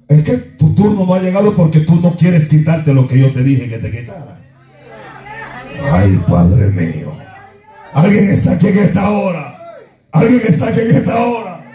Es 0.07 0.23
que 0.23 0.37
tu 0.37 0.73
turno 0.75 1.05
no 1.05 1.13
ha 1.13 1.19
llegado 1.19 1.55
porque 1.55 1.79
tú 1.79 1.99
no 2.01 2.15
quieres 2.15 2.47
quitarte 2.47 2.93
lo 2.93 3.07
que 3.07 3.19
yo 3.19 3.31
te 3.31 3.43
dije 3.43 3.69
que 3.69 3.77
te 3.77 3.91
quitara. 3.91 4.41
Ay, 5.91 6.19
Padre 6.27 6.67
mío. 6.69 7.11
Alguien 7.93 8.29
está 8.29 8.53
aquí 8.53 8.67
en 8.67 8.79
esta 8.79 9.09
hora. 9.09 9.57
Alguien 10.11 10.41
está 10.47 10.67
aquí 10.67 10.81
en 10.81 10.95
esta 10.97 11.25
hora. 11.25 11.65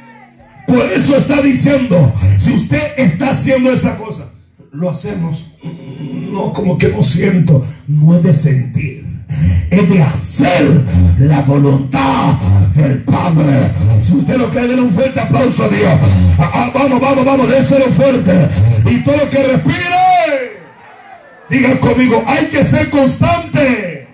Por 0.67 0.85
eso 0.85 1.17
está 1.17 1.41
diciendo, 1.43 2.13
si 2.39 2.53
usted 2.53 2.93
está 2.97 3.31
haciendo 3.31 3.73
esa 3.73 3.97
cosa, 3.97 4.31
lo 4.73 4.91
hacemos 4.91 5.51
no 6.31 6.53
como 6.53 6.79
que 6.79 6.89
no 6.89 7.03
siento, 7.03 7.67
no 7.87 8.17
es 8.17 8.23
de 8.23 8.35
sentir, 8.35 9.10
es 9.71 9.89
de 9.89 10.03
hacer 10.03 10.81
la 11.19 11.43
voluntad 11.43 12.35
del 12.75 12.99
Padre. 13.03 13.73
Si 14.03 14.15
usted 14.15 14.37
lo 14.37 14.51
cree, 14.51 14.67
denle 14.67 14.83
un 14.83 14.91
fuerte 14.91 15.21
aplauso 15.21 15.65
a 15.65 15.69
Dios. 15.69 15.93
Ah, 16.39 16.51
ah, 16.53 16.71
vamos, 16.75 17.01
vamos, 17.01 17.25
vamos, 17.25 17.49
déselo 17.49 17.87
fuerte. 17.87 18.33
Y 18.87 18.99
todo 19.05 19.17
lo 19.17 19.31
que 19.31 19.43
respire, 19.43 20.61
digan 21.49 21.79
conmigo, 21.79 22.23
hay 22.27 22.47
que 22.47 22.65
ser 22.65 22.91
constante. 22.91 24.09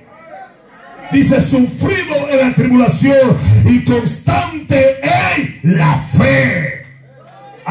Dice, 1.12 1.40
sufrido 1.40 2.28
en 2.30 2.48
la 2.48 2.54
tribulación 2.54 3.38
y 3.64 3.84
constante 3.84 4.96
en. 5.02 5.55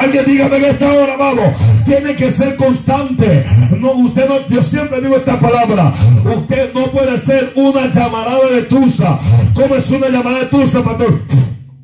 Alguien 0.06 0.26
dígame 0.28 0.58
en 0.58 0.66
esta 0.66 0.94
hora, 0.94 1.18
vamos. 1.18 1.46
Tiene 1.84 2.16
que 2.16 2.30
ser 2.30 2.56
constante. 2.58 3.44
No, 3.80 3.94
usted 3.94 4.30
no, 4.30 4.48
yo 4.48 4.62
siempre 4.62 5.02
digo 5.02 5.16
esta 5.16 5.40
palabra. 5.40 5.92
Usted 6.24 6.72
no 6.76 6.92
puede 6.92 7.18
ser 7.18 7.52
una 7.56 7.90
llamarada 7.92 8.48
de 8.54 8.62
tusa. 8.64 9.18
¿Cómo 9.56 9.76
es 9.76 9.90
una 9.90 10.10
llamada 10.10 10.42
de 10.42 10.46
tusa, 10.46 10.84
pastor? 10.84 11.22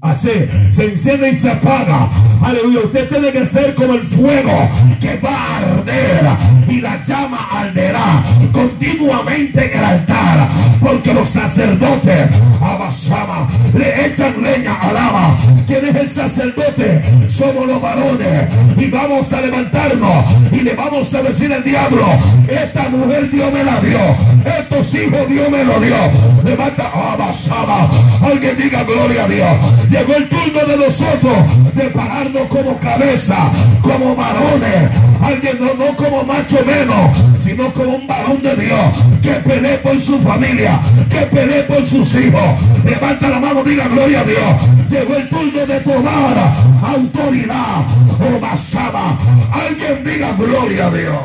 Así, 0.02 0.30
se 0.72 0.86
enciende 0.86 1.32
y 1.32 1.40
se 1.40 1.50
apaga. 1.50 2.12
Aleluya. 2.44 2.82
Usted 2.86 3.10
tiene 3.10 3.32
que 3.32 3.44
ser 3.44 3.74
como 3.74 3.96
el 3.96 4.04
fuego 4.04 4.70
que 5.00 5.18
va 5.18 5.36
a 5.36 5.58
arder 5.58 6.28
y 6.72 6.80
la 6.80 7.04
llama 7.04 7.50
arderá 7.52 8.24
continuamente 8.52 9.72
en 9.72 9.78
el 9.78 9.84
altar. 9.84 10.48
Porque 10.80 11.14
los 11.14 11.28
sacerdotes, 11.28 12.30
Abasama, 12.62 13.48
le 13.74 14.08
echan 14.08 14.42
leña 14.42 14.76
al 14.76 14.94
lava. 14.94 15.38
¿Quién 15.68 15.86
es 15.86 15.96
el 15.96 16.12
sacerdote? 16.12 17.02
Somos 17.28 17.68
los 17.68 17.82
varones. 17.82 18.50
Y 18.78 18.90
vamos 18.90 19.32
a 19.34 19.42
levantarnos 19.42 20.26
y 20.52 20.62
le 20.62 20.74
vamos 20.74 21.14
a 21.14 21.22
decir 21.22 21.54
al 21.54 21.64
diablo: 21.64 22.06
Esta 22.48 22.90
mujer 22.90 23.30
Dios 23.30 23.52
me 23.52 23.64
la 23.64 23.80
dio. 23.80 24.00
Estos 24.46 24.94
hijos 24.96 25.28
Dios 25.28 25.50
me 25.50 25.64
lo 25.64 25.80
dio. 25.80 25.96
Levanta, 26.44 26.90
Abasama. 26.94 27.90
Alguien 28.24 28.58
diga 28.58 28.84
gloria 28.84 29.26
a 29.26 29.28
Dios. 29.28 29.90
Llegó 29.90 30.16
el 30.16 30.30
turno 30.30 30.66
de 30.66 30.78
nosotros 30.78 31.34
de 31.76 31.90
pararnos 31.90 32.48
como 32.48 32.78
cabeza, 32.80 33.52
como 33.82 34.16
varones. 34.16 34.90
Alguien 35.22 35.58
no, 35.60 35.74
no 35.74 35.96
como 35.96 36.24
macho 36.24 36.61
menos, 36.66 37.44
sino 37.44 37.74
como 37.74 37.96
un 37.96 38.08
varón 38.08 38.42
de 38.42 38.56
Dios 38.56 38.80
que 39.22 39.32
pelee 39.32 39.78
por 39.80 40.00
su 40.00 40.20
familia, 40.20 40.82
que 41.10 41.22
pelee 41.28 41.64
por 41.64 41.86
sus 41.86 42.14
hijos. 42.16 42.42
Levanta 42.84 43.30
la 43.30 43.40
mano, 43.40 43.64
diga 43.64 43.88
gloria 43.88 44.22
a 44.22 44.24
Dios. 44.24 44.90
Llegó 44.90 45.16
el 45.16 45.30
turno 45.30 45.66
de 45.66 45.80
tomar 45.82 46.54
autoridad 46.82 47.86
o 48.20 48.40
basaba. 48.40 49.18
Alguien 49.52 50.04
diga 50.04 50.34
gloria 50.34 50.88
a 50.88 50.92
Dios. 50.92 51.22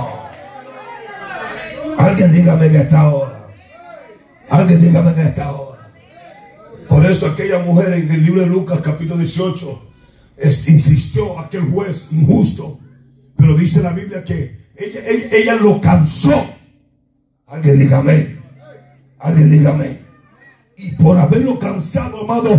Alguien 1.99 2.33
dígame 2.33 2.71
que 2.71 2.79
esta 2.79 3.09
hora. 3.09 3.47
Alguien 4.51 4.81
dígame 4.81 5.15
que 5.15 5.23
esta 5.23 5.53
hora. 5.53 5.91
Por 6.89 7.05
eso 7.05 7.27
aquella 7.27 7.59
mujer 7.61 7.93
en 7.95 8.11
el 8.11 8.25
libro 8.25 8.43
de 8.43 8.47
Lucas 8.47 8.81
capítulo 8.83 9.19
18 9.19 9.83
insistió 10.43 11.39
aquel 11.39 11.71
juez 11.71 12.09
injusto. 12.13 12.79
Pero 13.37 13.57
dice 13.57 13.83
la 13.83 13.93
Biblia 13.93 14.25
que 14.25 14.66
ella, 14.77 15.01
ella, 15.33 15.55
lo 15.55 15.81
cansó. 15.81 16.47
Alguien 17.47 17.79
dígame. 17.79 18.37
Alguien 19.19 19.51
dígame. 19.51 20.01
Y 20.77 20.93
por 20.93 21.17
haberlo 21.17 21.59
cansado, 21.59 22.23
amado, 22.23 22.59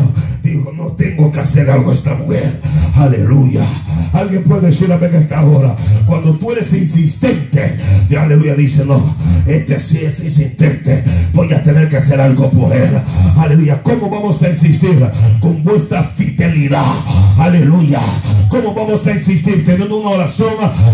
dijo, 0.51 0.71
no 0.71 0.87
tengo 0.93 1.31
que 1.31 1.39
hacer 1.39 1.69
algo 1.69 1.91
a 1.91 1.93
esta 1.93 2.15
mujer. 2.15 2.61
Aleluya. 2.95 3.65
Alguien 4.13 4.43
puede 4.43 4.67
decir 4.67 4.91
a 4.91 4.95
esta 4.95 5.45
hora. 5.45 5.75
Cuando 6.05 6.33
tú 6.35 6.51
eres 6.51 6.73
insistente, 6.73 7.77
de 8.09 8.17
aleluya 8.17 8.55
dice, 8.55 8.85
no, 8.85 9.15
este 9.45 9.77
sí 9.79 9.99
es 10.03 10.21
insistente. 10.21 11.03
Voy 11.33 11.51
a 11.53 11.61
tener 11.61 11.87
que 11.87 11.97
hacer 11.97 12.19
algo 12.19 12.49
por 12.49 12.73
él. 12.73 12.97
Aleluya. 13.37 13.81
¿Cómo 13.83 14.09
vamos 14.09 14.41
a 14.43 14.49
insistir? 14.49 15.05
Con 15.39 15.63
vuestra 15.63 16.03
fidelidad. 16.03 16.93
Aleluya. 17.37 18.01
¿Cómo 18.49 18.73
vamos 18.73 19.05
a 19.07 19.11
insistir? 19.11 19.65
Teniendo 19.65 19.99
una 19.99 20.09
oración 20.11 20.53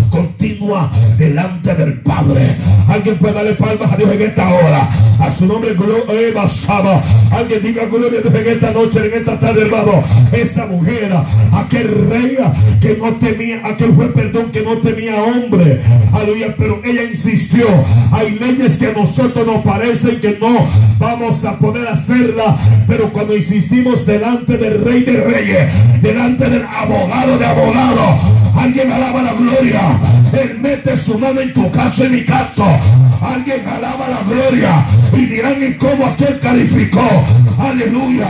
continua 0.09 0.91
delante 1.17 1.75
del 1.75 2.01
Padre. 2.01 2.57
Alguien 2.87 3.17
puede 3.17 3.33
darle 3.33 3.53
palmas 3.53 3.91
a 3.91 3.97
Dios 3.97 4.11
en 4.11 4.21
esta 4.21 4.49
hora. 4.49 4.89
A 5.19 5.31
su 5.31 5.45
nombre, 5.45 5.73
Gloria 5.75 6.49
Saba. 6.49 7.03
Alguien 7.31 7.63
diga 7.63 7.85
gloria 7.85 8.19
a 8.19 8.21
Dios 8.21 8.33
en 8.33 8.47
esta 8.47 8.71
noche, 8.71 8.99
en 9.05 9.13
esta 9.13 9.39
tarde, 9.43 9.61
hermano. 9.63 10.03
Esa 10.31 10.65
mujer, 10.65 11.11
aquel 11.51 12.09
rey 12.09 12.37
que 12.79 12.95
no 12.95 13.13
temía, 13.15 13.61
aquel 13.65 13.93
juez, 13.93 14.09
perdón, 14.13 14.51
que 14.51 14.61
no 14.61 14.77
temía 14.77 15.21
hombre. 15.21 15.81
Aleluya, 16.13 16.55
pero 16.57 16.81
ella 16.83 17.03
insistió. 17.03 17.67
Hay 18.11 18.39
leyes 18.39 18.77
que 18.77 18.87
a 18.87 18.93
nosotros 18.93 19.45
nos 19.45 19.63
parecen 19.63 20.21
que 20.21 20.37
no 20.39 20.67
vamos 20.97 21.43
a 21.43 21.59
poder 21.59 21.87
hacerla, 21.87 22.57
pero 22.87 23.11
cuando 23.11 23.35
insistimos 23.35 24.05
delante 24.05 24.57
del 24.57 24.83
rey 24.83 25.03
de 25.03 25.17
reyes, 25.21 26.01
delante 26.01 26.49
del 26.49 26.63
abogado 26.63 27.37
de 27.37 27.45
abogados, 27.45 28.23
alguien 28.55 28.91
alaba 28.91 29.21
la 29.23 29.33
gloria. 29.33 29.99
Él 30.33 30.59
mete 30.59 30.97
su 30.97 31.17
mano 31.17 31.41
en 31.41 31.53
tu 31.53 31.69
caso, 31.71 32.05
en 32.05 32.11
mi 32.11 32.25
caso. 32.25 32.65
Alguien 33.21 33.65
alaba 33.67 34.07
la 34.09 34.21
gloria 34.23 34.85
y 35.13 35.25
dirán, 35.25 35.61
¿y 35.61 35.73
cómo 35.75 36.05
aquel 36.05 36.39
calificó? 36.39 37.07
Aleluya. 37.59 38.27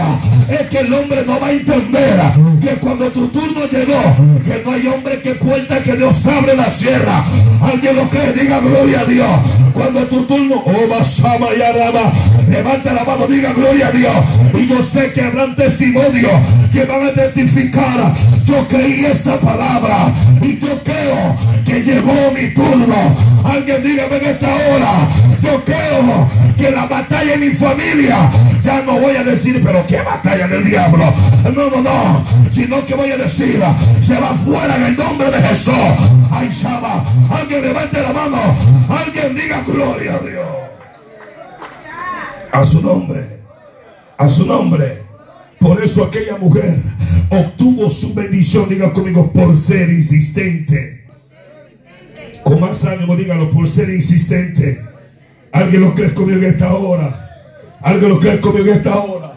Es 0.50 0.68
que 0.68 0.80
el 0.80 0.94
hombre 0.94 1.24
no 1.26 1.40
va 1.40 1.48
a 1.48 1.52
entender 1.52 2.20
que 2.62 2.76
cuando 2.80 3.10
tu 3.12 3.28
turno 3.30 3.66
llegó, 3.68 4.16
que 4.46 4.62
no 4.64 4.72
hay 4.72 4.88
hombre 4.88 5.22
que 5.22 5.36
puerta 5.36 5.82
que 5.82 5.96
Dios 5.96 6.26
abre 6.26 6.56
la 6.56 6.70
sierra. 6.70 7.26
Alguien 7.62 7.96
lo 7.96 8.10
que 8.10 8.34
diga 8.34 8.60
gloria 8.60 9.02
a 9.02 9.06
Dios. 9.06 9.30
Cuando 9.74 10.02
tu 10.02 10.24
turno, 10.26 10.64
oh 10.66 10.88
basama 10.88 11.48
y 11.58 11.62
araba, 11.62 12.14
levanta 12.50 12.94
la 12.94 13.04
mano, 13.04 13.26
diga 13.28 13.54
gloria 13.54 13.88
a 13.88 13.92
Dios. 13.92 14.16
Y 14.54 14.68
yo 14.68 14.84
sé 14.84 15.12
que 15.12 15.22
habrán 15.22 15.56
testimonio 15.56 16.30
que 16.72 16.86
van 16.86 17.04
a 17.04 17.12
identificar 17.12 18.14
Yo 18.46 18.68
creí 18.68 19.06
esa 19.06 19.40
palabra 19.40 20.14
y 20.42 20.60
yo 20.60 20.82
creo 20.84 21.38
que 21.66 21.82
llegó 21.94 22.32
mi 22.32 22.54
turno. 22.54 23.16
Alguien 23.44 23.84
dígame 23.84 24.18
en 24.18 24.26
esta 24.26 24.48
hora. 24.48 25.10
Yo 25.42 25.64
creo 25.64 26.30
que 26.58 26.72
la 26.72 26.86
batalla 26.86 27.34
en 27.34 27.40
mi 27.40 27.50
familia, 27.50 28.32
ya 28.62 28.82
no 28.82 29.00
voy 29.00 29.16
a 29.16 29.24
decir, 29.24 29.62
pero 29.64 29.86
qué 29.86 30.02
batalla 30.02 30.48
del 30.48 30.66
diablo. 30.66 31.14
No, 31.54 31.70
no, 31.70 31.82
no. 31.82 32.26
Sino 32.50 32.86
que 32.86 32.96
voy 32.96 33.12
a 33.12 33.18
decir, 33.18 33.62
se 34.02 34.20
va 34.20 34.34
fuera 34.36 34.76
en 34.76 34.84
el 34.84 34.98
nombre 34.98 35.30
de 35.30 35.42
Jesús. 35.42 35.74
Ay, 36.32 36.50
Shaba. 36.50 37.06
Alguien 37.32 37.62
levante 37.62 38.02
la 38.02 38.14
mano. 38.14 38.38
Alguien 38.90 39.36
diga 39.36 39.64
gloria 39.66 40.16
a 40.16 40.20
Dios. 40.20 40.46
A 42.52 42.66
su 42.66 42.82
nombre. 42.82 43.40
A 44.18 44.30
su 44.30 44.46
nombre. 44.46 45.04
Por 45.60 45.82
eso 45.82 46.04
aquella 46.04 46.38
mujer 46.38 46.78
obtuvo 47.30 47.90
su 47.90 48.14
bendición, 48.14 48.68
diga 48.68 48.92
conmigo, 48.92 49.32
por 49.32 49.60
ser 49.60 49.90
insistente. 49.90 51.03
Con 52.44 52.60
más 52.60 52.84
ánimo, 52.86 53.16
dígalo, 53.16 53.50
por 53.50 53.68
ser 53.68 53.90
insistente. 53.90 54.82
Alguien 55.52 55.82
lo 55.82 55.94
cree 55.94 56.14
conmigo 56.14 56.40
en 56.40 56.46
esta 56.46 56.74
hora. 56.74 57.30
Alguien 57.82 58.10
lo 58.10 58.20
cree 58.20 58.40
conmigo 58.40 58.68
en 58.68 58.78
esta 58.78 59.00
hora. 59.00 59.34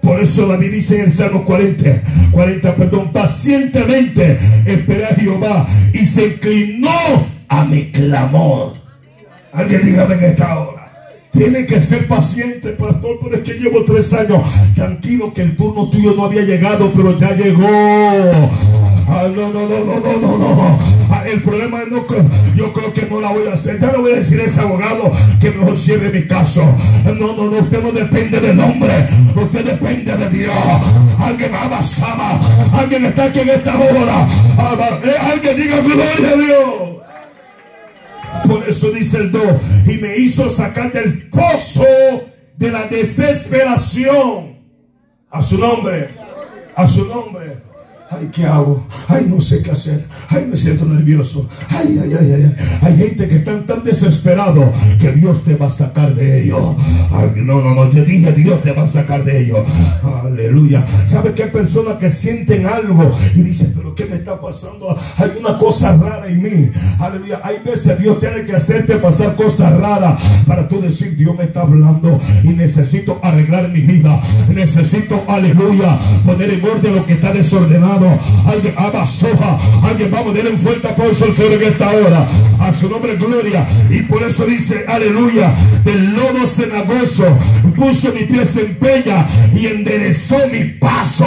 Por 0.00 0.20
eso 0.20 0.46
David 0.46 0.70
dice 0.70 1.00
en 1.00 1.06
el 1.06 1.10
Salmo 1.10 1.44
40, 1.44 2.02
40, 2.30 2.76
perdón, 2.76 3.12
pacientemente 3.12 4.38
esperé 4.64 5.04
a 5.04 5.14
Jehová 5.14 5.66
y 5.92 6.04
se 6.04 6.26
inclinó 6.26 7.26
a 7.48 7.64
mi 7.64 7.90
clamor. 7.90 8.74
Alguien 9.52 9.84
dígame 9.84 10.14
en 10.14 10.24
esta 10.24 10.60
hora. 10.60 10.76
Tiene 11.32 11.66
que 11.66 11.80
ser 11.80 12.06
paciente, 12.06 12.70
pastor, 12.70 13.18
pero 13.20 13.36
es 13.36 13.42
que 13.42 13.54
llevo 13.54 13.84
tres 13.84 14.12
años. 14.12 14.42
Tranquilo 14.74 15.34
que 15.34 15.42
el 15.42 15.56
turno 15.56 15.90
tuyo 15.90 16.14
no 16.14 16.26
había 16.26 16.42
llegado, 16.42 16.92
pero 16.94 17.18
ya 17.18 17.34
llegó. 17.34 18.50
Ah, 19.08 19.28
no, 19.32 19.52
no, 19.52 19.68
no, 19.68 19.84
no, 19.84 20.00
no, 20.00 20.18
no, 20.18 20.38
no. 20.38 20.78
Ah, 21.10 21.22
el 21.26 21.40
problema 21.40 21.80
es 21.82 21.88
no, 21.88 22.04
yo 22.54 22.72
creo 22.72 22.92
que 22.92 23.06
no 23.06 23.20
la 23.20 23.32
voy 23.32 23.46
a 23.46 23.52
hacer. 23.52 23.80
Ya 23.80 23.92
le 23.92 23.98
voy 23.98 24.12
a 24.12 24.16
decir 24.16 24.40
a 24.40 24.44
ese 24.44 24.60
abogado 24.60 25.12
que 25.40 25.50
mejor 25.50 25.78
cierre 25.78 26.10
mi 26.10 26.26
caso. 26.26 26.64
No, 27.04 27.14
no, 27.14 27.50
no, 27.50 27.58
usted 27.58 27.82
no 27.82 27.92
depende 27.92 28.40
del 28.40 28.58
hombre, 28.58 29.08
usted 29.34 29.64
depende 29.64 30.16
de 30.16 30.28
Dios. 30.28 30.54
Alguien 31.20 31.54
amasaba, 31.54 32.40
alguien 32.72 33.04
está 33.06 33.24
aquí 33.24 33.40
en 33.40 33.50
esta 33.50 33.78
hora. 33.78 34.28
Eh, 35.04 35.14
alguien 35.20 35.56
diga 35.56 35.80
gloria 35.80 36.32
a 36.32 36.36
Dios. 36.36 36.96
Por 38.46 38.68
eso 38.68 38.90
dice 38.90 39.18
el 39.18 39.32
2, 39.32 39.42
y 39.86 39.98
me 39.98 40.16
hizo 40.18 40.50
sacar 40.50 40.92
del 40.92 41.28
pozo 41.28 41.84
de 42.56 42.70
la 42.70 42.86
desesperación. 42.86 44.56
A 45.30 45.42
su 45.42 45.58
nombre, 45.58 46.10
a 46.74 46.88
su 46.88 47.04
nombre. 47.06 47.66
Ay, 48.08 48.28
¿qué 48.32 48.44
hago? 48.44 48.86
Ay, 49.08 49.26
no 49.28 49.40
sé 49.40 49.62
qué 49.62 49.72
hacer. 49.72 50.04
Ay, 50.28 50.46
me 50.48 50.56
siento 50.56 50.84
nervioso. 50.84 51.48
Ay, 51.70 51.98
ay, 52.00 52.14
ay, 52.18 52.32
ay. 52.32 52.56
Hay 52.82 52.98
gente 52.98 53.26
que 53.26 53.36
están 53.36 53.66
tan 53.66 53.82
desesperado 53.82 54.72
que 55.00 55.10
Dios 55.10 55.42
te 55.42 55.56
va 55.56 55.66
a 55.66 55.70
sacar 55.70 56.14
de 56.14 56.44
ello. 56.44 56.76
No, 57.34 57.62
no, 57.62 57.74
no. 57.74 57.90
Yo 57.90 58.04
dije, 58.04 58.30
Dios 58.32 58.62
te 58.62 58.70
va 58.70 58.84
a 58.84 58.86
sacar 58.86 59.24
de 59.24 59.40
ello. 59.40 59.64
Aleluya. 60.22 60.86
¿Sabe 61.04 61.34
qué 61.34 61.44
hay 61.44 61.50
personas 61.50 61.96
que 61.96 62.08
sienten 62.08 62.66
algo 62.66 63.10
y 63.34 63.42
dicen, 63.42 63.72
pero 63.74 63.92
qué 63.94 64.06
me 64.06 64.16
está 64.16 64.40
pasando? 64.40 64.96
Hay 65.16 65.32
una 65.40 65.58
cosa 65.58 65.96
rara 65.96 66.28
en 66.28 66.42
mí. 66.42 66.70
Aleluya. 67.00 67.40
Hay 67.42 67.56
veces 67.64 67.98
Dios 67.98 68.20
tiene 68.20 68.44
que 68.44 68.54
hacerte 68.54 68.98
pasar 68.98 69.34
cosas 69.34 69.76
raras 69.80 70.20
para 70.46 70.68
tú 70.68 70.80
decir, 70.80 71.16
Dios 71.16 71.36
me 71.36 71.44
está 71.44 71.62
hablando 71.62 72.20
y 72.44 72.48
necesito 72.50 73.18
arreglar 73.20 73.68
mi 73.68 73.80
vida. 73.80 74.22
Necesito, 74.48 75.24
aleluya, 75.26 75.98
poner 76.24 76.50
en 76.50 76.64
orden 76.64 76.94
lo 76.94 77.04
que 77.04 77.14
está 77.14 77.32
desordenado. 77.32 77.95
Alguien 78.46 78.74
abasoja. 78.76 79.58
Alguien 79.82 80.10
vamos 80.10 80.32
a 80.32 80.36
darle 80.36 80.50
un 80.50 80.58
fuerte 80.58 80.88
aplauso 80.88 81.24
al 81.24 81.34
Señor 81.34 81.54
en 81.54 81.72
esta 81.72 81.90
hora. 81.90 82.28
A 82.60 82.72
su 82.72 82.88
nombre 82.88 83.16
gloria. 83.16 83.66
Y 83.90 84.02
por 84.02 84.22
eso 84.22 84.44
dice, 84.44 84.84
aleluya, 84.88 85.54
del 85.84 86.14
lodo 86.14 86.46
cenagoso 86.46 87.38
puso 87.76 88.12
mi 88.12 88.24
pie 88.24 88.42
en 88.42 88.74
peña 88.76 89.26
y 89.54 89.66
enderezó 89.66 90.36
mi 90.50 90.64
paso. 90.64 91.26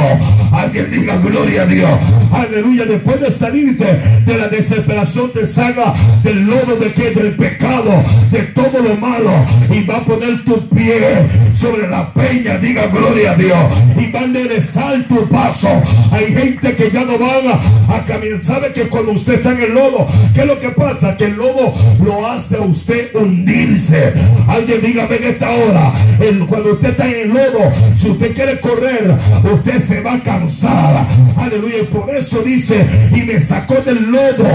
Alguien 0.51 0.91
diga 0.91 1.17
gloria 1.17 1.63
a 1.63 1.65
Dios. 1.65 1.91
Aleluya. 2.31 2.85
Después 2.85 3.19
de 3.21 3.31
salirte 3.31 3.85
de 4.25 4.37
la 4.37 4.47
desesperación 4.47 5.31
te 5.31 5.45
salga 5.45 5.93
del 6.23 6.45
lodo 6.45 6.75
de 6.75 6.93
que 6.93 7.11
del 7.11 7.35
pecado, 7.35 8.03
de 8.31 8.41
todo 8.41 8.81
lo 8.81 8.95
malo. 8.95 9.31
Y 9.71 9.85
va 9.85 9.97
a 9.97 10.05
poner 10.05 10.43
tu 10.43 10.67
pie 10.69 11.27
sobre 11.53 11.87
la 11.87 12.13
peña. 12.13 12.57
Diga 12.57 12.87
gloria 12.87 13.31
a 13.31 13.35
Dios. 13.35 13.57
Y 13.97 14.11
va 14.11 14.21
a 14.21 14.23
enderezar 14.23 15.07
tu 15.07 15.27
paso. 15.29 15.69
Hay 16.11 16.33
gente 16.33 16.58
que 16.59 16.91
ya 16.91 17.05
no 17.05 17.17
van 17.17 17.47
a, 17.47 18.05
caminar. 18.05 18.43
¿Sabe 18.43 18.71
que 18.73 18.87
cuando 18.87 19.11
usted 19.11 19.35
está 19.35 19.51
en 19.51 19.61
el 19.61 19.73
lodo, 19.73 20.07
qué 20.33 20.41
es 20.41 20.45
lo 20.45 20.59
que 20.59 20.69
pasa? 20.69 21.15
Que 21.15 21.25
el 21.25 21.35
lodo 21.35 21.73
lo 22.03 22.27
hace 22.27 22.57
a 22.57 22.61
usted 22.61 23.15
hundirse. 23.15 24.13
Alguien 24.47 24.81
dígame 24.81 25.15
en 25.17 25.23
esta 25.23 25.51
hora, 25.51 25.93
cuando 26.47 26.73
usted 26.73 26.89
está 26.89 27.07
en 27.07 27.21
el 27.21 27.29
lodo, 27.29 27.71
si 27.95 28.09
usted 28.09 28.33
quiere 28.33 28.59
correr, 28.59 29.15
usted 29.53 29.79
se 29.79 30.01
va 30.01 30.13
a 30.13 30.23
cansar. 30.23 31.07
Aleluya. 31.37 31.89
Por 31.89 32.09
eso 32.15 32.41
dice, 32.41 32.85
y 33.15 33.23
me 33.23 33.39
sacó 33.39 33.75
del 33.75 34.11
lodo. 34.11 34.47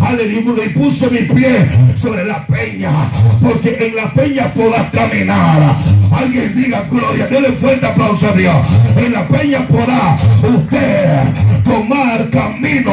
Aleluya. 0.00 0.64
Y 0.66 0.68
puso 0.70 1.10
mi 1.10 1.20
pie 1.20 1.66
sobre 1.94 2.24
la 2.24 2.46
peña. 2.46 3.10
Porque 3.40 3.76
en 3.80 3.96
la 3.96 4.12
peña 4.12 4.52
podrá 4.52 4.90
caminar. 4.90 5.78
Alguien 6.12 6.54
diga 6.54 6.86
gloria. 6.90 7.26
Dele 7.26 7.52
fuerte 7.52 7.86
aplauso 7.86 8.28
a 8.28 8.32
Dios. 8.32 8.56
En 8.96 9.12
la 9.12 9.26
peña 9.28 9.66
podrá 9.66 10.18
usted 10.42 11.22
tomar 11.64 12.28
camino. 12.30 12.92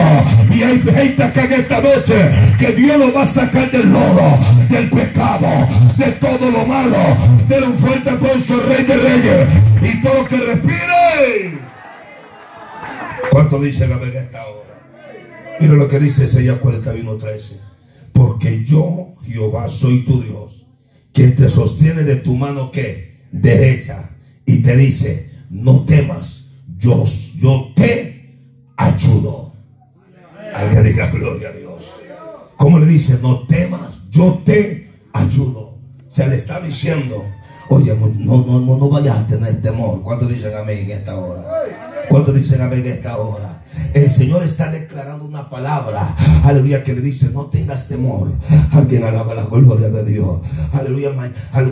Y 0.54 0.64
hay 0.64 0.82
gente 0.82 1.24
acá 1.24 1.44
en 1.46 1.54
esta 1.54 1.82
noche 1.82 2.32
que 2.60 2.72
Dios 2.72 2.98
lo 2.98 3.14
va 3.14 3.24
a 3.24 3.26
sacar 3.26 3.72
del 3.72 3.92
lodo, 3.92 4.40
del 4.70 4.90
pecado, 4.90 5.48
de 5.98 6.12
todo 6.14 6.52
lo 6.52 6.66
malo. 6.66 6.98
de 7.48 7.62
un 7.62 7.76
fuerte 7.76 8.10
aplauso, 8.10 8.60
Rey 8.62 8.84
de 8.84 8.98
Reyes. 8.98 9.48
Y 9.82 10.02
todo 10.02 10.26
que 10.26 10.38
respire. 10.38 11.60
¿Cuánto 13.32 13.60
dice 13.60 13.88
la 13.88 13.96
en 13.96 14.16
esta 14.16 14.46
hora? 14.46 14.66
Mira 15.60 15.74
lo 15.74 15.88
que 15.88 16.00
dice 16.00 16.26
Isaías 16.26 16.58
41:13. 16.60 17.60
Porque 18.14 18.64
yo, 18.64 19.14
Jehová, 19.28 19.68
soy 19.68 20.06
tu 20.06 20.22
Dios, 20.22 20.65
quien 21.16 21.34
te 21.34 21.48
sostiene 21.48 22.04
de 22.04 22.18
tu 22.18 22.36
mano 22.36 22.72
que 22.72 23.26
derecha 23.32 24.10
y 24.46 24.62
te 24.62 24.76
dice, 24.76 25.32
no 25.50 25.86
temas, 25.86 26.50
yo, 26.78 27.06
yo 27.38 27.72
te 27.74 28.38
ayudo. 28.76 29.54
Alguien 30.54 30.84
diga 30.84 31.10
gloria 31.10 31.50
a 31.50 31.52
Dios. 31.54 31.90
Como 32.58 32.80
le 32.80 32.86
dice, 32.86 33.18
no 33.22 33.48
temas, 33.48 34.02
yo 34.10 34.42
te 34.46 34.92
ayudo. 35.14 35.80
Se 36.10 36.28
le 36.28 36.36
está 36.36 36.60
diciendo, 36.60 37.24
oye, 37.70 37.96
no, 37.96 38.44
no, 38.46 38.60
no, 38.60 38.78
no 38.78 38.90
vayas 38.90 39.18
a 39.18 39.26
tener 39.26 39.62
temor. 39.62 40.04
¿Cuántos 40.04 40.28
dicen 40.28 40.54
amén 40.54 40.80
en 40.80 40.92
esta 40.92 41.16
hora? 41.16 41.44
¿Cuántos 42.10 42.36
dicen 42.36 42.62
amén 42.62 42.86
en 42.86 42.92
esta 42.92 43.18
hora? 43.18 43.64
El 43.94 44.10
Señor 44.10 44.44
está 44.44 44.70
declarando 44.70 45.26
una 45.26 45.50
palabra, 45.50 46.16
aleluya, 46.44 46.84
que 46.84 46.94
le 46.94 47.02
dice, 47.02 47.30
no 47.34 47.46
tengas 47.46 47.88
temor. 47.88 48.32
Alguien 48.72 49.04
alaba 49.04 49.34
la 49.34 49.46
gloria 49.46 49.90
de 49.90 50.04
Dios. 50.04 50.42
Aleluya, 50.74 51.12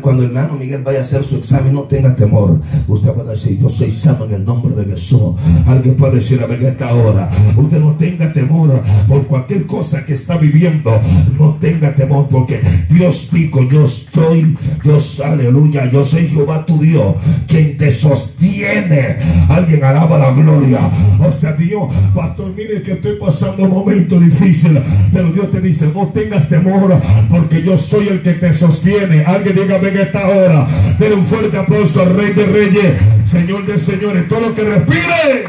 cuando 0.01 0.24
el 0.24 0.30
hermano 0.30 0.56
Miguel 0.56 0.84
vaya 0.84 0.99
a 0.99 1.01
hacer 1.01 1.24
su 1.24 1.38
examen, 1.38 1.74
no 1.74 1.82
tenga 1.84 2.16
temor. 2.16 2.62
Usted 2.88 3.12
puede 3.12 3.32
decir, 3.32 3.60
yo 3.60 3.68
soy 3.68 3.91
sano 3.91 4.26
en 4.26 4.34
el 4.34 4.45
nombre 4.45 4.74
de 4.74 4.86
Jesús. 4.86 5.36
Alguien 5.68 5.95
puede 5.95 6.16
decir, 6.16 6.41
a 6.41 6.54
esta 6.54 6.93
hora, 6.93 7.30
usted 7.58 7.80
no 7.80 7.95
tenga 7.97 8.32
temor 8.32 8.82
por 9.08 9.28
cualquier 9.28 9.66
cosa 9.66 10.06
que 10.06 10.14
está 10.14 10.38
viviendo. 10.38 10.99
No 11.38 11.56
tenga 11.60 11.93
temor 11.93 12.28
porque 12.30 12.62
Dios 12.89 13.30
dijo, 13.32 13.68
yo 13.70 13.88
soy, 13.88 14.58
Dios, 14.84 15.20
aleluya, 15.20 15.89
yo 15.89 16.06
soy 16.06 16.28
Jehová 16.28 16.66
tu 16.66 16.80
Dios, 16.80 17.16
quien 17.47 17.78
te 17.78 17.91
sostiene. 17.91 19.18
Alguien 19.49 19.84
alaba 19.84 20.18
la 20.18 20.32
gloria. 20.32 20.89
O 21.20 21.32
sea, 21.32 21.54
Dios 21.54 21.92
Pastor, 22.13 22.53
mire 22.55 22.81
que 22.81 22.93
estoy 22.93 23.15
pasando 23.17 23.63
un 23.63 23.71
momento 23.71 24.19
difícil. 24.19 24.81
Pero 25.11 25.31
Dios 25.31 25.51
te 25.51 25.61
dice, 25.61 25.89
no 25.93 26.09
tengas 26.09 26.47
temor, 26.47 26.99
porque 27.29 27.63
yo 27.63 27.75
soy 27.75 28.07
el 28.07 28.21
que 28.21 28.33
te 28.33 28.53
sostiene. 28.53 29.23
Alguien 29.23 29.55
dígame 29.55 29.89
en 29.89 29.97
esta 29.97 30.27
hora. 30.27 30.67
Denle 30.99 31.15
un 31.15 31.25
fuerte 31.25 31.57
aplauso 31.57 32.01
al 32.01 32.15
Rey 32.15 32.33
de 32.33 32.45
Reyes, 32.45 33.01
Señor 33.23 33.65
de 33.65 33.79
Señores, 33.79 34.27
todo 34.27 34.41
lo 34.41 34.53
que 34.53 34.63
respire. 34.63 35.45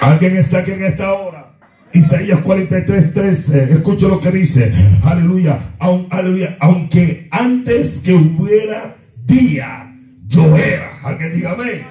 Alguien 0.00 0.36
está 0.36 0.58
aquí 0.58 0.72
en 0.72 0.84
esta 0.84 1.12
hora. 1.12 1.58
Isaías 1.92 2.40
43, 2.40 3.12
13. 3.12 3.64
Escucha 3.74 4.08
lo 4.08 4.18
que 4.18 4.30
dice. 4.30 4.72
Aleluya. 5.04 5.74
aleluya. 6.10 6.56
Aunque 6.60 7.28
antes 7.30 8.00
que 8.00 8.14
hubiera 8.14 8.96
día, 9.26 9.94
yo 10.26 10.56
era. 10.56 10.98
Alguien 11.04 11.32
diga 11.32 11.52
amén. 11.52 11.82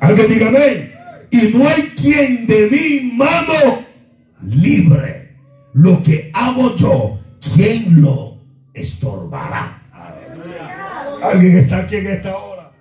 Alguien 0.00 0.28
diga 0.28 0.48
amén 0.48 0.97
y 1.30 1.48
no 1.56 1.68
hay 1.68 1.82
quien 1.96 2.46
de 2.46 2.68
mi 2.68 3.12
mano 3.12 3.84
libre. 4.42 5.36
Lo 5.74 6.02
que 6.02 6.30
hago 6.34 6.74
yo, 6.76 7.18
¿quién 7.54 8.00
lo 8.00 8.38
estorbará? 8.74 9.82
Alguien 11.22 11.58
está 11.58 11.78
aquí 11.78 11.96
en 11.96 12.06
esta 12.06 12.36
hora. 12.36 12.72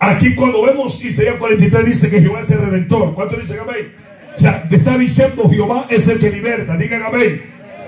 Aquí 0.00 0.34
cuando 0.34 0.62
vemos 0.62 1.02
Isaías 1.04 1.36
43 1.36 1.84
dice 1.84 2.10
que 2.10 2.20
Jehová 2.20 2.40
es 2.40 2.50
el 2.50 2.58
redentor. 2.58 3.14
¿Cuánto 3.14 3.36
dice 3.36 3.58
amén? 3.58 3.94
O 4.34 4.38
sea, 4.38 4.66
le 4.70 4.76
está 4.76 4.96
diciendo 4.96 5.48
Jehová 5.50 5.86
es 5.90 6.06
el 6.06 6.18
que 6.18 6.30
liberta. 6.30 6.76
Digan 6.76 7.02
amén. 7.02 7.42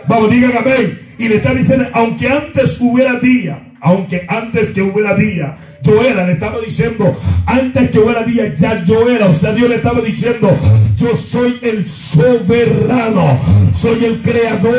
Vamos, 0.08 0.30
digan 0.30 0.56
amén. 0.56 1.00
Y 1.18 1.28
le 1.28 1.36
está 1.36 1.54
diciendo, 1.54 1.86
aunque 1.92 2.28
antes 2.28 2.80
hubiera 2.80 3.20
día, 3.20 3.74
aunque 3.80 4.26
antes 4.28 4.72
que 4.72 4.82
hubiera 4.82 5.14
día, 5.14 5.56
yo 5.82 6.02
era, 6.02 6.26
le 6.26 6.32
estaba 6.32 6.60
diciendo, 6.60 7.16
antes 7.46 7.90
que 7.90 7.98
hubiera 7.98 8.22
día, 8.24 8.54
ya 8.54 8.82
yo 8.84 9.08
era. 9.08 9.26
O 9.26 9.34
sea, 9.34 9.52
Dios 9.52 9.68
le 9.68 9.76
estaba 9.76 10.00
diciendo, 10.00 10.56
yo 10.96 11.16
soy 11.16 11.58
el 11.62 11.86
soberano, 11.86 13.40
soy 13.72 14.04
el 14.04 14.22
creador, 14.22 14.74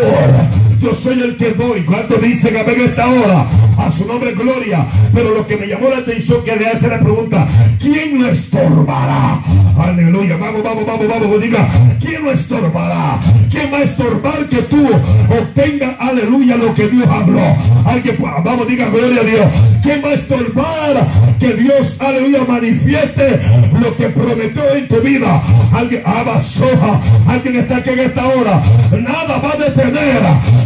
yo 0.82 0.94
soy 0.94 1.22
el 1.22 1.38
que 1.38 1.52
doy. 1.52 1.82
Cuando 1.86 2.16
dicen 2.18 2.58
amén 2.58 2.78
esta 2.80 3.08
hora, 3.08 3.48
a 3.78 3.92
su 3.92 4.06
nombre 4.06 4.34
gloria. 4.34 4.86
Pero 5.14 5.34
lo 5.34 5.46
que 5.46 5.58
me 5.58 5.68
llamó 5.68 5.90
la 5.90 5.98
atención 5.98 6.44
que 6.44 6.56
le 6.56 6.68
hace 6.68 6.88
la 6.88 7.00
pregunta, 7.00 7.48
¿quién 7.80 8.22
lo 8.22 8.28
estorbará? 8.30 9.42
Aleluya, 9.78 10.38
vamos, 10.38 10.64
vamos, 10.64 10.86
vamos, 10.86 11.08
vamos, 11.08 11.42
diga, 11.42 11.68
¿quién 12.00 12.24
lo 12.24 12.32
estorbará? 12.32 13.20
¿Quién 13.50 13.72
va 13.72 13.78
a 13.78 13.84
estorbar 13.84 14.50
que 14.50 14.64
tú 14.64 14.88
obtengas, 15.30 15.96
aleluya, 16.00 16.58
lo 16.58 16.74
que 16.74 16.88
Dios 16.88 17.08
habló? 17.08 17.42
Alguien, 17.86 18.18
vamos, 18.44 18.68
diga, 18.68 18.90
gloria 18.90 19.22
a 19.22 19.24
Dios. 19.24 19.46
¿Quién 19.84 20.02
va 20.04 20.10
a 20.10 20.14
estorbar 20.14 21.08
que 21.40 21.54
Dios, 21.54 21.98
aleluya, 22.00 22.44
manifieste 22.48 23.40
lo 23.80 23.96
que 23.96 24.10
prometió 24.10 24.64
en 24.76 24.88
tu 24.88 25.00
vida? 25.02 25.42
Alguien, 25.74 26.04
soja, 26.42 27.02
alguien 27.28 27.58
está 27.58 27.78
aquí 27.78 27.92
en 27.92 28.00
esta 28.00 28.28
hora. 28.28 28.64
Nada 28.92 29.40
va 29.40 29.54
a 29.54 29.58
detener 29.58 30.22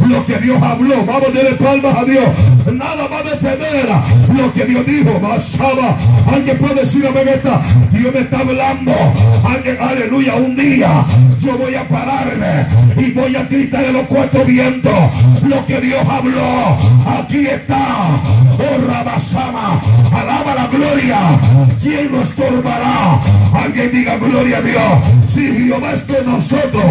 lo 0.07 0.25
que 0.25 0.37
Dios 0.37 0.61
habló. 0.61 1.05
Vamos 1.05 1.29
a 1.29 1.31
darle 1.31 1.55
palmas 1.55 1.95
a 1.95 2.05
Dios. 2.05 2.25
Nada 2.73 3.07
va 3.07 3.19
a 3.19 3.23
detener 3.23 3.87
lo 4.35 4.53
que 4.53 4.65
Dios 4.65 4.85
dijo. 4.85 5.19
Basaba. 5.19 5.97
Alguien 6.31 6.57
puede 6.57 6.81
decir, 6.81 7.05
amén, 7.07 7.27
esta. 7.27 7.61
Dios 7.91 8.13
me 8.13 8.21
está 8.21 8.39
hablando. 8.39 8.93
Alguien, 9.43 9.77
aleluya, 9.81 10.35
un 10.35 10.55
día 10.55 11.05
yo 11.39 11.57
voy 11.57 11.75
a 11.75 11.87
pararme 11.87 12.65
y 12.97 13.11
voy 13.11 13.35
a 13.35 13.43
gritar 13.43 13.83
en 13.85 13.93
los 13.93 14.07
cuatro 14.07 14.43
vientos 14.45 14.93
lo 15.43 15.65
que 15.65 15.79
Dios 15.79 16.03
habló. 16.09 16.77
Aquí 17.19 17.45
está. 17.45 18.21
Oh, 18.57 18.87
Rabasama. 18.87 19.81
Alaba 20.11 20.55
la 20.55 20.67
gloria. 20.67 21.17
¿Quién 21.81 22.11
nos 22.11 22.29
estorbará? 22.29 23.21
Alguien 23.53 23.91
diga 23.91 24.17
gloria 24.17 24.57
a 24.57 24.61
Dios. 24.61 24.81
Si 25.27 25.53
Jehová 25.53 25.93
es 25.93 26.03
con 26.03 26.25
nosotros, 26.25 26.83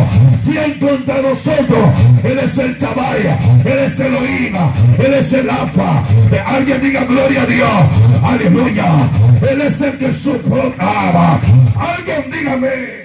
¿quién 0.45 0.79
contra 0.79 1.21
nosotros? 1.23 1.79
Él 2.23 2.39
es 2.39 2.59
el 2.59 2.77
Chabaya, 2.77 3.39
Él 3.65 3.79
es 3.79 3.99
el 4.01 4.15
Oína, 4.15 4.73
Él 4.99 5.15
es 5.15 5.33
el 5.33 5.51
Alfa. 5.51 6.05
Alguien 6.47 6.81
diga 6.81 7.05
gloria 7.05 7.43
a 7.43 7.47
Dios. 7.47 7.71
Aleluya. 8.23 9.11
Él 9.51 9.61
es 9.61 9.81
el 9.81 9.99
que 9.99 10.11
soportaba. 10.11 11.41
Alguien 11.77 12.31
dígame. 12.31 13.04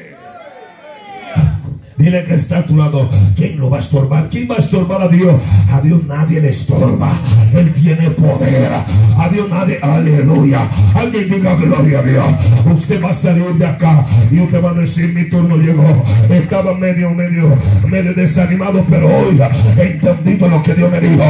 Dile 2.00 2.24
que 2.24 2.36
está 2.36 2.60
a 2.60 2.66
tu 2.66 2.78
lado. 2.78 3.10
¿Quién 3.36 3.60
lo 3.60 3.70
va 3.70 3.76
a 3.76 3.80
estorbar? 3.82 4.30
¿Quién 4.30 4.47
va 4.50 4.56
a 4.56 4.60
estorbar 4.60 5.02
a 5.02 5.10
Dios? 5.10 5.36
A 5.70 5.82
Dios 5.82 6.02
nadie 6.06 6.39
le 6.39 6.47
estorba. 6.47 7.22
Él 7.54 7.74
tiene 7.74 8.10
poder. 8.12 8.72
A 8.72 9.28
Dios 9.30 9.50
nadie. 9.50 9.80
Aleluya. 9.82 10.70
Alguien 10.95 11.30
diga 11.30 11.56
gloria 11.56 12.00
a 12.00 12.04
Dios. 12.04 12.26
Usted 12.74 13.04
va 13.04 13.10
a 13.10 13.14
salir 13.14 13.54
de 13.56 13.66
acá 13.66 14.06
y 14.32 14.39
usted 14.39 14.64
va 14.64 14.70
a 14.70 14.76
decir 14.76 15.14
mi 15.14 15.26
turno 15.26 15.58
llegó. 15.58 16.06
Estaba 16.30 16.74
medio, 16.74 17.12
medio, 17.12 17.58
medio 17.86 18.14
desanimado, 18.14 18.86
pero 18.89 19.08
hoy 19.08 19.38
he 19.78 19.84
entendido 19.84 20.47
lo 20.47 20.64
que 20.64 20.76
Dios 20.76 20.89
me 20.89 21.02
dijo. 21.02 21.22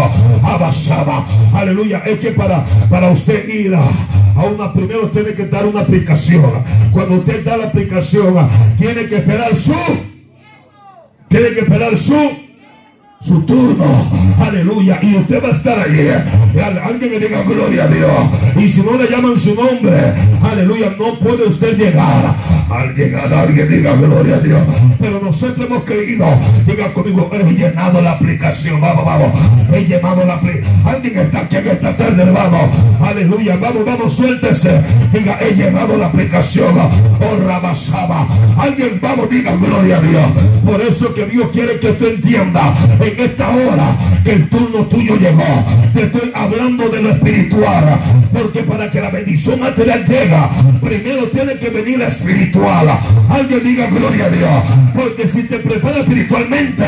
Abasaba. 0.43 1.25
Aleluya. 1.51 2.03
Es 2.05 2.19
que 2.19 2.29
para, 2.29 2.63
para 2.91 3.09
usted 3.09 3.49
ir 3.49 3.73
a, 3.73 3.89
una, 4.43 4.71
primero 4.71 5.09
tiene 5.09 5.33
que 5.33 5.47
dar 5.47 5.65
una 5.65 5.79
aplicación. 5.79 6.63
Cuando 6.91 7.15
usted 7.15 7.43
da 7.43 7.57
la 7.57 7.63
aplicación, 7.65 8.47
tiene 8.77 9.07
que 9.07 9.15
esperar 9.15 9.55
su 9.55 9.73
tiene 11.29 11.51
que 11.51 11.59
esperar 11.61 11.95
su 11.95 12.48
su 13.19 13.41
turno. 13.41 14.09
Aleluya. 14.39 14.99
Y 15.01 15.15
usted 15.15 15.43
va 15.43 15.49
a 15.49 15.51
estar 15.51 15.77
allí. 15.77 16.07
Alguien 16.83 17.11
me 17.11 17.19
diga 17.19 17.43
gloria 17.43 17.83
a 17.83 17.87
Dios. 17.87 18.11
Y 18.57 18.67
si 18.67 18.81
no 18.81 18.97
le 18.97 19.09
llaman 19.09 19.37
su 19.37 19.53
nombre, 19.55 20.13
aleluya, 20.41 20.95
no 20.97 21.19
puede 21.19 21.47
usted 21.47 21.77
llegar. 21.77 22.35
Alguien, 22.69 23.15
alguien 23.15 23.69
diga 23.69 23.93
gloria 23.95 24.37
a 24.37 24.39
Dios. 24.39 24.61
Pero 24.99 25.19
nosotros 25.21 25.65
hemos 25.65 25.83
creído. 25.83 26.25
Diga 26.65 26.93
conmigo, 26.93 27.29
he 27.33 27.53
llenado 27.53 28.01
la 28.01 28.11
aplicación. 28.11 28.79
Vamos, 28.79 29.05
vamos. 29.05 29.31
He 29.73 29.83
llenado 29.83 30.25
la 30.25 30.35
aplicación. 30.35 30.87
Alguien 30.87 31.17
está 31.17 31.39
aquí 31.41 31.57
en 31.57 31.67
esta 31.67 31.97
tarde, 31.97 32.23
hermano. 32.23 32.69
Aleluya. 33.01 33.57
Vamos, 33.57 33.85
vamos, 33.85 34.13
suéltese. 34.13 34.81
Diga, 35.13 35.37
he 35.41 35.53
llenado 35.53 35.97
la 35.97 36.07
aplicación. 36.07 36.77
Oh, 36.77 37.45
Rabasaba. 37.45 38.27
Alguien, 38.57 38.99
vamos, 39.01 39.29
diga 39.29 39.55
gloria 39.55 39.97
a 39.97 40.01
Dios. 40.01 40.25
Por 40.65 40.81
eso 40.81 41.13
que 41.13 41.25
Dios 41.25 41.49
quiere 41.51 41.79
que 41.79 41.89
usted 41.89 42.15
entienda 42.15 42.73
en 43.11 43.19
esta 43.19 43.49
hora 43.49 43.97
que 44.23 44.33
el 44.33 44.49
turno 44.49 44.85
tuyo 44.85 45.15
llegó. 45.15 45.65
Te 45.93 46.03
estoy 46.03 46.31
hablando 46.33 46.89
de 46.89 47.01
lo 47.01 47.09
espiritual. 47.11 47.99
Porque 48.31 48.63
para 48.63 48.89
que 48.89 49.01
la 49.01 49.09
bendición 49.09 49.59
material 49.59 50.03
llega, 50.05 50.49
primero 50.81 51.27
tiene 51.27 51.57
que 51.57 51.69
venir 51.69 51.99
la 51.99 52.07
espiritual. 52.07 52.87
Alguien 53.29 53.63
diga 53.63 53.87
gloria 53.87 54.25
a 54.25 54.29
Dios. 54.29 54.63
Porque 54.95 55.27
si 55.27 55.43
te 55.43 55.59
preparas 55.59 55.99
espiritualmente, 55.99 56.85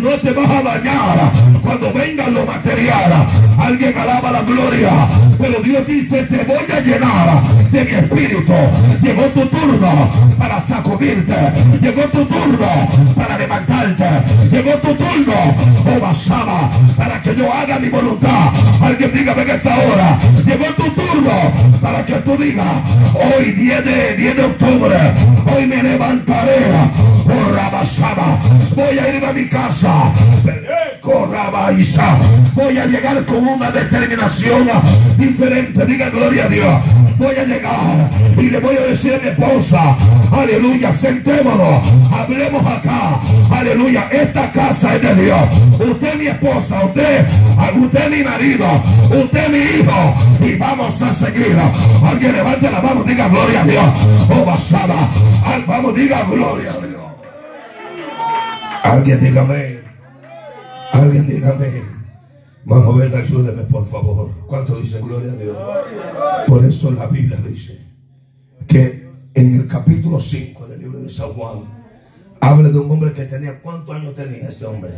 no 0.00 0.10
te 0.20 0.32
vas 0.32 0.50
a 0.50 0.62
dañar 0.62 1.32
cuando 1.62 1.92
venga 1.92 2.28
lo 2.28 2.46
material. 2.46 3.26
Alguien 3.58 3.96
alaba 3.98 4.32
la 4.32 4.42
gloria. 4.42 5.08
Pero 5.38 5.60
Dios 5.62 5.86
dice, 5.86 6.22
te 6.24 6.44
voy 6.44 6.64
a 6.72 6.80
llenar 6.80 7.42
de 7.70 7.84
mi 7.84 7.90
espíritu. 7.90 8.52
Llegó 9.02 9.22
tu 9.26 9.46
turno 9.46 10.10
para 10.38 10.60
sacudirte. 10.60 11.34
Llegó 11.80 12.02
tu 12.04 12.24
turno 12.26 12.88
para 13.16 13.38
levantarte. 13.38 14.04
Llegó 14.50 14.72
tu 14.78 14.94
turno 14.94 15.55
oh 15.58 16.00
basaba, 16.00 16.70
para 16.96 17.20
que 17.22 17.34
yo 17.34 17.52
haga 17.52 17.78
mi 17.78 17.88
voluntad. 17.88 18.52
Alguien 18.80 19.12
diga 19.12 19.32
en 19.32 19.50
esta 19.50 19.76
hora, 19.76 20.18
llegó 20.44 20.66
tu 20.76 20.90
turno 20.90 21.52
para 21.80 22.04
que 22.04 22.14
tú 22.14 22.36
digas, 22.36 22.66
hoy 23.14 23.52
viene, 23.52 24.14
viene 24.16 24.42
octubre, 24.42 24.96
hoy 25.54 25.66
me 25.66 25.82
levantaré, 25.82 26.66
voy 28.74 28.98
a 28.98 29.16
ir 29.16 29.24
a 29.24 29.32
mi 29.32 29.48
casa, 29.48 30.12
voy 32.54 32.78
a 32.78 32.86
llegar 32.86 33.24
con 33.24 33.46
una 33.46 33.70
determinación 33.70 34.68
diferente, 35.16 35.84
diga 35.86 36.10
gloria 36.10 36.44
a 36.44 36.48
Dios, 36.48 36.84
voy 37.18 37.34
a 37.36 37.44
llegar 37.44 38.10
y 38.38 38.50
le 38.50 38.60
voy 38.60 38.76
a 38.76 38.86
decir 38.86 39.14
a 39.14 39.18
mi 39.18 39.28
esposa, 39.28 39.96
aleluya, 40.32 40.92
sentémonos, 40.92 41.82
hablemos 42.12 42.64
acá, 42.66 43.20
aleluya, 43.50 44.08
esta 44.10 44.50
casa 44.52 44.94
es 44.96 45.02
de 45.02 45.14
Dios, 45.22 45.40
usted 45.78 46.18
mi 46.18 46.26
esposa, 46.26 46.84
usted, 46.84 47.26
usted 47.82 48.10
mi 48.10 48.22
marido, 48.22 48.66
usted 49.10 49.48
mi 49.48 49.58
hijo, 49.58 50.14
y 50.40 50.56
vamos 50.56 51.02
a 51.02 51.12
seguir. 51.12 51.56
Alguien 52.04 52.32
levante 52.32 52.70
la 52.70 52.80
mano, 52.80 53.02
diga 53.02 53.28
gloria 53.28 53.62
a 53.62 53.64
Dios. 53.64 53.84
Oh, 54.30 54.44
basada, 54.44 55.10
vamos, 55.66 55.94
diga 55.94 56.24
gloria 56.24 56.70
a 56.72 56.86
Dios. 56.86 56.95
Alguien 58.86 59.18
dígame. 59.18 59.80
Alguien 60.92 61.26
dígame. 61.26 61.82
Vamos 62.64 62.94
a 62.94 62.98
ver, 62.98 63.16
ayúdeme 63.16 63.62
por 63.64 63.84
favor. 63.84 64.30
¿Cuánto 64.46 64.76
dice 64.76 65.00
gloria 65.00 65.32
a 65.32 65.36
Dios? 65.36 65.56
Por 66.46 66.64
eso 66.64 66.92
la 66.92 67.06
Biblia 67.06 67.38
dice 67.38 67.78
que 68.68 69.08
en 69.34 69.54
el 69.54 69.66
capítulo 69.66 70.20
5 70.20 70.68
del 70.68 70.80
libro 70.80 71.00
de 71.00 71.10
San 71.10 71.30
Juan 71.30 71.64
habla 72.40 72.68
de 72.68 72.78
un 72.78 72.90
hombre 72.90 73.12
que 73.12 73.24
tenía, 73.24 73.60
¿cuántos 73.60 73.94
años 73.94 74.14
tenía 74.14 74.48
este 74.48 74.64
hombre? 74.66 74.90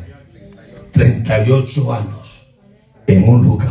38 0.92 1.94
años 1.94 2.46
en 3.06 3.26
un 3.26 3.42
lugar, 3.42 3.70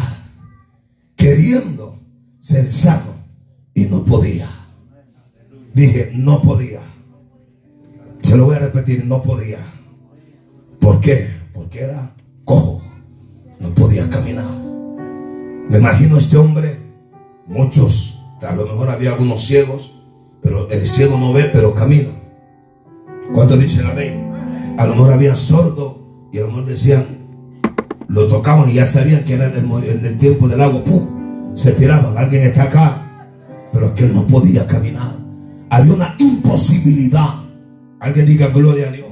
queriendo 1.16 2.00
ser 2.40 2.72
sano 2.72 3.14
y 3.76 3.86
no 3.86 4.04
podía. 4.04 4.50
Dije, 5.76 6.10
no 6.14 6.42
podía. 6.42 6.82
Se 8.24 8.36
lo 8.36 8.46
voy 8.46 8.56
a 8.56 8.60
repetir, 8.60 9.06
no 9.06 9.22
podía. 9.22 9.77
¿Por 10.88 11.02
qué? 11.02 11.28
Porque 11.54 11.82
era 11.82 12.14
cojo. 12.46 12.82
No 13.60 13.76
podía 13.76 14.10
caminar. 14.10 14.50
Me 15.70 15.80
imagino 15.80 16.16
este 16.16 16.38
hombre, 16.38 16.80
muchos, 17.46 18.24
a 18.42 18.56
lo 18.56 18.66
mejor 18.66 18.90
había 18.90 19.12
algunos 19.12 19.42
ciegos, 19.42 20.02
pero 20.42 20.70
el 20.70 20.88
ciego 20.88 21.18
no 21.18 21.34
ve, 21.34 21.50
pero 21.52 21.74
camina. 21.76 22.12
¿Cuántos 23.34 23.60
dicen 23.60 23.86
amén? 23.86 24.32
A 24.78 24.88
lo 24.88 24.96
mejor 24.96 25.12
había 25.12 25.36
sordo 25.36 26.30
y 26.32 26.38
a 26.38 26.44
lo 26.44 26.48
mejor 26.48 26.68
decían, 26.68 27.06
lo 28.08 28.26
tocaban 28.30 28.70
y 28.70 28.76
ya 28.76 28.86
sabían 28.86 29.26
que 29.26 29.34
era 29.34 29.48
en 29.48 30.06
el, 30.06 30.18
tiempo 30.18 30.48
del 30.48 30.62
agua. 30.62 30.84
Se 31.54 31.74
tiraban, 31.74 32.18
alguien 32.18 32.44
está 32.44 32.64
acá, 32.64 33.28
pero 33.74 33.94
que 33.94 34.06
él 34.06 34.14
no 34.14 34.26
podía 34.26 34.66
caminar. 34.66 35.18
Había 35.70 35.94
una 35.96 36.16
imposibilidad. 36.18 37.44
Alguien 38.00 38.26
diga 38.26 38.48
gloria 38.48 38.88
a 38.88 38.92
Dios. 38.92 39.07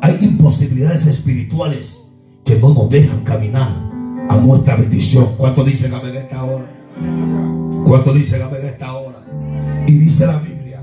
Hay 0.00 0.18
imposibilidades 0.20 1.06
espirituales 1.06 2.04
que 2.44 2.56
no 2.58 2.72
nos 2.72 2.88
dejan 2.88 3.22
caminar 3.24 3.68
a 4.28 4.36
nuestra 4.38 4.76
bendición. 4.76 5.34
¿Cuánto 5.36 5.64
dice 5.64 5.86
amén 5.86 6.14
en 6.14 6.16
esta 6.16 6.44
hora? 6.44 6.64
¿Cuánto 7.84 8.12
dice 8.12 8.42
amén 8.42 8.60
en 8.62 8.68
esta 8.68 8.94
hora? 8.94 9.24
Y 9.86 9.92
dice 9.92 10.26
la 10.26 10.38
Biblia 10.38 10.82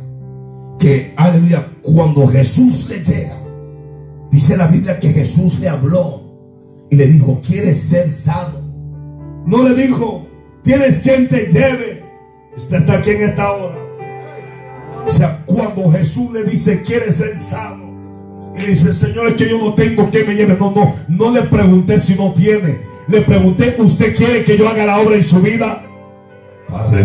que, 0.79 1.13
aleluya, 1.15 1.67
cuando 1.81 2.27
Jesús 2.27 2.87
le 2.89 3.03
llega, 3.03 3.37
dice 4.31 4.57
la 4.57 4.67
Biblia 4.67 4.99
que 4.99 5.13
Jesús 5.13 5.59
le 5.59 5.69
habló 5.69 6.21
y 6.89 6.95
le 6.95 7.07
dijo, 7.07 7.39
¿quieres 7.45 7.79
ser 7.79 8.11
sano? 8.11 8.59
No 9.45 9.63
le 9.63 9.75
dijo, 9.75 10.27
tienes 10.63 10.99
quien 10.99 11.27
te 11.27 11.47
lleve. 11.47 12.03
Usted 12.55 12.77
está 12.77 12.93
aquí 12.93 13.11
en 13.11 13.21
esta 13.29 13.51
hora. 13.51 13.75
O 15.05 15.09
sea, 15.09 15.43
cuando 15.45 15.91
Jesús 15.91 16.31
le 16.33 16.43
dice, 16.43 16.81
¿quieres 16.81 17.15
ser 17.15 17.39
sano? 17.39 17.84
Y 18.57 18.67
dice, 18.67 18.93
Señor, 18.93 19.27
es 19.27 19.33
que 19.35 19.49
yo 19.49 19.57
no 19.59 19.73
tengo 19.73 20.09
que 20.09 20.23
me 20.23 20.35
lleve. 20.35 20.55
No, 20.57 20.71
no, 20.71 20.95
no 21.07 21.31
le 21.31 21.43
pregunté 21.43 21.99
si 21.99 22.15
no 22.15 22.33
tiene. 22.33 22.79
Le 23.07 23.21
pregunté, 23.21 23.75
¿usted 23.77 24.15
quiere 24.15 24.43
que 24.43 24.57
yo 24.57 24.67
haga 24.67 24.85
la 24.85 24.99
obra 24.99 25.15
en 25.15 25.23
su 25.23 25.39
vida? 25.39 25.84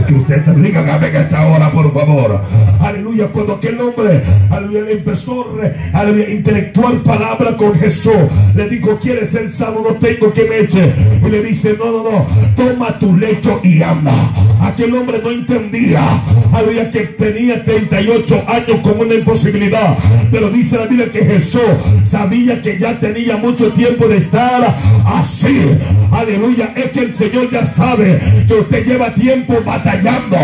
Que 0.06 0.14
usted 0.14 0.44
te 0.44 0.52
diga 0.54 0.80
en 0.80 1.16
esta 1.16 1.46
hora, 1.46 1.70
por 1.70 1.92
favor. 1.92 2.40
Aleluya. 2.80 3.28
Cuando 3.28 3.54
aquel 3.54 3.80
hombre, 3.80 4.22
aleluya, 4.50 4.82
le 4.82 4.92
empezó 4.92 5.46
aleluya, 5.92 6.26
a 6.26 6.30
intelectuar 6.30 6.98
palabra 7.02 7.56
con 7.56 7.74
Jesús, 7.74 8.14
le 8.54 8.68
dijo: 8.68 8.98
¿Quieres 8.98 9.30
ser 9.30 9.50
sano? 9.50 9.80
No 9.82 9.94
tengo 9.94 10.32
que 10.32 10.44
me 10.44 10.60
eche. 10.60 10.92
Y 11.24 11.30
le 11.30 11.42
dice: 11.42 11.76
No, 11.78 11.90
no, 11.90 12.10
no. 12.10 12.26
Toma 12.56 12.98
tu 12.98 13.16
lecho 13.16 13.60
y 13.62 13.82
anda. 13.82 14.12
Aquel 14.60 14.94
hombre 14.94 15.20
no 15.22 15.30
entendía, 15.30 16.22
aleluya, 16.52 16.90
que 16.90 17.00
tenía 17.00 17.64
38 17.64 18.44
años 18.46 18.80
como 18.82 19.02
una 19.02 19.14
imposibilidad. 19.14 19.96
Pero 20.30 20.50
dice 20.50 20.76
la 20.76 20.86
Biblia 20.86 21.10
que 21.10 21.24
Jesús 21.24 21.60
sabía 22.04 22.60
que 22.60 22.78
ya 22.78 22.98
tenía 23.00 23.36
mucho 23.36 23.72
tiempo 23.72 24.06
de 24.08 24.18
estar 24.18 24.76
así. 25.06 25.78
Aleluya. 26.12 26.72
Es 26.76 26.90
que 26.90 27.00
el 27.00 27.14
Señor 27.14 27.50
ya 27.50 27.64
sabe 27.64 28.20
que 28.46 28.54
usted 28.54 28.84
lleva 28.84 29.14
tiempo 29.14 29.59
batallando. 29.64 30.36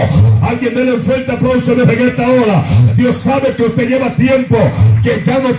Alguien 0.43 0.75
déle 0.75 0.99
fuerte 0.99 1.33
aplauso 1.33 1.75
desde 1.75 2.09
esta 2.09 2.29
hora. 2.29 2.65
Dios 2.97 3.17
sabe 3.17 3.55
que 3.57 3.65
usted 3.65 3.89
lleva 3.89 4.15
tiempo, 4.15 4.57
que 5.03 5.23
ya 5.25 5.39
no 5.39 5.55